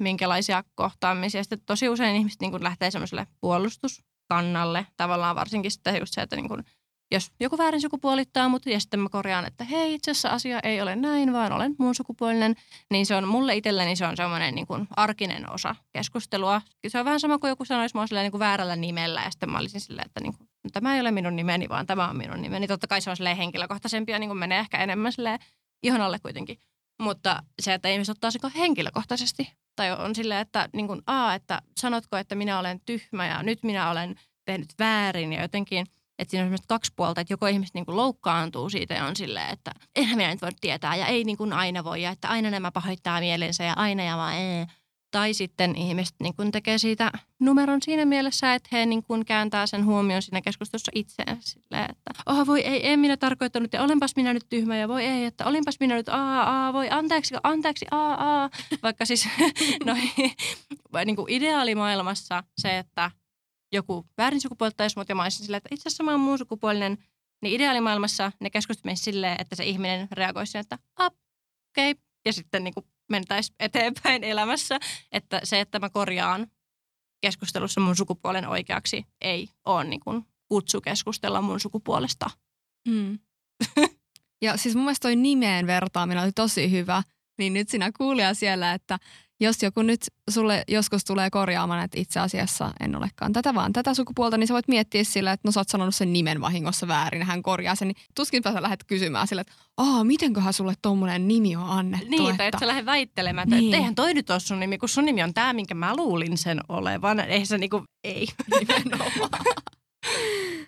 minkälaisia 0.00 0.64
kohtaamisia. 0.74 1.44
Sitten 1.44 1.60
tosi 1.66 1.88
usein 1.88 2.16
ihmiset 2.16 2.40
niin 2.40 2.50
kuin 2.50 2.64
lähtee 2.64 2.90
semmoiselle 2.90 3.26
puolustus 3.40 4.02
kannalle. 4.30 4.86
Tavallaan 4.96 5.36
varsinkin 5.36 5.70
sitten 5.70 5.96
just 6.00 6.14
se, 6.14 6.20
että 6.20 6.36
niin 6.36 6.48
kun, 6.48 6.64
jos 7.10 7.30
joku 7.40 7.58
väärin 7.58 7.80
sukupuolittaa 7.80 8.48
mut 8.48 8.66
ja 8.66 8.80
sitten 8.80 9.00
mä 9.00 9.08
korjaan, 9.08 9.46
että 9.46 9.64
hei 9.64 9.94
itse 9.94 10.10
asiassa 10.10 10.28
asia 10.28 10.60
ei 10.62 10.82
ole 10.82 10.96
näin, 10.96 11.32
vaan 11.32 11.52
olen 11.52 11.74
muun 11.78 11.94
sukupuolinen, 11.94 12.54
niin 12.90 13.06
se 13.06 13.16
on 13.16 13.28
mulle 13.28 13.56
itselleni 13.56 13.96
se 13.96 14.06
on 14.06 14.16
semmoinen 14.16 14.54
niin 14.54 14.66
kuin 14.66 14.86
arkinen 14.96 15.50
osa 15.50 15.76
keskustelua. 15.92 16.62
Se 16.88 16.98
on 16.98 17.04
vähän 17.04 17.20
sama 17.20 17.38
kuin 17.38 17.48
joku 17.48 17.64
sanoisi 17.64 17.96
mua 17.96 18.04
niin 18.10 18.30
kuin 18.30 18.38
väärällä 18.38 18.76
nimellä 18.76 19.22
ja 19.24 19.30
sitten 19.30 19.50
mä 19.50 19.58
olisin 19.58 19.80
silleen, 19.80 20.06
että 20.06 20.20
niin 20.20 20.36
kuin, 20.36 20.48
no, 20.64 20.70
tämä 20.72 20.94
ei 20.94 21.00
ole 21.00 21.10
minun 21.10 21.36
nimeni, 21.36 21.68
vaan 21.68 21.86
tämä 21.86 22.08
on 22.08 22.16
minun 22.16 22.42
nimeni. 22.42 22.68
Totta 22.68 22.86
kai 22.86 23.00
se 23.00 23.10
on 23.10 23.16
silleen 23.16 23.36
henkilökohtaisempi 23.36 24.12
ja 24.12 24.18
niin 24.18 24.30
kuin 24.30 24.38
menee 24.38 24.58
ehkä 24.58 24.78
enemmän 24.78 25.12
silleen 25.12 25.38
ihon 25.82 26.00
alle 26.00 26.18
kuitenkin. 26.18 26.58
Mutta 27.02 27.42
se, 27.62 27.74
että 27.74 27.88
ihmiset 27.88 28.16
ottaa 28.16 28.30
sen 28.30 28.40
henkilökohtaisesti 28.56 29.52
tai 29.80 29.92
on 29.92 30.14
silleen, 30.14 30.40
että 30.40 30.68
niin 30.72 30.86
kuin, 30.86 31.02
aa, 31.06 31.34
että 31.34 31.62
sanotko, 31.80 32.16
että 32.16 32.34
minä 32.34 32.58
olen 32.58 32.80
tyhmä 32.86 33.26
ja 33.26 33.42
nyt 33.42 33.62
minä 33.62 33.90
olen 33.90 34.20
tehnyt 34.44 34.68
väärin 34.78 35.32
ja 35.32 35.42
jotenkin, 35.42 35.86
että 36.18 36.30
siinä 36.30 36.46
on 36.46 36.56
kaksi 36.68 36.92
puolta, 36.96 37.20
että 37.20 37.32
joko 37.32 37.46
ihmiset 37.46 37.74
niin 37.74 37.86
kuin 37.86 37.96
loukkaantuu 37.96 38.70
siitä 38.70 38.94
ja 38.94 39.04
on 39.04 39.16
silleen, 39.16 39.50
että 39.50 39.72
eihän 39.96 40.16
minä 40.16 40.30
nyt 40.30 40.42
voi 40.42 40.50
tietää 40.60 40.96
ja 40.96 41.06
ei 41.06 41.24
niin 41.24 41.36
kuin 41.36 41.52
aina 41.52 41.84
voi 41.84 42.02
ja 42.02 42.10
että 42.10 42.28
aina 42.28 42.50
nämä 42.50 42.72
pahoittaa 42.72 43.20
mielensä 43.20 43.64
ja 43.64 43.72
aina 43.76 44.02
ja 44.02 44.16
vaan 44.16 44.34
ee. 44.34 44.66
Tai 45.10 45.34
sitten 45.34 45.76
ihmiset 45.76 46.14
niin 46.20 46.36
kuin 46.36 46.50
tekee 46.50 46.78
siitä 46.78 47.12
numeron 47.40 47.82
siinä 47.82 48.04
mielessä, 48.04 48.54
että 48.54 48.68
he 48.72 48.86
niin 48.86 49.02
kuin 49.02 49.24
kääntää 49.24 49.66
sen 49.66 49.84
huomion 49.84 50.22
siinä 50.22 50.40
keskustelussa 50.40 50.92
itseään 50.94 51.38
silleen, 51.40 51.90
että 51.90 52.22
oh 52.26 52.46
voi 52.46 52.60
ei, 52.60 52.88
en 52.88 53.00
minä 53.00 53.16
tarkoittanut 53.16 53.72
ja 53.72 53.82
olenpas 53.82 54.16
minä 54.16 54.32
nyt 54.32 54.46
tyhmä 54.48 54.76
ja 54.76 54.88
voi 54.88 55.04
ei, 55.04 55.24
että 55.24 55.46
olinpas 55.46 55.76
minä 55.80 55.94
nyt 55.94 56.08
aa, 56.08 56.42
aa, 56.42 56.72
voi 56.72 56.90
anteeksi, 56.90 57.34
anteeksi, 57.42 57.86
aa, 57.90 58.14
aa. 58.14 58.50
Vaikka 58.82 59.04
siis 59.04 59.28
no, 59.86 59.96
niin 61.04 61.16
kuin 61.16 61.30
ideaalimaailmassa 61.30 62.44
se, 62.58 62.78
että 62.78 63.10
joku 63.72 64.06
väärin 64.18 64.40
sukupuolittaisi 64.40 64.98
mut 64.98 65.08
ja 65.08 65.14
mä 65.14 65.22
olisin 65.22 65.44
silleen, 65.44 65.58
että 65.58 65.74
itse 65.74 65.88
asiassa 65.88 66.04
mä 66.04 66.10
oon 66.10 66.20
muun 66.20 66.38
sukupuolinen, 66.38 66.98
niin 67.42 67.54
ideaalimaailmassa 67.54 68.32
ne 68.40 68.50
keskustelut 68.50 68.98
silleen, 68.98 69.36
että 69.40 69.56
se 69.56 69.64
ihminen 69.64 70.08
reagoisi 70.12 70.58
että 70.58 70.78
okei, 71.00 71.90
okay. 71.90 72.02
ja 72.24 72.32
sitten 72.32 72.64
niin 72.64 72.74
kuin 72.74 72.86
mentäisiin 73.10 73.56
eteenpäin 73.60 74.24
elämässä. 74.24 74.78
Että 75.12 75.40
se, 75.44 75.60
että 75.60 75.78
mä 75.78 75.90
korjaan 75.90 76.46
keskustelussa 77.20 77.80
mun 77.80 77.96
sukupuolen 77.96 78.48
oikeaksi, 78.48 79.06
ei 79.20 79.48
ole 79.64 79.84
niin 79.84 80.00
kuin 80.00 80.24
kutsu 80.48 80.80
keskustella 80.80 81.42
mun 81.42 81.60
sukupuolesta. 81.60 82.30
Hmm. 82.88 83.18
ja 84.44 84.56
siis 84.56 84.74
mun 84.74 84.84
mielestä 84.84 85.02
toi 85.02 85.16
nimeen 85.16 85.66
vertaaminen 85.66 86.24
oli 86.24 86.32
tosi 86.32 86.70
hyvä. 86.70 87.02
Niin 87.38 87.52
nyt 87.52 87.68
sinä 87.68 87.92
kuulija 87.98 88.34
siellä, 88.34 88.74
että 88.74 88.98
jos 89.40 89.62
joku 89.62 89.82
nyt 89.82 90.00
sulle 90.30 90.64
joskus 90.68 91.04
tulee 91.04 91.30
korjaamaan, 91.30 91.84
että 91.84 92.00
itse 92.00 92.20
asiassa 92.20 92.72
en 92.80 92.96
olekaan 92.96 93.32
tätä, 93.32 93.54
vaan 93.54 93.72
tätä 93.72 93.94
sukupuolta, 93.94 94.36
niin 94.38 94.46
sä 94.46 94.54
voit 94.54 94.68
miettiä 94.68 95.04
sillä, 95.04 95.32
että 95.32 95.48
no 95.48 95.52
sä 95.52 95.60
oot 95.60 95.68
sanonut 95.68 95.94
sen 95.94 96.12
nimen 96.12 96.40
vahingossa 96.40 96.88
väärin, 96.88 97.22
hän 97.22 97.42
korjaa 97.42 97.74
sen, 97.74 97.88
niin 97.88 97.96
tuskinpä 98.14 98.52
sä 98.52 98.62
lähdet 98.62 98.84
kysymään 98.84 99.26
sillä, 99.26 99.40
että 99.40 99.52
aa, 99.76 100.04
mitenköhän 100.04 100.52
sulle 100.52 100.74
tommonen 100.82 101.28
nimi 101.28 101.56
on 101.56 101.70
annettu. 101.70 102.06
Niin, 102.08 102.30
että... 102.30 102.46
että 102.46 102.60
sä 102.60 102.66
lähde 102.66 102.86
väittelemään, 102.86 103.48
että 103.48 103.56
niin. 103.56 103.74
eihän 103.74 103.94
toi 103.94 104.14
nyt 104.14 104.30
ole 104.30 104.40
sun 104.40 104.60
nimi, 104.60 104.78
kun 104.78 104.88
sun 104.88 105.04
nimi 105.04 105.22
on 105.22 105.34
tämä, 105.34 105.52
minkä 105.52 105.74
mä 105.74 105.96
luulin 105.96 106.38
sen 106.38 106.60
olevan. 106.68 107.20
Eihän 107.20 107.46
se 107.46 107.58
niinku, 107.58 107.84
ei 108.04 108.26
nimenomaan. 108.60 109.30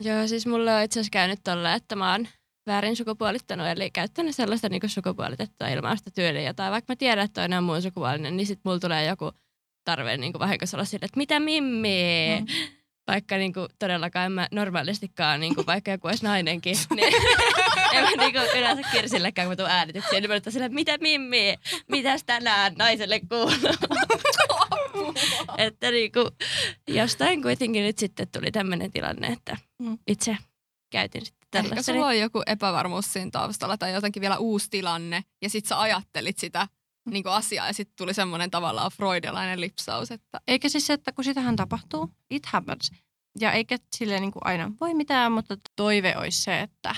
Joo, 0.01 0.29
siis 0.29 0.47
mulle 0.47 0.75
on 0.75 0.83
itse 0.83 1.01
asiassa 1.01 1.11
käynyt 1.11 1.41
tolle, 1.45 1.75
että 1.75 1.97
mä 1.97 2.13
oon 2.13 2.29
väärin 2.67 2.97
sukupuolittanut, 2.97 3.67
eli 3.67 3.91
käyttänyt 3.91 4.37
sellaista 4.37 4.69
niin 4.69 4.83
sukupuolitettua 4.87 5.69
ilmausta 5.69 6.11
tyyliä. 6.11 6.55
Tai 6.55 6.71
vaikka 6.71 6.93
mä 6.93 6.97
tiedän, 6.97 7.25
että 7.25 7.41
toinen 7.41 7.59
on 7.59 7.65
muun 7.65 7.83
sukupuolinen, 7.83 8.37
niin 8.37 8.47
sitten 8.47 8.63
mulla 8.65 8.81
tulee 8.81 9.07
joku 9.07 9.33
tarve 9.85 10.17
niin 10.17 10.33
vahingossa 10.39 10.77
olla 10.77 10.85
sille, 10.85 11.05
että 11.05 11.19
mitä 11.19 11.41
mimmi? 11.41 12.39
Mm. 12.41 12.47
Vaikka 13.07 13.37
niin 13.37 13.53
kuin, 13.53 13.69
todellakaan 13.79 14.27
en 14.27 14.33
mä 14.33 14.49
normaalistikaan, 14.51 15.41
niin 15.41 15.55
kuin, 15.55 15.67
vaikka 15.73 15.91
joku 15.91 16.07
olisi 16.07 16.25
nainenkin, 16.25 16.77
niin 16.95 17.15
en 17.95 18.05
mä 18.05 18.11
niin 18.19 18.33
kuin, 18.33 18.59
yleensä 18.59 18.83
kirsillekään, 18.93 19.47
kun 19.47 19.53
mä 19.53 19.57
tuun 19.57 19.71
äänityksiin, 19.71 20.23
niin 20.23 20.31
mä 20.31 20.51
sille, 20.51 20.67
että 20.67 20.75
mitä 20.75 20.99
mimmi? 20.99 21.55
Mitäs 21.89 22.25
tänään 22.25 22.75
naiselle 22.79 23.21
kuuluu? 23.21 23.53
että 25.59 25.91
niin 25.91 26.13
kuin, 26.13 26.27
jostain 26.89 27.43
kuitenkin 27.43 27.85
nyt 27.85 27.99
sitten 27.99 28.29
tuli 28.29 28.53
tämmöinen 28.53 28.93
tilanne, 28.93 29.27
että 29.27 29.57
mm. 29.79 29.99
itse 30.07 30.37
käytin 30.93 31.27
sitten 31.27 31.49
tällaista. 31.51 31.75
Ehkä 31.75 31.83
sulla 31.83 32.07
on 32.07 32.19
joku 32.19 32.43
epävarmuus 32.47 33.13
siinä 33.13 33.31
taustalla 33.31 33.79
tai 33.79 33.93
jotenkin 33.93 34.21
vielä 34.21 34.39
uusi 34.39 34.71
tilanne 34.71 35.25
ja 35.43 35.51
sit 35.51 35.67
sä 35.67 35.81
ajattelit 35.81 36.39
sitä 36.39 36.69
niin 37.11 37.23
kuin 37.23 37.33
asiaa 37.33 37.67
ja 37.67 37.75
sitten 37.75 37.97
tuli 37.97 38.15
semmoinen 38.15 38.51
tavallaan 38.51 38.91
freudilainen 38.97 39.61
lipsaus. 39.61 40.11
Että... 40.11 40.41
Eikä 40.49 40.69
siis 40.69 40.87
se, 40.87 40.93
että 40.93 41.13
kun 41.13 41.25
sitähän 41.25 41.57
tapahtuu, 41.57 42.11
it 42.31 42.47
happens. 42.47 42.91
Ja 43.41 43.53
eikä 43.53 43.79
sille 43.97 44.21
niin 44.21 44.33
kuin 44.33 44.47
aina 44.47 44.73
voi 44.81 44.95
mitään, 44.95 45.33
mutta 45.33 45.57
toive 45.77 46.17
olisi 46.17 46.43
se, 46.43 46.61
että 46.61 46.95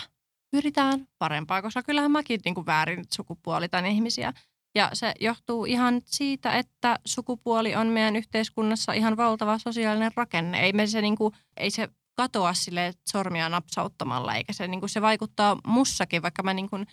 pyritään 0.51 1.09
parempaa, 1.19 1.63
koska 1.63 1.83
kyllähän 1.83 2.11
mäkin 2.11 2.41
niin 2.45 2.55
kuin 2.55 2.67
väärin 2.67 3.05
sukupuolitan 3.15 3.87
ihmisiä. 3.87 4.33
Ja 4.75 4.91
se 4.93 5.15
johtuu 5.21 5.65
ihan 5.65 6.03
siitä, 6.05 6.53
että 6.53 6.99
sukupuoli 7.05 7.75
on 7.75 7.87
meidän 7.87 8.17
yhteiskunnassa 8.17 8.93
ihan 8.93 9.17
valtava 9.17 9.59
sosiaalinen 9.59 10.13
rakenne. 10.17 10.61
Ei, 10.61 10.73
me 10.73 10.87
se, 10.87 11.03
niin 11.03 11.17
kuin, 11.17 11.35
ei 11.57 11.71
se 11.71 11.89
katoa 12.15 12.55
sille 12.55 12.93
sormia 13.11 13.49
napsauttamalla, 13.49 14.35
eikä 14.35 14.53
se, 14.53 14.69
niin 14.69 14.81
kuin, 14.81 14.91
se 14.91 15.03
vaikuttaa 15.03 15.57
mussakin, 15.67 16.23
vaikka 16.23 16.43
mä 16.43 16.55
niin 16.55 16.71
kuin, 16.71 16.87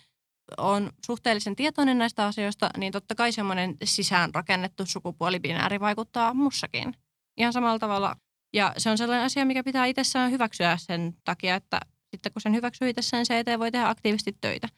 on 0.56 0.90
suhteellisen 1.06 1.56
tietoinen 1.56 1.98
näistä 1.98 2.26
asioista, 2.26 2.70
niin 2.76 2.92
totta 2.92 3.14
kai 3.14 3.32
semmoinen 3.32 3.76
sisäänrakennettu 3.84 4.86
sukupuolibinääri 4.86 5.80
vaikuttaa 5.80 6.34
mussakin. 6.34 6.94
Ihan 7.36 7.52
samalla 7.52 7.78
tavalla. 7.78 8.16
Ja 8.54 8.74
se 8.78 8.90
on 8.90 8.98
sellainen 8.98 9.26
asia, 9.26 9.44
mikä 9.44 9.64
pitää 9.64 9.86
itsessään 9.86 10.30
hyväksyä 10.30 10.76
sen 10.76 11.14
takia, 11.24 11.54
että 11.54 11.80
sitten 12.10 12.32
kun 12.32 12.42
sen 12.42 12.54
hyväksyy 12.54 12.88
itsessään, 12.88 13.26
se 13.26 13.38
eteen 13.38 13.58
voi 13.58 13.72
tehdä 13.72 13.88
aktiivisesti 13.88 14.36
töitä. 14.40 14.68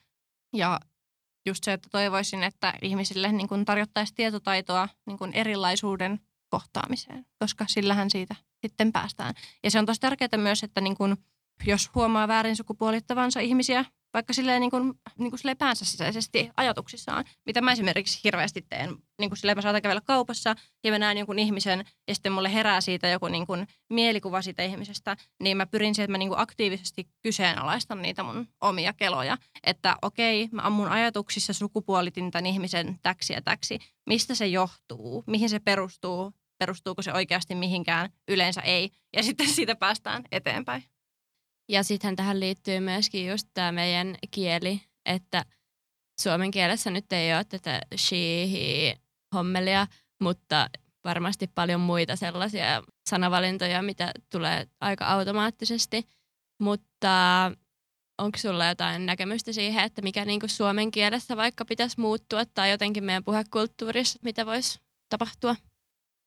Ja 0.52 0.80
just 1.46 1.64
se, 1.64 1.72
että 1.72 1.88
toivoisin, 1.92 2.42
että 2.42 2.74
ihmisille 2.82 3.32
niin 3.32 3.48
kuin 3.48 3.64
tarjottaisiin 3.64 4.14
tietotaitoa 4.14 4.88
niin 5.06 5.18
kuin 5.18 5.32
erilaisuuden 5.32 6.20
kohtaamiseen, 6.54 7.26
koska 7.38 7.64
sillähän 7.68 8.10
siitä 8.10 8.36
sitten 8.62 8.92
päästään. 8.92 9.34
Ja 9.64 9.70
se 9.70 9.78
on 9.78 9.86
tosi 9.86 10.00
tärkeää 10.00 10.36
myös, 10.36 10.62
että 10.62 10.80
niin 10.80 10.96
kuin, 10.96 11.16
jos 11.66 11.90
huomaa 11.94 12.28
väärin 12.28 12.56
sukupuolittavansa 12.56 13.40
ihmisiä, 13.40 13.84
vaikka 14.14 14.32
silleen, 14.32 14.60
niin 14.60 14.70
kuin, 14.70 14.94
niin 15.18 15.30
kuin 15.30 15.38
silleen 15.38 15.56
päänsä 15.56 15.84
sisäisesti 15.84 16.50
ajatuksissaan, 16.56 17.24
mitä 17.46 17.60
mä 17.60 17.72
esimerkiksi 17.72 18.20
hirveästi 18.24 18.66
teen. 18.68 18.96
Niin 19.20 19.30
kuin 19.30 19.38
silleen 19.38 19.58
mä 19.58 19.62
saatan 19.62 19.82
kävellä 19.82 20.00
kaupassa 20.00 20.54
ja 20.84 20.90
mä 20.90 20.98
näen 20.98 21.18
jonkun 21.18 21.38
ihmisen 21.38 21.84
ja 22.08 22.14
sitten 22.14 22.32
mulle 22.32 22.52
herää 22.52 22.80
siitä 22.80 23.08
joku 23.08 23.28
niin 23.28 23.46
kuin 23.46 23.66
mielikuva 23.90 24.42
siitä 24.42 24.62
ihmisestä, 24.62 25.16
niin 25.42 25.56
mä 25.56 25.66
pyrin 25.66 25.94
siihen, 25.94 26.04
että 26.04 26.12
mä 26.12 26.18
niin 26.18 26.28
kuin 26.28 26.40
aktiivisesti 26.40 27.08
kyseenalaistan 27.22 28.02
niitä 28.02 28.22
mun 28.22 28.48
omia 28.60 28.92
keloja. 28.92 29.38
Että 29.64 29.96
okei, 30.02 30.48
mä 30.52 30.62
ammun 30.62 30.88
ajatuksissa 30.88 31.52
sukupuolitin 31.52 32.30
tämän 32.30 32.46
ihmisen 32.46 32.98
täksi 33.02 33.32
ja 33.32 33.42
täksi. 33.42 33.78
Mistä 34.06 34.34
se 34.34 34.46
johtuu? 34.46 35.24
Mihin 35.26 35.48
se 35.48 35.58
perustuu? 35.58 36.32
Perustuuko 36.64 37.02
se 37.02 37.12
oikeasti 37.12 37.54
mihinkään? 37.54 38.10
Yleensä 38.28 38.60
ei. 38.60 38.90
Ja 39.16 39.22
sitten 39.22 39.48
siitä 39.54 39.76
päästään 39.76 40.24
eteenpäin. 40.32 40.84
Ja 41.68 41.82
sitten 41.82 42.16
tähän 42.16 42.40
liittyy 42.40 42.80
myöskin 42.80 43.28
just 43.28 43.48
tämä 43.54 43.72
meidän 43.72 44.16
kieli, 44.30 44.80
että 45.06 45.44
suomen 46.20 46.50
kielessä 46.50 46.90
nyt 46.90 47.12
ei 47.12 47.34
ole 47.34 47.44
tätä 47.44 47.80
she, 47.96 48.16
he, 48.52 48.96
hommelia, 49.34 49.86
mutta 50.20 50.70
varmasti 51.04 51.46
paljon 51.54 51.80
muita 51.80 52.16
sellaisia 52.16 52.82
sanavalintoja, 53.10 53.82
mitä 53.82 54.12
tulee 54.30 54.66
aika 54.80 55.06
automaattisesti. 55.06 56.08
Mutta 56.60 57.52
onko 58.18 58.38
sulla 58.38 58.66
jotain 58.66 59.06
näkemystä 59.06 59.52
siihen, 59.52 59.84
että 59.84 60.02
mikä 60.02 60.24
niinku 60.24 60.48
suomen 60.48 60.90
kielessä 60.90 61.36
vaikka 61.36 61.64
pitäisi 61.64 62.00
muuttua 62.00 62.44
tai 62.46 62.70
jotenkin 62.70 63.04
meidän 63.04 63.24
puhekulttuurissa, 63.24 64.18
mitä 64.22 64.46
voisi 64.46 64.80
tapahtua? 65.08 65.56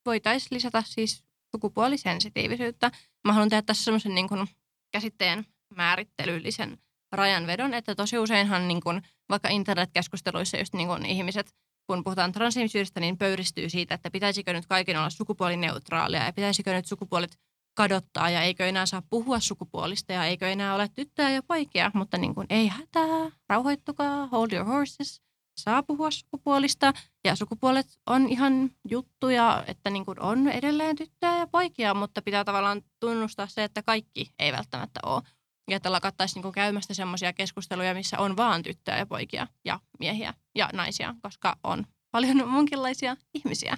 Voitaisiin 0.07 0.55
lisätä 0.55 0.83
siis 0.85 1.23
sukupuolisensitiivisyyttä. 1.51 2.91
Mä 3.27 3.33
haluan 3.33 3.49
tehdä 3.49 3.61
tässä 3.61 3.83
semmoisen 3.83 4.15
niin 4.15 4.29
kuin 4.29 4.47
käsitteen 4.91 5.45
määrittelyllisen 5.75 6.77
rajanvedon, 7.11 7.73
että 7.73 7.95
tosi 7.95 8.17
useinhan 8.17 8.67
niin 8.67 8.81
kuin, 8.81 9.01
vaikka 9.29 9.49
internetkeskusteluissa 9.49 10.57
just 10.57 10.73
niin 10.73 10.87
kuin 10.87 11.05
ihmiset, 11.05 11.55
kun 11.87 12.03
puhutaan 12.03 12.31
transihmisyydestä, 12.31 12.99
niin 12.99 13.17
pöyristyy 13.17 13.69
siitä, 13.69 13.95
että 13.95 14.11
pitäisikö 14.11 14.53
nyt 14.53 14.65
kaiken 14.65 14.97
olla 14.97 15.09
sukupuolineutraalia 15.09 16.25
ja 16.25 16.33
pitäisikö 16.33 16.73
nyt 16.73 16.85
sukupuolet 16.85 17.39
kadottaa 17.73 18.29
ja 18.29 18.41
eikö 18.41 18.67
enää 18.67 18.85
saa 18.85 19.01
puhua 19.09 19.39
sukupuolista 19.39 20.13
ja 20.13 20.25
eikö 20.25 20.49
enää 20.49 20.75
ole 20.75 20.87
tyttöä 20.93 21.29
ja 21.29 21.43
poikia, 21.43 21.91
mutta 21.93 22.17
niin 22.17 22.35
kuin, 22.35 22.47
ei 22.49 22.67
hätää, 22.67 23.31
rauhoittukaa, 23.49 24.27
hold 24.27 24.51
your 24.51 24.65
horses, 24.65 25.21
saa 25.59 25.83
puhua 25.83 26.11
sukupuolista 26.11 26.93
ja 27.23 27.35
sukupuolet 27.35 27.87
on 28.05 28.29
ihan 28.29 28.71
juttuja, 28.89 29.63
että 29.67 29.89
niin 29.89 30.05
kuin 30.05 30.21
on 30.21 30.47
edelleen 30.47 30.95
tyttöjä 30.95 31.37
ja 31.37 31.47
poikia, 31.47 31.93
mutta 31.93 32.21
pitää 32.21 32.43
tavallaan 32.43 32.81
tunnustaa 32.99 33.47
se, 33.47 33.63
että 33.63 33.83
kaikki 33.83 34.31
ei 34.39 34.51
välttämättä 34.51 34.99
ole. 35.05 35.21
Ja 35.69 35.77
että 35.77 35.91
lakattaisiin 35.91 36.43
niin 36.43 36.53
käymästä 36.53 36.93
semmoisia 36.93 37.33
keskusteluja, 37.33 37.93
missä 37.93 38.19
on 38.19 38.37
vaan 38.37 38.63
tyttöjä 38.63 38.97
ja 38.97 39.05
poikia 39.05 39.47
ja 39.65 39.79
miehiä 39.99 40.33
ja 40.55 40.69
naisia, 40.73 41.15
koska 41.21 41.57
on 41.63 41.85
paljon 42.11 42.47
munkinlaisia 42.49 43.17
ihmisiä. 43.33 43.77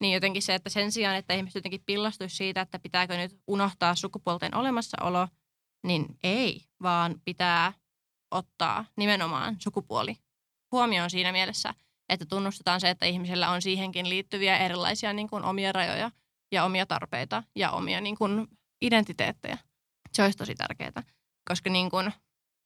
Niin 0.00 0.14
jotenkin 0.14 0.42
se, 0.42 0.54
että 0.54 0.70
sen 0.70 0.92
sijaan, 0.92 1.16
että 1.16 1.34
ihmiset 1.34 1.54
jotenkin 1.54 1.82
pillastuisi 1.86 2.36
siitä, 2.36 2.60
että 2.60 2.78
pitääkö 2.78 3.16
nyt 3.16 3.40
unohtaa 3.46 3.94
sukupuolten 3.94 4.54
olemassaolo, 4.54 5.28
niin 5.86 6.06
ei, 6.22 6.64
vaan 6.82 7.20
pitää 7.24 7.72
ottaa 8.30 8.84
nimenomaan 8.96 9.56
sukupuoli 9.58 10.16
huomioon 10.72 11.10
siinä 11.10 11.32
mielessä, 11.32 11.74
että 12.08 12.26
tunnustetaan 12.26 12.80
se, 12.80 12.90
että 12.90 13.06
ihmisellä 13.06 13.50
on 13.50 13.62
siihenkin 13.62 14.08
liittyviä 14.08 14.58
erilaisia 14.58 15.12
niin 15.12 15.28
kuin 15.28 15.44
omia 15.44 15.72
rajoja 15.72 16.10
ja 16.52 16.64
omia 16.64 16.86
tarpeita 16.86 17.42
ja 17.56 17.70
omia 17.70 18.00
niin 18.00 18.16
kuin 18.16 18.46
identiteettejä. 18.82 19.58
Se 20.12 20.22
olisi 20.22 20.38
tosi 20.38 20.54
tärkeää, 20.54 21.02
koska 21.48 21.70
niin 21.70 21.90
kuin, 21.90 22.12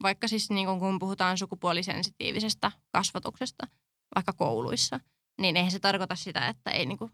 vaikka 0.02 0.28
siis 0.28 0.50
niin 0.50 0.66
kuin 0.66 0.80
kun 0.80 0.98
puhutaan 0.98 1.38
sukupuolisensitiivisestä 1.38 2.72
kasvatuksesta, 2.92 3.66
vaikka 4.14 4.32
kouluissa, 4.32 5.00
niin 5.40 5.56
eihän 5.56 5.72
se 5.72 5.78
tarkoita 5.78 6.16
sitä, 6.16 6.48
että 6.48 6.70
ei 6.70 6.86
niin 6.86 6.98
kuin 6.98 7.10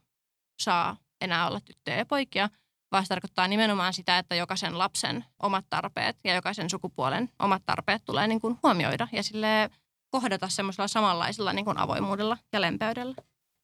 saa 0.63 0.97
enää 1.21 1.47
olla 1.47 1.61
tyttöjä 1.61 1.97
ja 1.97 2.07
poikia, 2.07 2.49
vaan 2.93 3.05
se 3.05 3.09
tarkoittaa 3.09 3.49
nimenomaan 3.49 3.93
sitä, 3.93 4.19
että 4.19 4.35
jokaisen 4.35 4.79
lapsen 4.79 5.25
omat 5.43 5.65
tarpeet 5.71 6.17
ja 6.25 6.35
jokaisen 6.35 6.71
sukupuolen 6.71 7.31
omat 7.39 7.63
tarpeet 7.67 8.03
tulee 8.05 8.27
niin 8.27 8.41
kuin 8.41 8.59
huomioida 8.63 9.09
ja 9.13 9.23
sille 9.23 9.71
kohdata 10.11 10.49
semmoisella 10.49 10.89
samanlaisella 10.89 11.53
niin 11.53 11.65
kuin 11.65 11.79
avoimuudella 11.79 12.39
ja 12.53 12.61
lempeydellä. 12.61 13.15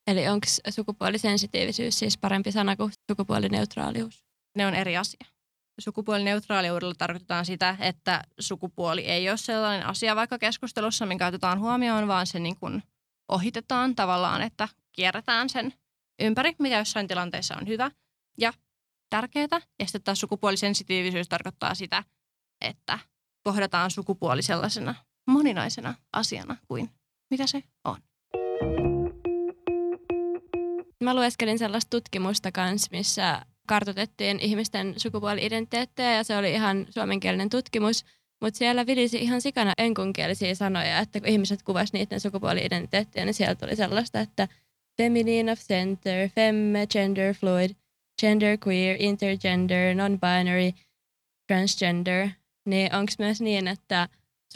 Eli 0.07 0.29
onko 0.29 0.47
sukupuolisensitiivisyys 0.71 1.99
siis 1.99 2.19
parempi 2.19 2.53
sana 2.53 2.77
kuin 2.77 2.93
sukupuolineutraalius? 3.11 4.25
Ne 4.57 4.67
on 4.67 4.75
eri 4.75 4.97
asia. 4.97 5.27
Sukupuolineutraaliudella 5.81 6.95
tarkoitetaan 6.99 7.47
sitä, 7.47 7.77
että 7.81 8.23
sukupuoli 8.41 9.05
ei 9.05 9.29
ole 9.29 9.37
sellainen 9.37 9.87
asia 9.87 10.17
vaikka 10.17 10.39
keskustelussa, 10.39 11.07
minkä 11.07 11.27
otetaan 11.27 11.61
huomioon, 11.61 12.09
vaan 12.09 12.27
se 12.27 12.39
niin 12.39 12.57
kuin 12.57 12.83
ohitetaan 13.29 13.95
tavallaan, 13.95 14.43
että 14.43 14.69
kierretään 14.93 15.49
sen 15.49 15.75
ympäri, 16.21 16.53
mikä 16.59 16.79
jossain 16.79 17.09
tilanteessa 17.09 17.57
on 17.57 17.67
hyvä 17.67 17.91
ja 18.39 18.53
tärkeää. 19.11 19.61
Ja 19.79 19.87
sitten 19.87 20.03
taas 20.03 20.21
sukupuolisensitiivisyys 20.21 21.29
tarkoittaa 21.29 21.75
sitä, 21.75 22.05
että 22.61 22.99
kohdataan 23.43 23.91
sukupuoli 23.91 24.43
sellaisena 24.43 24.95
moninaisena 25.27 25.95
asiana 26.13 26.57
kuin 26.69 26.91
mitä 27.31 27.47
se 27.47 27.63
on. 27.85 27.97
Mä 31.05 31.15
lueskelin 31.15 31.59
sellaista 31.59 31.91
tutkimusta 31.91 32.53
kanssa, 32.53 32.89
missä 32.91 33.43
kartotettiin 33.67 34.41
ihmisten 34.41 34.95
sukupuoli-identiteettejä 34.97 36.15
ja 36.15 36.25
se 36.25 36.37
oli 36.37 36.53
ihan 36.53 36.87
suomenkielinen 36.91 37.49
tutkimus, 37.49 38.05
mutta 38.41 38.59
siellä 38.59 38.87
vilisi 38.87 39.19
ihan 39.19 39.41
sikana 39.41 39.73
enkunkielisiä 39.79 40.55
sanoja, 40.55 40.99
että 40.99 41.21
kun 41.21 41.29
ihmiset 41.29 41.63
kuvasivat 41.63 41.93
niiden 41.93 42.21
sukupuoli-identiteettiä, 42.21 43.25
niin 43.25 43.35
siellä 43.35 43.55
tuli 43.55 43.77
sellaista, 43.77 44.21
että 44.21 44.49
feminine 44.97 45.53
of 45.53 45.59
center, 45.59 46.29
femme, 46.29 46.87
gender 46.87 47.35
fluid, 47.35 47.71
gender 48.21 48.59
queer, 48.67 48.97
intergender, 48.99 49.95
non-binary, 49.95 50.81
transgender. 51.47 52.29
Niin 52.67 52.95
onko 52.95 53.13
myös 53.19 53.41
niin, 53.41 53.69
että 53.69 54.09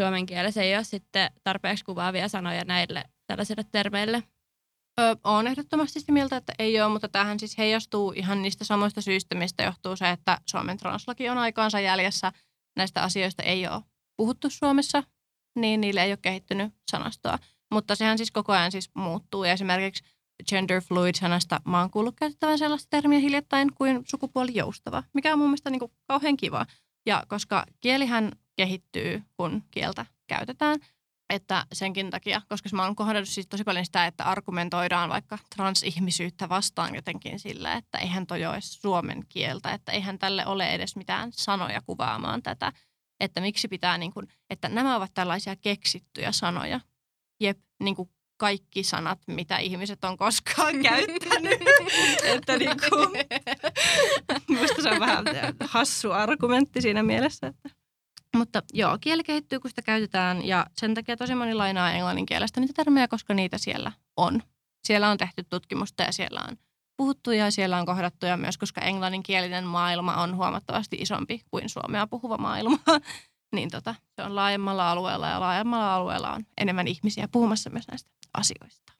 suomen 0.02 0.26
kielessä 0.26 0.62
ei 0.62 0.76
ole 0.76 0.84
sitten 0.84 1.30
tarpeeksi 1.44 1.84
kuvaavia 1.84 2.28
sanoja 2.28 2.64
näille 2.64 3.04
tällaisille 3.26 3.64
termeille? 3.72 4.22
Olen 5.24 5.46
ehdottomasti 5.46 6.00
sitä 6.00 6.12
mieltä, 6.12 6.36
että 6.36 6.52
ei 6.58 6.80
ole, 6.80 6.92
mutta 6.92 7.08
tähän 7.08 7.40
siis 7.40 7.58
heijastuu 7.58 8.12
ihan 8.16 8.42
niistä 8.42 8.64
samoista 8.64 9.00
syistä, 9.00 9.34
mistä 9.34 9.62
johtuu 9.62 9.96
se, 9.96 10.10
että 10.10 10.38
Suomen 10.46 10.76
translaki 10.76 11.28
on 11.28 11.38
aikaansa 11.38 11.80
jäljessä. 11.80 12.32
Näistä 12.76 13.02
asioista 13.02 13.42
ei 13.42 13.68
ole 13.68 13.82
puhuttu 14.16 14.50
Suomessa, 14.50 15.02
niin 15.56 15.80
niille 15.80 16.02
ei 16.02 16.10
ole 16.10 16.18
kehittynyt 16.22 16.74
sanastoa. 16.90 17.38
Mutta 17.72 17.94
sehän 17.94 18.18
siis 18.18 18.30
koko 18.30 18.52
ajan 18.52 18.72
siis 18.72 18.90
muuttuu. 18.94 19.44
Ja 19.44 19.52
esimerkiksi 19.52 20.04
gender 20.48 20.82
fluid-sanasta 20.82 21.60
mä 21.64 21.80
oon 21.80 21.90
kuullut 21.90 22.16
käytettävän 22.16 22.58
sellaista 22.58 22.90
termiä 22.90 23.18
hiljattain 23.18 23.74
kuin 23.74 24.02
sukupuoli 24.04 24.54
joustava, 24.54 25.02
mikä 25.14 25.32
on 25.32 25.38
mun 25.38 25.48
mielestä 25.48 25.70
niin 25.70 25.80
kuin 25.80 25.92
kauhean 26.08 26.36
kiva. 26.36 26.66
Ja 27.06 27.22
koska 27.28 27.66
kielihän 27.80 28.32
kehittyy, 28.58 29.22
kun 29.36 29.62
kieltä 29.70 30.06
käytetään. 30.26 30.80
Että 31.30 31.66
senkin 31.72 32.10
takia, 32.10 32.42
koska 32.48 32.68
mä 32.72 32.84
oon 32.84 32.96
kohdannut 32.96 33.28
siis 33.28 33.46
tosi 33.46 33.64
paljon 33.64 33.84
sitä, 33.84 34.06
että 34.06 34.24
argumentoidaan 34.24 35.10
vaikka 35.10 35.38
transihmisyyttä 35.56 36.48
vastaan 36.48 36.94
jotenkin 36.94 37.38
sillä, 37.38 37.74
että 37.74 37.98
eihän 37.98 38.26
toi 38.26 38.46
ole 38.46 38.60
suomen 38.60 39.24
kieltä, 39.28 39.72
että 39.72 39.92
eihän 39.92 40.18
tälle 40.18 40.46
ole 40.46 40.74
edes 40.74 40.96
mitään 40.96 41.32
sanoja 41.32 41.82
kuvaamaan 41.86 42.42
tätä. 42.42 42.72
Että 43.20 43.40
miksi 43.40 43.68
pitää, 43.68 43.98
niin 43.98 44.12
kuin, 44.12 44.28
että 44.50 44.68
nämä 44.68 44.96
ovat 44.96 45.10
tällaisia 45.14 45.56
keksittyjä 45.56 46.32
sanoja. 46.32 46.80
Jep, 47.40 47.58
niin 47.80 47.96
kuin 47.96 48.10
kaikki 48.36 48.82
sanat, 48.82 49.18
mitä 49.26 49.58
ihmiset 49.58 50.04
on 50.04 50.16
koskaan 50.16 50.82
käyttänyt. 50.88 51.60
että 52.22 52.56
niin 52.56 52.76
kuin, 52.90 53.10
musta 54.58 54.82
se 54.82 54.90
on 54.90 55.00
vähän 55.00 55.24
hassu 55.60 56.12
argumentti 56.12 56.82
siinä 56.82 57.02
mielessä, 57.02 57.46
että 57.46 57.77
mutta 58.38 58.62
joo, 58.72 58.98
kieli 59.00 59.24
kehittyy, 59.24 59.60
kun 59.60 59.70
sitä 59.70 59.82
käytetään 59.82 60.46
ja 60.46 60.66
sen 60.76 60.94
takia 60.94 61.16
tosi 61.16 61.34
moni 61.34 61.54
lainaa 61.54 61.92
englannin 61.92 62.26
kielestä 62.26 62.60
niitä 62.60 62.72
termejä, 62.76 63.08
koska 63.08 63.34
niitä 63.34 63.58
siellä 63.58 63.92
on. 64.16 64.42
Siellä 64.86 65.10
on 65.10 65.18
tehty 65.18 65.44
tutkimusta 65.44 66.02
ja 66.02 66.12
siellä 66.12 66.44
on 66.48 66.56
puhuttu 66.96 67.30
ja 67.30 67.50
siellä 67.50 67.78
on 67.78 67.86
kohdattuja 67.86 68.36
myös, 68.36 68.58
koska 68.58 68.80
englanninkielinen 68.80 69.64
maailma 69.64 70.22
on 70.22 70.36
huomattavasti 70.36 70.96
isompi 71.00 71.42
kuin 71.50 71.68
suomea 71.68 72.06
puhuva 72.06 72.38
maailma. 72.38 72.78
niin 73.56 73.70
tota, 73.70 73.94
se 74.16 74.22
on 74.22 74.36
laajemmalla 74.36 74.90
alueella 74.90 75.28
ja 75.28 75.40
laajemmalla 75.40 75.94
alueella 75.94 76.32
on 76.32 76.44
enemmän 76.60 76.88
ihmisiä 76.88 77.28
puhumassa 77.32 77.70
myös 77.70 77.88
näistä 77.88 78.10
asioista. 78.34 78.92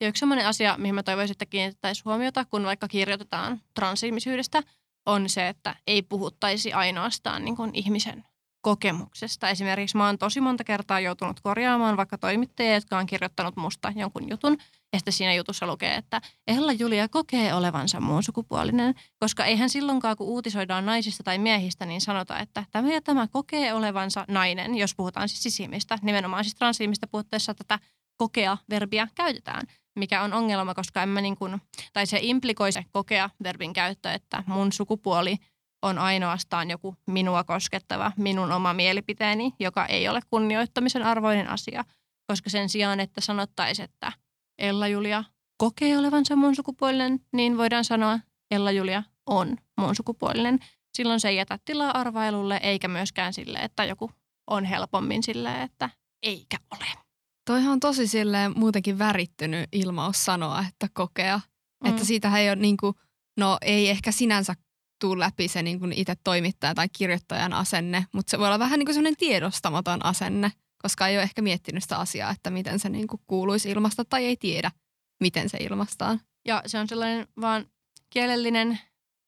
Ja 0.00 0.08
yksi 0.08 0.20
sellainen 0.20 0.46
asia, 0.46 0.74
mihin 0.78 0.94
mä 0.94 1.02
toivoisin, 1.02 1.32
että 1.32 1.46
kiinnitettäisiin 1.46 2.04
huomiota, 2.04 2.44
kun 2.44 2.64
vaikka 2.64 2.88
kirjoitetaan 2.88 3.60
transihmisyydestä, 3.74 4.62
on 5.06 5.28
se, 5.28 5.48
että 5.48 5.76
ei 5.86 6.02
puhuttaisi 6.02 6.72
ainoastaan 6.72 7.44
niin 7.44 7.56
kuin 7.56 7.70
ihmisen 7.74 8.24
kokemuksesta. 8.60 9.48
Esimerkiksi 9.48 9.96
mä 9.96 10.06
oon 10.06 10.18
tosi 10.18 10.40
monta 10.40 10.64
kertaa 10.64 11.00
joutunut 11.00 11.40
korjaamaan 11.40 11.96
vaikka 11.96 12.18
toimittajia, 12.18 12.74
jotka 12.74 12.98
on 12.98 13.06
kirjoittanut 13.06 13.56
musta 13.56 13.92
jonkun 13.96 14.30
jutun. 14.30 14.56
Ja 14.92 14.98
sitten 14.98 15.12
siinä 15.12 15.34
jutussa 15.34 15.66
lukee, 15.66 15.94
että 15.94 16.20
Ella 16.46 16.72
Julia 16.72 17.08
kokee 17.08 17.54
olevansa 17.54 18.00
muun 18.00 18.22
sukupuolinen, 18.22 18.94
koska 19.20 19.44
eihän 19.44 19.70
silloinkaan, 19.70 20.16
kun 20.16 20.26
uutisoidaan 20.26 20.86
naisista 20.86 21.22
tai 21.22 21.38
miehistä, 21.38 21.86
niin 21.86 22.00
sanota, 22.00 22.38
että 22.38 22.64
tämä 22.70 22.92
ja 22.92 23.00
tämä 23.00 23.26
kokee 23.26 23.74
olevansa 23.74 24.24
nainen, 24.28 24.74
jos 24.74 24.94
puhutaan 24.94 25.28
siis 25.28 25.42
sisihmistä. 25.42 25.98
Nimenomaan 26.02 26.44
siis 26.44 26.54
transihmistä 26.54 27.06
puhuttaessa 27.06 27.54
tätä 27.54 27.78
kokea-verbiä 28.16 29.08
käytetään, 29.14 29.66
mikä 29.96 30.22
on 30.22 30.32
ongelma, 30.32 30.74
koska 30.74 31.02
emme 31.02 31.20
niin 31.20 31.36
kuin, 31.36 31.60
tai 31.92 32.06
se 32.06 32.18
implikoi 32.22 32.72
se 32.72 32.84
kokea-verbin 32.92 33.72
käyttö, 33.72 34.12
että 34.12 34.44
mun 34.46 34.72
sukupuoli 34.72 35.36
on 35.82 35.98
ainoastaan 35.98 36.70
joku 36.70 36.96
minua 37.06 37.44
koskettava, 37.44 38.12
minun 38.16 38.52
oma 38.52 38.74
mielipiteeni, 38.74 39.52
joka 39.60 39.86
ei 39.86 40.08
ole 40.08 40.20
kunnioittamisen 40.30 41.02
arvoinen 41.02 41.50
asia. 41.50 41.84
Koska 42.26 42.50
sen 42.50 42.68
sijaan, 42.68 43.00
että 43.00 43.20
sanottaisiin, 43.20 43.84
että 43.84 44.12
Ella-Julia 44.58 45.24
kokee 45.58 45.98
olevansa 45.98 46.36
mun 46.36 46.56
sukupuolinen, 46.56 47.20
niin 47.32 47.58
voidaan 47.58 47.84
sanoa, 47.84 48.18
Ella-Julia 48.50 49.02
on 49.26 49.56
mun 49.80 49.96
sukupuolinen. 49.96 50.58
Silloin 50.96 51.20
se 51.20 51.28
ei 51.28 51.36
jätä 51.36 51.58
tilaa 51.64 51.90
arvailulle, 51.90 52.60
eikä 52.62 52.88
myöskään 52.88 53.32
sille, 53.34 53.58
että 53.58 53.84
joku 53.84 54.10
on 54.46 54.64
helpommin 54.64 55.22
sille, 55.22 55.62
että 55.62 55.90
eikä 56.22 56.56
ole. 56.70 56.86
Toihan 57.44 57.72
on 57.72 57.80
tosi 57.80 58.06
silleen 58.06 58.52
muutenkin 58.56 58.98
värittynyt 58.98 59.68
ilmaus 59.72 60.24
sanoa, 60.24 60.64
että 60.68 60.88
kokea. 60.92 61.40
Mm. 61.84 61.90
Että 61.90 62.04
siitähän 62.04 62.40
ei 62.40 62.48
ole 62.48 62.56
niin 62.56 62.76
kuin, 62.76 62.94
no 63.36 63.58
ei 63.62 63.90
ehkä 63.90 64.12
sinänsä 64.12 64.54
tuu 64.98 65.18
läpi 65.18 65.48
se 65.48 65.62
niin 65.62 65.80
kuin 65.80 65.92
itse 65.92 66.14
toimittaja 66.24 66.74
tai 66.74 66.88
kirjoittajan 66.88 67.52
asenne, 67.52 68.06
mutta 68.12 68.30
se 68.30 68.38
voi 68.38 68.46
olla 68.46 68.58
vähän 68.58 68.78
niin 68.78 68.86
kuin 68.86 68.94
sellainen 68.94 69.16
tiedostamaton 69.16 70.04
asenne, 70.04 70.52
koska 70.82 71.08
ei 71.08 71.16
ole 71.16 71.22
ehkä 71.22 71.42
miettinyt 71.42 71.82
sitä 71.82 71.96
asiaa, 71.96 72.30
että 72.30 72.50
miten 72.50 72.78
se 72.78 72.88
niin 72.88 73.06
kuin 73.06 73.20
kuuluisi 73.26 73.70
ilmasta 73.70 74.04
tai 74.04 74.24
ei 74.24 74.36
tiedä, 74.36 74.70
miten 75.20 75.48
se 75.48 75.58
ilmastaan. 75.60 76.20
Ja 76.46 76.62
se 76.66 76.78
on 76.78 76.88
sellainen 76.88 77.28
vaan 77.40 77.66
kielellinen 78.10 78.78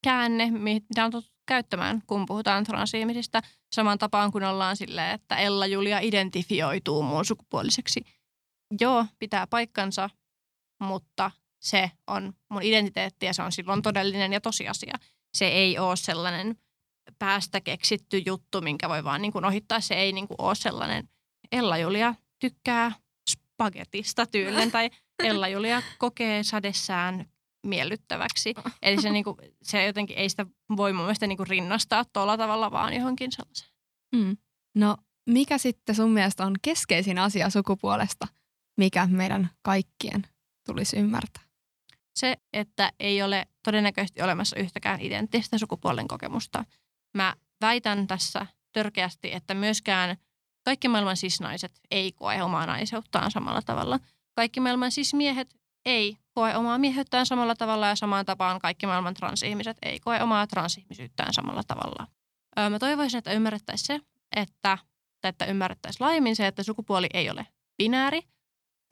käänne, 0.04 0.50
mitä 0.50 1.04
on 1.04 1.10
tuttu 1.10 1.30
käyttämään, 1.46 2.02
kun 2.06 2.26
puhutaan 2.26 2.64
transihmisistä. 2.64 3.42
Saman 3.74 3.98
tapaan 3.98 4.32
kuin 4.32 4.44
ollaan 4.44 4.76
silleen, 4.76 5.14
että 5.14 5.36
Ella 5.36 5.66
Julia 5.66 5.98
identifioituu 6.00 7.02
muun 7.02 7.24
sukupuoliseksi. 7.24 8.00
Joo, 8.80 9.06
pitää 9.18 9.46
paikkansa, 9.46 10.10
mutta 10.80 11.30
se 11.60 11.90
on 12.06 12.32
mun 12.48 12.62
identiteetti 12.62 13.26
ja 13.26 13.34
se 13.34 13.42
on 13.42 13.52
silloin 13.52 13.82
todellinen 13.82 14.32
ja 14.32 14.40
tosiasia. 14.40 14.94
Se 15.34 15.48
ei 15.48 15.78
ole 15.78 15.96
sellainen 15.96 16.56
päästä 17.18 17.60
keksitty 17.60 18.22
juttu, 18.26 18.60
minkä 18.60 18.88
voi 18.88 19.04
vaan 19.04 19.22
niin 19.22 19.32
kuin 19.32 19.44
ohittaa. 19.44 19.80
Se 19.80 19.94
ei 19.94 20.12
niin 20.12 20.28
kuin 20.28 20.36
ole 20.38 20.54
sellainen 20.54 21.08
Ella 21.52 21.78
Julia 21.78 22.14
tykkää 22.38 22.92
spagetista 23.30 24.26
tyylinen 24.26 24.70
tai 24.70 24.90
Ella 25.24 25.48
Julia 25.48 25.82
kokee 25.98 26.42
sadessään 26.42 27.26
miellyttäväksi. 27.66 28.54
Eli 28.82 29.02
se, 29.02 29.10
niinku, 29.10 29.36
se 29.62 29.84
jotenkin 29.84 30.18
ei 30.18 30.28
sitä 30.28 30.46
voi 30.76 30.92
mun 30.92 31.04
mielestä 31.04 31.26
niinku 31.26 31.44
rinnastaa 31.44 32.04
tuolla 32.04 32.36
tavalla 32.36 32.70
vaan 32.70 32.94
johonkin 32.94 33.32
sellaiseen. 33.32 33.70
Mm. 34.14 34.36
No 34.74 34.96
mikä 35.30 35.58
sitten 35.58 35.94
sun 35.94 36.10
mielestä 36.10 36.46
on 36.46 36.56
keskeisin 36.62 37.18
asia 37.18 37.50
sukupuolesta, 37.50 38.28
mikä 38.76 39.06
meidän 39.06 39.50
kaikkien 39.62 40.26
tulisi 40.66 40.96
ymmärtää? 40.96 41.49
Se, 42.14 42.36
että 42.52 42.92
ei 43.00 43.22
ole 43.22 43.46
todennäköisesti 43.64 44.22
olemassa 44.22 44.58
yhtäkään 44.58 45.00
identtistä 45.00 45.58
sukupuolen 45.58 46.08
kokemusta. 46.08 46.64
Mä 47.16 47.34
väitän 47.60 48.06
tässä 48.06 48.46
törkeästi, 48.72 49.34
että 49.34 49.54
myöskään 49.54 50.16
kaikki 50.64 50.88
maailman 50.88 51.16
sisnaiset 51.16 51.72
ei 51.90 52.12
koe 52.12 52.42
omaa 52.42 52.66
naiseuttaan 52.66 53.30
samalla 53.30 53.62
tavalla. 53.62 53.98
Kaikki 54.34 54.60
maailman 54.60 54.92
sismiehet 54.92 55.54
ei 55.84 56.16
koe 56.34 56.56
omaa 56.56 56.78
mieheyttään 56.78 57.26
samalla 57.26 57.54
tavalla 57.54 57.86
ja 57.86 57.96
samaan 57.96 58.26
tapaan 58.26 58.58
kaikki 58.60 58.86
maailman 58.86 59.14
transihmiset 59.14 59.76
ei 59.82 60.00
koe 60.00 60.22
omaa 60.22 60.46
transihmisyyttään 60.46 61.32
samalla 61.32 61.62
tavalla. 61.66 62.06
Öö, 62.58 62.70
mä 62.70 62.78
toivoisin, 62.78 63.18
että 63.18 63.32
ymmärrettäisiin 63.32 63.86
se, 63.86 64.06
että, 64.36 64.78
että 65.24 65.44
ymmärrettäisiin 65.44 66.04
laajemmin 66.04 66.36
se, 66.36 66.46
että 66.46 66.62
sukupuoli 66.62 67.06
ei 67.14 67.30
ole 67.30 67.46
binääri. 67.78 68.22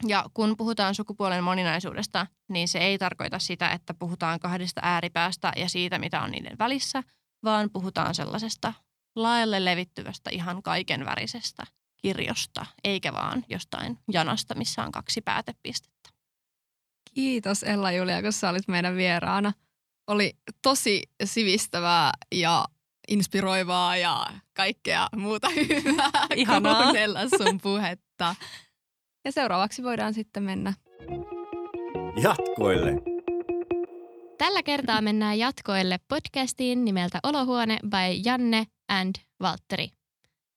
Ja 0.07 0.25
kun 0.33 0.57
puhutaan 0.57 0.95
sukupuolen 0.95 1.43
moninaisuudesta, 1.43 2.27
niin 2.49 2.67
se 2.67 2.79
ei 2.79 2.97
tarkoita 2.97 3.39
sitä, 3.39 3.69
että 3.69 3.93
puhutaan 3.93 4.39
kahdesta 4.39 4.81
ääripäästä 4.83 5.51
ja 5.55 5.69
siitä, 5.69 5.99
mitä 5.99 6.21
on 6.21 6.31
niiden 6.31 6.57
välissä, 6.59 7.03
vaan 7.43 7.69
puhutaan 7.73 8.15
sellaisesta 8.15 8.73
laajalle 9.15 9.65
levittyvästä 9.65 10.29
ihan 10.29 10.63
kaiken 10.63 11.05
värisestä 11.05 11.63
kirjosta, 12.01 12.65
eikä 12.83 13.13
vaan 13.13 13.45
jostain 13.49 13.99
janasta, 14.11 14.55
missä 14.55 14.83
on 14.83 14.91
kaksi 14.91 15.21
päätepistettä. 15.21 16.09
Kiitos 17.13 17.63
Ella 17.63 17.91
Julia, 17.91 18.21
kun 18.21 18.33
sä 18.33 18.49
olit 18.49 18.67
meidän 18.67 18.95
vieraana. 18.95 19.53
Oli 20.07 20.33
tosi 20.61 21.03
sivistävää 21.23 22.11
ja 22.31 22.65
inspiroivaa 23.07 23.97
ja 23.97 24.25
kaikkea 24.53 25.07
muuta 25.15 25.49
hyvää 25.49 26.27
Ihanaa. 26.35 26.83
kuunnella 26.83 27.19
sun 27.37 27.59
puhetta. 27.61 28.35
Ja 29.25 29.31
seuraavaksi 29.31 29.83
voidaan 29.83 30.13
sitten 30.13 30.43
mennä. 30.43 30.73
Jatkoille. 32.21 32.93
Tällä 34.37 34.63
kertaa 34.63 35.01
mennään 35.01 35.39
jatkoille 35.39 35.99
podcastiin 36.07 36.85
nimeltä 36.85 37.19
Olohuone 37.23 37.79
by 37.83 38.21
Janne 38.25 38.63
and 38.87 39.15
Valtteri. 39.41 39.87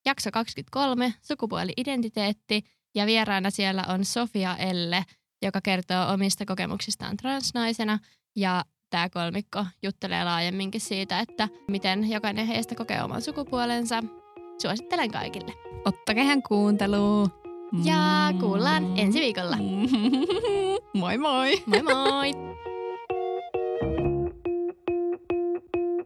Jakso 0.06 0.30
23, 0.30 1.14
sukupuoli-identiteetti 1.22 2.62
ja 2.94 3.06
vieraana 3.06 3.50
siellä 3.50 3.84
on 3.88 4.04
Sofia 4.04 4.56
Elle, 4.56 5.04
joka 5.42 5.60
kertoo 5.60 6.12
omista 6.12 6.44
kokemuksistaan 6.44 7.16
transnaisena 7.16 7.98
ja 8.36 8.64
tämä 8.90 9.08
kolmikko 9.08 9.66
juttelee 9.82 10.24
laajemminkin 10.24 10.80
siitä, 10.80 11.20
että 11.20 11.48
miten 11.70 12.10
jokainen 12.10 12.46
heistä 12.46 12.74
kokee 12.74 13.02
oman 13.02 13.22
sukupuolensa. 13.22 14.02
Suosittelen 14.62 15.10
kaikille. 15.10 15.52
Ottakehän 15.84 16.42
kuunteluun. 16.42 17.41
Ja 17.72 18.32
kuullaan 18.40 18.98
ensi 18.98 19.20
viikolla. 19.20 19.56
moi 21.00 21.18
moi! 21.18 21.62
Moi 21.66 21.82
moi! 21.82 22.71